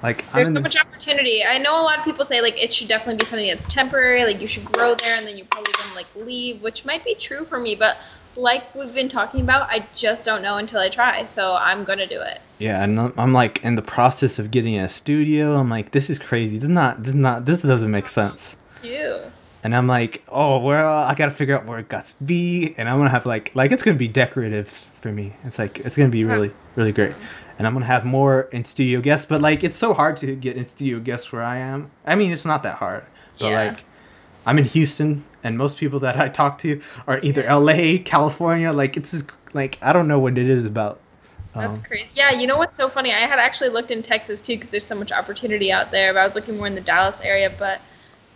like 0.02 0.24
I'm 0.28 0.36
There's 0.36 0.48
in 0.48 0.54
so 0.56 0.60
the- 0.60 0.62
much 0.62 0.76
opportunity. 0.76 1.44
I 1.44 1.58
know 1.58 1.80
a 1.80 1.84
lot 1.84 1.98
of 1.98 2.04
people 2.04 2.24
say 2.24 2.40
like 2.40 2.60
it 2.62 2.72
should 2.72 2.88
definitely 2.88 3.16
be 3.18 3.24
something 3.26 3.48
that's 3.48 3.72
temporary, 3.72 4.24
like 4.24 4.40
you 4.40 4.48
should 4.48 4.64
grow 4.64 4.94
there 4.94 5.14
and 5.14 5.26
then 5.26 5.36
you 5.36 5.44
probably 5.44 5.72
gonna 5.74 5.94
like 5.94 6.06
leave, 6.16 6.62
which 6.62 6.84
might 6.84 7.04
be 7.04 7.14
true 7.14 7.44
for 7.44 7.60
me, 7.60 7.74
but 7.76 7.96
like 8.36 8.74
we've 8.74 8.94
been 8.94 9.08
talking 9.08 9.40
about, 9.40 9.68
I 9.70 9.86
just 9.94 10.24
don't 10.24 10.40
know 10.42 10.56
until 10.56 10.80
I 10.80 10.88
try. 10.88 11.26
So 11.26 11.54
I'm 11.54 11.84
gonna 11.84 12.06
do 12.06 12.20
it. 12.20 12.40
Yeah, 12.58 12.82
and 12.82 12.98
I'm- 12.98 13.12
I'm 13.18 13.32
like 13.32 13.62
in 13.64 13.74
the 13.76 13.82
process 13.82 14.38
of 14.38 14.50
getting 14.50 14.76
a 14.78 14.88
studio. 14.88 15.56
I'm 15.56 15.68
like, 15.70 15.90
this 15.92 16.08
is 16.10 16.18
crazy. 16.18 16.56
This 16.56 16.64
is 16.64 16.68
not. 16.70 17.02
This 17.04 17.10
is 17.14 17.20
not. 17.20 17.44
This 17.44 17.62
doesn't 17.62 17.90
make 17.90 18.08
sense. 18.08 18.56
You. 18.82 19.20
And 19.62 19.76
I'm 19.76 19.86
like, 19.86 20.22
oh, 20.28 20.58
well, 20.58 21.04
I 21.04 21.14
gotta 21.14 21.30
figure 21.32 21.54
out 21.54 21.66
where 21.66 21.82
to 21.82 22.04
be, 22.24 22.74
and 22.78 22.88
I'm 22.88 22.98
gonna 22.98 23.10
have 23.10 23.26
like, 23.26 23.54
like 23.54 23.72
it's 23.72 23.82
gonna 23.82 23.98
be 23.98 24.08
decorative 24.08 24.68
for 24.68 25.12
me. 25.12 25.34
It's 25.44 25.58
like 25.58 25.80
it's 25.80 25.96
gonna 25.96 26.08
be 26.08 26.24
really, 26.24 26.52
really 26.76 26.92
great, 26.92 27.14
and 27.58 27.66
I'm 27.66 27.74
gonna 27.74 27.84
have 27.84 28.04
more 28.06 28.48
in 28.52 28.64
studio 28.64 29.00
guests. 29.00 29.26
But 29.26 29.42
like, 29.42 29.62
it's 29.62 29.76
so 29.76 29.92
hard 29.92 30.16
to 30.18 30.34
get 30.34 30.56
in 30.56 30.66
studio 30.66 30.98
guests 30.98 31.30
where 31.30 31.42
I 31.42 31.58
am. 31.58 31.90
I 32.06 32.14
mean, 32.14 32.32
it's 32.32 32.46
not 32.46 32.62
that 32.62 32.76
hard, 32.76 33.04
but 33.38 33.50
Yeah. 33.50 33.64
like, 33.64 33.84
I'm 34.46 34.56
in 34.56 34.64
Houston, 34.64 35.24
and 35.44 35.58
most 35.58 35.76
people 35.76 35.98
that 36.00 36.16
I 36.16 36.28
talk 36.30 36.58
to 36.60 36.80
are 37.06 37.20
either 37.22 37.42
LA, 37.42 37.98
California. 38.02 38.72
Like, 38.72 38.96
it's 38.96 39.10
just, 39.10 39.26
like 39.52 39.78
I 39.82 39.92
don't 39.92 40.08
know 40.08 40.18
what 40.18 40.38
it 40.38 40.48
is 40.48 40.64
about. 40.64 41.00
That's 41.54 41.78
um, 41.78 41.84
crazy. 41.84 42.08
Yeah, 42.14 42.30
you 42.30 42.46
know 42.46 42.56
what's 42.56 42.76
so 42.76 42.88
funny? 42.88 43.12
I 43.12 43.26
had 43.26 43.38
actually 43.38 43.70
looked 43.70 43.90
in 43.90 44.02
Texas 44.02 44.40
too 44.40 44.54
because 44.54 44.70
there's 44.70 44.86
so 44.86 44.94
much 44.94 45.12
opportunity 45.12 45.72
out 45.72 45.90
there. 45.90 46.14
But 46.14 46.20
I 46.20 46.26
was 46.26 46.34
looking 46.34 46.56
more 46.56 46.66
in 46.66 46.74
the 46.74 46.80
Dallas 46.80 47.20
area. 47.20 47.52
But 47.58 47.80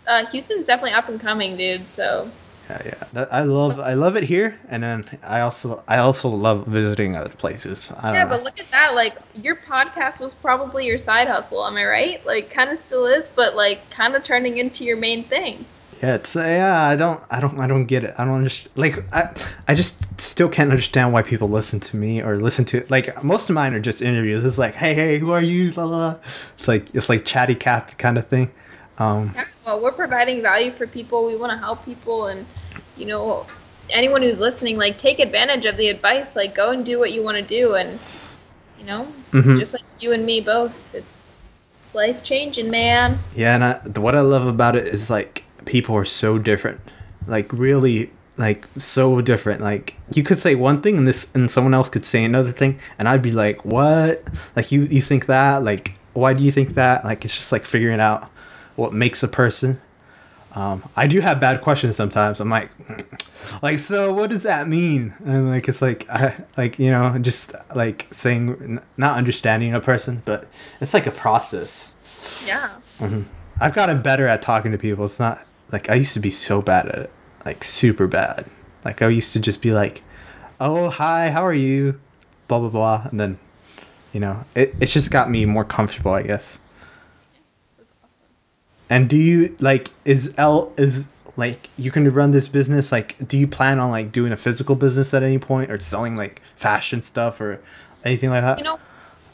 uh, 0.07 0.25
Houston's 0.27 0.67
definitely 0.67 0.91
up 0.93 1.09
and 1.09 1.19
coming, 1.19 1.57
dude. 1.57 1.87
So 1.87 2.29
Yeah, 2.69 2.81
yeah. 2.85 3.03
That, 3.13 3.33
I 3.33 3.43
love 3.43 3.79
I 3.79 3.93
love 3.93 4.15
it 4.17 4.23
here, 4.23 4.59
and 4.69 4.83
then 4.83 5.05
I 5.23 5.41
also 5.41 5.83
I 5.87 5.97
also 5.97 6.29
love 6.29 6.65
visiting 6.65 7.15
other 7.15 7.29
places. 7.29 7.91
I 7.97 8.07
don't 8.07 8.13
yeah, 8.13 8.23
know. 8.23 8.29
but 8.29 8.43
look 8.43 8.59
at 8.59 8.69
that. 8.71 8.95
Like 8.95 9.17
your 9.35 9.55
podcast 9.55 10.19
was 10.19 10.33
probably 10.33 10.85
your 10.85 10.97
side 10.97 11.27
hustle. 11.27 11.65
Am 11.65 11.75
I 11.77 11.85
right? 11.85 12.25
Like, 12.25 12.49
kind 12.49 12.69
of 12.71 12.79
still 12.79 13.05
is, 13.05 13.29
but 13.29 13.55
like 13.55 13.87
kind 13.89 14.15
of 14.15 14.23
turning 14.23 14.57
into 14.57 14.83
your 14.83 14.97
main 14.97 15.23
thing. 15.23 15.65
yeah, 16.01 16.15
it's 16.15 16.35
uh, 16.35 16.41
yeah. 16.41 16.81
I 16.81 16.95
don't 16.95 17.23
I 17.29 17.39
don't 17.39 17.59
I 17.59 17.67
don't 17.67 17.85
get 17.85 18.03
it. 18.03 18.15
I 18.17 18.25
don't 18.25 18.35
understand. 18.35 18.75
Like 18.75 19.13
I 19.13 19.33
I 19.67 19.75
just 19.75 20.19
still 20.19 20.49
can't 20.49 20.71
understand 20.71 21.13
why 21.13 21.21
people 21.21 21.49
listen 21.49 21.79
to 21.81 21.97
me 21.97 22.21
or 22.21 22.37
listen 22.37 22.65
to 22.65 22.85
like 22.89 23.23
most 23.23 23.49
of 23.49 23.53
mine 23.53 23.73
are 23.73 23.79
just 23.79 24.01
interviews. 24.01 24.43
It's 24.43 24.57
like 24.57 24.75
hey 24.75 24.93
hey 24.93 25.19
who 25.19 25.31
are 25.31 25.41
you? 25.41 25.71
La, 25.71 25.85
la. 25.85 26.15
It's 26.57 26.67
like 26.67 26.93
it's 26.95 27.09
like 27.09 27.25
chatty 27.25 27.55
Cathy 27.55 27.95
kind 27.97 28.17
of 28.17 28.27
thing. 28.27 28.51
Um, 28.97 29.31
Yeah, 29.35 29.45
well, 29.65 29.81
we're 29.81 29.91
providing 29.91 30.41
value 30.41 30.71
for 30.71 30.87
people. 30.87 31.25
We 31.25 31.35
want 31.35 31.51
to 31.51 31.57
help 31.57 31.83
people, 31.85 32.27
and 32.27 32.45
you 32.97 33.05
know, 33.05 33.45
anyone 33.89 34.21
who's 34.21 34.39
listening, 34.39 34.77
like, 34.77 34.97
take 34.97 35.19
advantage 35.19 35.65
of 35.65 35.77
the 35.77 35.89
advice. 35.89 36.35
Like, 36.35 36.55
go 36.55 36.71
and 36.71 36.85
do 36.85 36.99
what 36.99 37.11
you 37.11 37.21
want 37.23 37.37
to 37.37 37.43
do, 37.43 37.75
and 37.75 37.99
you 38.79 38.85
know, 38.85 39.07
Mhm. 39.31 39.59
just 39.59 39.73
like 39.73 39.83
you 39.99 40.13
and 40.13 40.25
me 40.25 40.41
both, 40.41 40.73
it's 40.93 41.27
it's 41.83 41.93
life 41.95 42.23
changing, 42.23 42.69
man. 42.69 43.19
Yeah, 43.35 43.55
and 43.55 43.63
I, 43.63 43.73
what 43.99 44.15
I 44.15 44.21
love 44.21 44.47
about 44.47 44.75
it 44.75 44.87
is 44.87 45.09
like 45.09 45.43
people 45.65 45.95
are 45.95 46.05
so 46.05 46.37
different, 46.37 46.79
like 47.27 47.51
really, 47.51 48.11
like 48.37 48.65
so 48.77 49.19
different. 49.21 49.61
Like 49.61 49.95
you 50.13 50.23
could 50.23 50.39
say 50.39 50.55
one 50.55 50.81
thing 50.81 50.97
and 50.97 51.07
this, 51.07 51.27
and 51.35 51.49
someone 51.51 51.73
else 51.73 51.89
could 51.89 52.05
say 52.05 52.23
another 52.23 52.51
thing, 52.51 52.79
and 52.97 53.07
I'd 53.09 53.21
be 53.21 53.31
like, 53.31 53.65
"What? 53.65 54.23
Like 54.55 54.71
you 54.71 54.83
you 54.83 55.01
think 55.01 55.25
that? 55.25 55.63
Like 55.63 55.93
why 56.13 56.33
do 56.33 56.43
you 56.43 56.51
think 56.51 56.75
that?" 56.75 57.03
Like 57.03 57.25
it's 57.25 57.35
just 57.35 57.51
like 57.51 57.65
figuring 57.65 57.99
out 57.99 58.29
what 58.75 58.93
makes 58.93 59.23
a 59.23 59.27
person. 59.27 59.81
Um, 60.53 60.87
I 60.95 61.07
do 61.07 61.19
have 61.19 61.41
bad 61.41 61.61
questions 61.61 61.97
sometimes. 61.97 62.39
I'm 62.39 62.49
like, 62.49 62.71
like, 63.61 63.79
so 63.79 64.13
what 64.13 64.29
does 64.29 64.43
that 64.43 64.69
mean? 64.69 65.13
And 65.25 65.49
like, 65.49 65.67
it's 65.67 65.81
like, 65.81 66.09
I 66.09 66.35
like, 66.55 66.79
you 66.79 66.91
know, 66.91 67.17
just 67.19 67.53
like 67.75 68.07
saying, 68.11 68.49
n- 68.61 68.81
not 68.95 69.17
understanding 69.17 69.73
a 69.73 69.81
person, 69.81 70.21
but 70.23 70.47
it's 70.79 70.93
like 70.93 71.07
a 71.07 71.11
process. 71.11 71.93
Yeah. 72.47 72.69
I've 73.59 73.73
gotten 73.73 74.01
better 74.01 74.27
at 74.27 74.41
talking 74.41 74.71
to 74.71 74.77
people. 74.77 75.05
It's 75.05 75.19
not 75.19 75.45
like 75.71 75.89
I 75.89 75.95
used 75.95 76.13
to 76.13 76.19
be 76.19 76.31
so 76.31 76.61
bad 76.61 76.87
at 76.87 76.99
it, 76.99 77.11
like 77.45 77.63
super 77.63 78.07
bad. 78.07 78.45
Like 78.83 79.01
I 79.01 79.07
used 79.09 79.33
to 79.33 79.39
just 79.39 79.61
be 79.61 79.71
like, 79.71 80.03
"Oh, 80.59 80.89
hi, 80.89 81.31
how 81.31 81.45
are 81.45 81.53
you?" 81.53 81.99
Blah 82.47 82.59
blah 82.59 82.69
blah, 82.69 83.07
and 83.09 83.19
then, 83.19 83.39
you 84.13 84.19
know, 84.19 84.45
it 84.55 84.75
it's 84.79 84.93
just 84.93 85.09
got 85.09 85.29
me 85.29 85.45
more 85.45 85.65
comfortable, 85.65 86.11
I 86.11 86.23
guess. 86.23 86.59
And 88.89 89.09
do 89.09 89.15
you 89.15 89.55
like 89.59 89.89
is 90.03 90.33
L 90.37 90.71
is 90.77 91.07
like 91.37 91.69
you 91.77 91.91
can 91.91 92.11
run 92.13 92.31
this 92.31 92.47
business? 92.47 92.91
Like, 92.91 93.27
do 93.27 93.37
you 93.37 93.47
plan 93.47 93.79
on 93.79 93.91
like 93.91 94.11
doing 94.11 94.31
a 94.31 94.37
physical 94.37 94.75
business 94.75 95.13
at 95.13 95.23
any 95.23 95.39
point, 95.39 95.71
or 95.71 95.79
selling 95.79 96.15
like 96.15 96.41
fashion 96.55 97.01
stuff 97.01 97.41
or 97.41 97.61
anything 98.03 98.29
like 98.29 98.43
that? 98.43 98.57
You 98.59 98.63
know, 98.63 98.79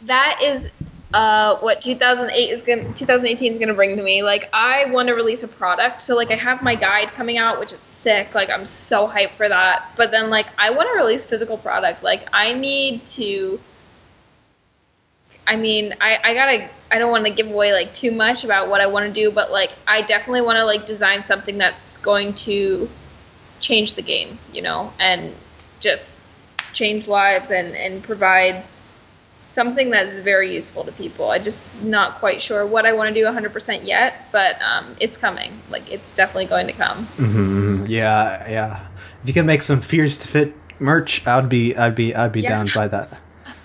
that 0.04 0.39
is 0.41 0.70
uh, 1.14 1.58
what 1.60 1.82
2008 1.82 2.49
is 2.49 2.64
gonna 2.64 2.93
2018 2.93 3.54
is 3.54 3.60
to 3.60 3.74
bring 3.74 3.97
to 3.97 4.04
me. 4.04 4.24
Like 4.24 4.49
I 4.54 4.86
want 4.86 5.10
to 5.10 5.14
release 5.14 5.43
a 5.43 5.47
product. 5.47 6.02
So 6.04 6.16
like 6.16 6.32
I 6.32 6.36
have 6.36 6.62
my 6.62 6.76
guide 6.76 7.10
coming 7.10 7.38
out 7.38 7.60
which 7.60 7.74
is 7.74 7.82
sick. 7.82 8.34
Like 8.34 8.49
I'm 8.49 8.66
so 8.66 9.08
hyped 9.08 9.32
for 9.32 9.47
that. 9.47 9.91
But 9.97 10.12
then 10.12 10.30
like 10.30 10.47
I 10.58 10.72
want 10.72 10.89
to 10.91 10.97
release 10.97 11.26
physical 11.26 11.58
product. 11.58 12.04
Like 12.04 12.28
I 12.34 12.54
need 12.54 13.06
to 13.08 13.60
I 15.52 15.58
mean, 15.58 15.93
I, 15.99 16.18
I 16.24 16.34
gotta 16.34 16.70
I 16.89 16.97
don't 16.97 17.12
want 17.12 17.26
to 17.26 17.30
give 17.32 17.47
away 17.52 17.74
like 17.74 17.93
too 17.93 18.12
much 18.12 18.45
about 18.45 18.70
what 18.70 18.80
I 18.80 18.88
want 18.88 19.06
to 19.08 19.12
do, 19.12 19.32
but 19.32 19.52
like 19.52 19.72
I 19.86 20.02
definitely 20.02 20.43
want 20.43 20.56
to 20.58 20.64
like 20.64 20.86
design 20.86 21.26
something 21.26 21.58
that's 21.58 21.97
going 21.97 22.34
to 22.45 22.89
change 23.60 23.95
the 23.95 24.02
game, 24.02 24.39
you 24.54 24.62
know, 24.62 24.93
and 24.97 25.36
just 25.82 26.20
change 26.72 27.10
lives 27.10 27.52
and 27.52 27.76
and 27.76 28.02
provide 28.02 28.64
something 29.49 29.89
that's 29.89 30.18
very 30.20 30.56
useful 30.56 30.86
to 30.86 30.91
people. 30.93 31.30
I 31.30 31.38
just 31.39 31.84
not 31.84 32.20
quite 32.20 32.41
sure 32.41 32.66
what 32.66 32.86
I 32.86 32.93
want 32.93 33.14
to 33.14 33.14
do 33.14 33.26
100% 33.28 33.84
yet, 33.84 34.30
but 34.32 34.56
um, 34.62 34.95
it's 35.02 35.18
coming. 35.18 35.52
Like 35.70 35.91
it's 35.91 36.14
definitely 36.14 36.45
going 36.45 36.68
to 36.68 36.74
come. 36.74 37.06
Mm-hmm. 37.18 37.86
Yeah, 37.88 38.49
yeah. 38.49 38.88
If 39.22 39.28
you 39.28 39.34
can 39.34 39.45
make 39.45 39.62
some 39.64 39.82
fears 39.82 40.16
to 40.20 40.30
fit 40.30 40.54
merch, 40.80 41.28
I'd 41.28 41.49
be, 41.49 41.76
I'd 41.76 41.95
be, 41.95 42.16
I'd 42.16 42.32
be 42.32 42.39
Yeah. 42.39 42.47
down 42.47 42.70
by 42.74 42.88
that. 42.88 43.20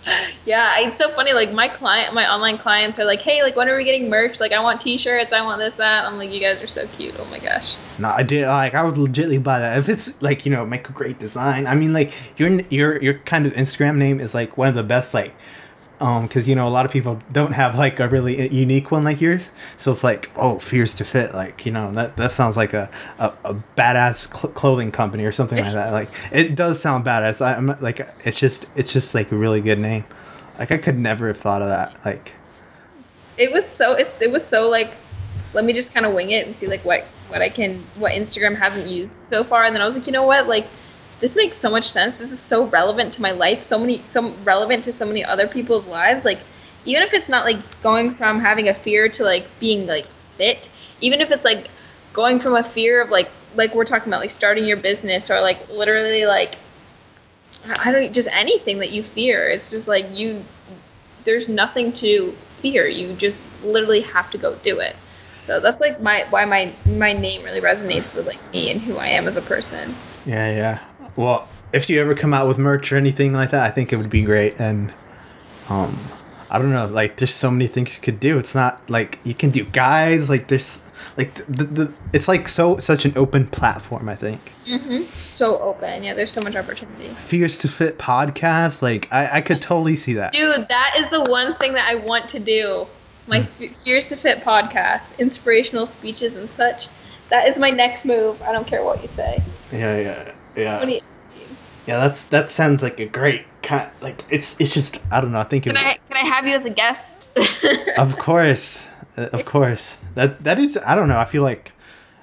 Yeah, 0.47 0.79
it's 0.79 0.99
so 0.99 1.11
funny. 1.11 1.33
Like 1.33 1.53
my 1.53 1.67
client, 1.67 2.15
my 2.15 2.33
online 2.33 2.57
clients 2.57 3.01
are 3.01 3.05
like, 3.05 3.21
"Hey, 3.21 3.43
like 3.43 3.57
when 3.57 3.69
are 3.69 3.77
we 3.77 3.83
getting 3.83 4.09
merch? 4.09 4.39
Like 4.39 4.53
I 4.53 4.63
want 4.63 4.81
T-shirts, 4.81 5.33
I 5.33 5.43
want 5.43 5.59
this, 5.59 5.75
that." 5.75 6.05
I'm 6.05 6.19
like, 6.19 6.31
"You 6.31 6.39
guys 6.39 6.63
are 6.63 6.69
so 6.69 6.87
cute. 6.97 7.17
Oh 7.19 7.25
my 7.33 7.41
gosh." 7.41 7.75
No, 7.99 8.11
I 8.11 8.23
did 8.23 8.47
like 8.47 8.75
I 8.75 8.85
would 8.85 8.95
legitly 8.95 9.43
buy 9.43 9.59
that 9.59 9.77
if 9.79 9.89
it's 9.89 10.23
like 10.23 10.47
you 10.47 10.53
know 10.53 10.65
make 10.65 10.89
a 10.89 10.93
great 10.93 11.19
design. 11.19 11.67
I 11.67 11.75
mean 11.75 11.93
like 11.93 12.39
your 12.39 12.61
your 12.71 13.03
your 13.03 13.15
kind 13.21 13.45
of 13.45 13.55
Instagram 13.55 13.97
name 13.97 14.21
is 14.21 14.35
like 14.35 14.57
one 14.57 14.69
of 14.69 14.77
the 14.77 14.85
best 14.85 15.15
like 15.15 15.35
um 16.01 16.27
because 16.27 16.47
you 16.47 16.55
know 16.55 16.69
a 16.69 16.71
lot 16.71 16.85
of 16.85 16.93
people 16.93 17.21
don't 17.33 17.53
have 17.53 17.77
like 17.77 17.99
a 18.01 18.09
really 18.09 18.53
unique 18.55 18.91
one 18.91 19.05
like 19.05 19.21
yours. 19.21 19.51
So 19.77 19.91
it's 19.91 20.05
like 20.05 20.31
oh 20.37 20.59
fears 20.59 20.95
to 20.95 21.05
fit 21.05 21.35
like 21.35 21.65
you 21.65 21.73
know 21.73 21.91
that 21.93 22.17
that 22.17 22.31
sounds 22.33 22.57
like 22.57 22.75
a 22.75 22.91
a, 23.19 23.33
a 23.45 23.55
badass 23.77 24.33
cl- 24.35 24.53
clothing 24.53 24.93
company 24.93 25.25
or 25.25 25.33
something 25.33 25.59
like 25.59 25.73
that. 25.73 25.93
Like 25.93 26.11
it 26.33 26.55
does 26.55 26.81
sound 26.81 27.05
badass. 27.05 27.45
I, 27.45 27.55
I'm 27.55 27.77
like 27.81 28.07
it's 28.25 28.39
just 28.39 28.67
it's 28.77 28.93
just 28.93 29.15
like 29.15 29.33
a 29.33 29.37
really 29.37 29.61
good 29.61 29.79
name. 29.79 30.05
Like 30.59 30.71
I 30.73 30.79
could 30.79 30.99
never 30.99 31.29
have 31.29 31.39
thought 31.39 31.63
of 31.63 31.69
that. 31.69 31.99
Like 32.05 32.35
It 33.39 33.53
was 33.53 33.67
so 33.67 33.93
it's 33.93 34.21
it 34.21 34.31
was 34.31 34.47
so 34.47 34.69
like, 34.69 34.93
let 35.55 35.65
me 35.65 35.73
just 35.73 35.95
kind 35.95 36.05
of 36.05 36.15
wing 36.15 36.31
it 36.31 36.47
and 36.47 36.57
see 36.57 36.67
like 36.67 36.85
what 36.85 37.05
what 37.29 37.43
I 37.43 37.49
can 37.49 37.79
what 37.97 38.13
Instagram 38.13 38.57
hasn't 38.57 38.87
used 38.87 39.13
so 39.31 39.45
far, 39.45 39.65
and 39.65 39.75
then 39.75 39.83
I 39.83 39.87
was 39.87 39.97
like, 39.97 40.07
you 40.07 40.13
know 40.13 40.27
what, 40.27 40.47
like. 40.47 40.67
This 41.21 41.35
makes 41.35 41.57
so 41.57 41.71
much 41.71 41.89
sense. 41.89 42.19
This 42.19 42.33
is 42.33 42.41
so 42.41 42.67
relevant 42.67 43.15
to 43.15 43.23
my 43.23 43.31
life. 43.31 43.63
So 43.63 43.79
many, 43.79 44.05
so 44.05 44.31
relevant 44.45 44.85
to 44.85 44.93
so 44.93 45.07
many 45.07 45.25
other 45.25 45.49
people's 45.49 45.87
lives. 45.87 46.25
Like, 46.25 46.41
even 46.85 47.03
if 47.03 47.15
it's 47.15 47.29
not 47.29 47.45
like 47.45 47.59
going 47.83 48.13
from 48.13 48.41
having 48.41 48.69
a 48.69 48.75
fear 48.75 49.09
to 49.09 49.25
like 49.25 49.47
being 49.59 49.87
like 49.87 50.07
fit, 50.37 50.69
even 51.01 51.21
if 51.21 51.31
it's 51.31 51.45
like 51.45 51.69
going 52.13 52.41
from 52.41 52.55
a 52.55 52.63
fear 52.63 53.03
of 53.03 53.11
like 53.11 53.31
like 53.55 53.75
we're 53.75 53.85
talking 53.85 54.09
about 54.09 54.21
like 54.21 54.31
starting 54.31 54.65
your 54.65 54.77
business 54.77 55.31
or 55.31 55.41
like 55.41 55.69
literally 55.71 56.27
like 56.27 56.57
I 57.79 57.93
don't 57.93 58.13
just 58.13 58.29
anything 58.31 58.79
that 58.79 58.91
you 58.91 59.03
fear. 59.03 59.49
It's 59.49 59.71
just 59.71 59.89
like 59.89 60.17
you 60.17 60.45
there's 61.25 61.49
nothing 61.49 61.93
to 61.95 62.31
fear. 62.61 62.87
You 62.87 63.15
just 63.15 63.47
literally 63.65 64.03
have 64.03 64.31
to 64.31 64.39
go 64.39 64.55
do 64.57 64.79
it. 64.81 64.95
So 65.45 65.61
that's 65.61 65.81
like 65.81 66.01
my 66.01 66.27
why 66.31 66.45
my 66.45 66.73
my 66.87 67.13
name 67.13 67.43
really 67.45 67.61
resonates 67.61 68.15
with 68.15 68.27
like 68.27 68.39
me 68.53 68.71
and 68.71 68.81
who 68.81 68.97
I 68.97 69.09
am 69.09 69.27
as 69.27 69.37
a 69.37 69.43
person. 69.43 69.95
Yeah, 70.25 70.51
yeah. 70.51 70.81
Well, 71.17 71.49
if 71.73 71.91
you 71.91 72.01
ever 72.01 72.15
come 72.15 72.33
out 72.33 72.47
with 72.47 72.59
merch 72.59 72.93
or 72.93 72.97
anything 72.97 73.33
like 73.33 73.51
that, 73.51 73.65
I 73.65 73.71
think 73.71 73.93
it 73.93 73.97
would 73.97 74.11
be 74.11 74.23
great. 74.23 74.59
And 74.61 74.93
um, 75.69 75.99
I 76.51 76.59
don't 76.59 76.71
know, 76.73 76.87
like 76.87 77.17
there's 77.17 77.35
so 77.35 77.51
many 77.51 77.67
things 77.67 77.97
you 77.97 78.03
could 78.03 78.21
do. 78.21 78.39
It's 78.39 78.55
not 78.55 78.89
like 78.89 79.19
you 79.25 79.35
can 79.35 79.51
do 79.51 79.65
guides. 79.65 80.31
Like 80.31 80.49
there's 80.49 80.81
like 81.17 81.35
the, 81.35 81.65
the 81.65 81.93
it's 82.13 82.29
like 82.29 82.49
so 82.49 82.79
such 82.79 83.05
an 83.05 83.13
open 83.17 83.47
platform. 83.47 84.09
I 84.09 84.15
think 84.15 84.53
Mm-hmm. 84.67 85.05
So 85.15 85.61
open. 85.61 86.03
Yeah, 86.03 86.15
there's 86.15 86.33
so 86.33 86.41
much 86.41 86.57
opportunity. 86.57 87.07
Fears 87.09 87.59
to 87.59 87.69
Fit 87.69 87.99
podcast. 87.99 88.83
Like 88.83 89.13
I 89.13 89.39
I 89.39 89.41
could 89.41 89.63
totally 89.63 89.97
see 89.97 90.15
that. 90.15 90.33
Dude, 90.33 90.67
that 90.69 90.97
is 90.99 91.09
the 91.11 91.23
one 91.31 91.57
thing 91.57 91.73
that 91.75 91.89
I 91.89 92.05
want 92.05 92.29
to 92.31 92.41
do. 92.41 92.87
My 93.29 93.39
F- 93.39 93.77
Fears 93.85 94.09
to 94.11 94.17
Fit 94.17 94.41
podcast, 94.43 95.19
inspirational 95.19 95.87
speeches 95.87 96.37
and 96.37 96.49
such. 96.49 96.87
That 97.29 97.49
is 97.49 97.59
my 97.59 97.71
next 97.71 98.05
move. 98.05 98.41
I 98.43 98.53
don't 98.53 98.67
care 98.67 98.85
what 98.85 99.03
you 99.03 99.09
say. 99.09 99.43
Yeah, 99.73 99.99
yeah, 99.99 100.33
yeah. 100.57 100.85
You, 100.85 101.01
Yeah, 101.87 101.99
that's 101.99 102.25
that 102.25 102.51
sounds 102.51 102.83
like 102.83 102.99
a 103.01 103.07
great 103.07 103.45
kind. 103.63 103.91
Like 104.01 104.21
it's 104.31 104.61
it's 104.61 104.75
just 104.75 105.01
I 105.11 105.21
don't 105.21 105.33
know. 105.33 105.41
I 105.41 105.45
think 105.45 105.67
it. 105.67 105.75
can 105.75 105.85
I 105.85 105.99
can 106.09 106.17
I 106.17 106.29
have 106.35 106.47
you 106.47 106.55
as 106.55 106.67
a 106.67 106.71
guest? 106.71 107.29
Of 107.99 108.19
course, 108.19 108.89
Uh, 109.17 109.29
of 109.33 109.45
course. 109.45 109.97
That 110.15 110.43
that 110.45 110.59
is. 110.59 110.77
I 110.87 110.95
don't 110.95 111.09
know. 111.09 111.19
I 111.19 111.25
feel 111.25 111.43
like 111.43 111.73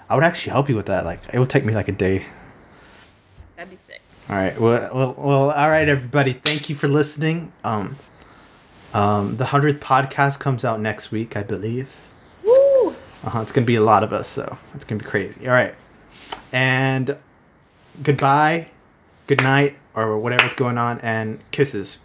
I 0.09 0.15
would 0.15 0.23
actually 0.23 0.51
help 0.51 0.69
you 0.69 0.75
with 0.75 0.85
that. 0.87 1.05
Like 1.05 1.19
it 1.33 1.39
would 1.39 1.49
take 1.49 1.65
me 1.65 1.73
like 1.73 1.87
a 1.87 1.91
day. 1.93 2.25
That'd 3.55 3.71
be 3.71 3.75
sick. 3.77 4.01
All 4.29 4.35
right. 4.35 4.59
Well, 4.59 4.89
well, 4.93 5.15
well 5.17 5.51
all 5.51 5.69
right, 5.69 5.87
everybody. 5.89 6.33
Thank 6.33 6.69
you 6.69 6.75
for 6.75 6.87
listening. 6.87 7.51
Um, 7.63 7.97
um, 8.93 9.37
the 9.37 9.45
hundredth 9.45 9.81
podcast 9.83 10.39
comes 10.39 10.63
out 10.63 10.79
next 10.79 11.11
week, 11.11 11.35
I 11.35 11.43
believe. 11.43 11.89
Woo! 12.43 12.89
Uh 13.23 13.29
huh. 13.29 13.41
It's 13.41 13.51
gonna 13.51 13.65
be 13.65 13.75
a 13.75 13.81
lot 13.81 14.03
of 14.03 14.13
us, 14.13 14.27
so 14.27 14.57
it's 14.75 14.85
gonna 14.85 14.99
be 15.03 15.09
crazy. 15.09 15.47
All 15.47 15.53
right. 15.53 15.73
And 16.51 17.17
goodbye, 18.01 18.69
good 19.27 19.43
night, 19.43 19.75
or 19.95 20.17
whatever's 20.17 20.55
going 20.55 20.77
on, 20.77 20.99
and 21.01 21.39
kisses. 21.51 21.97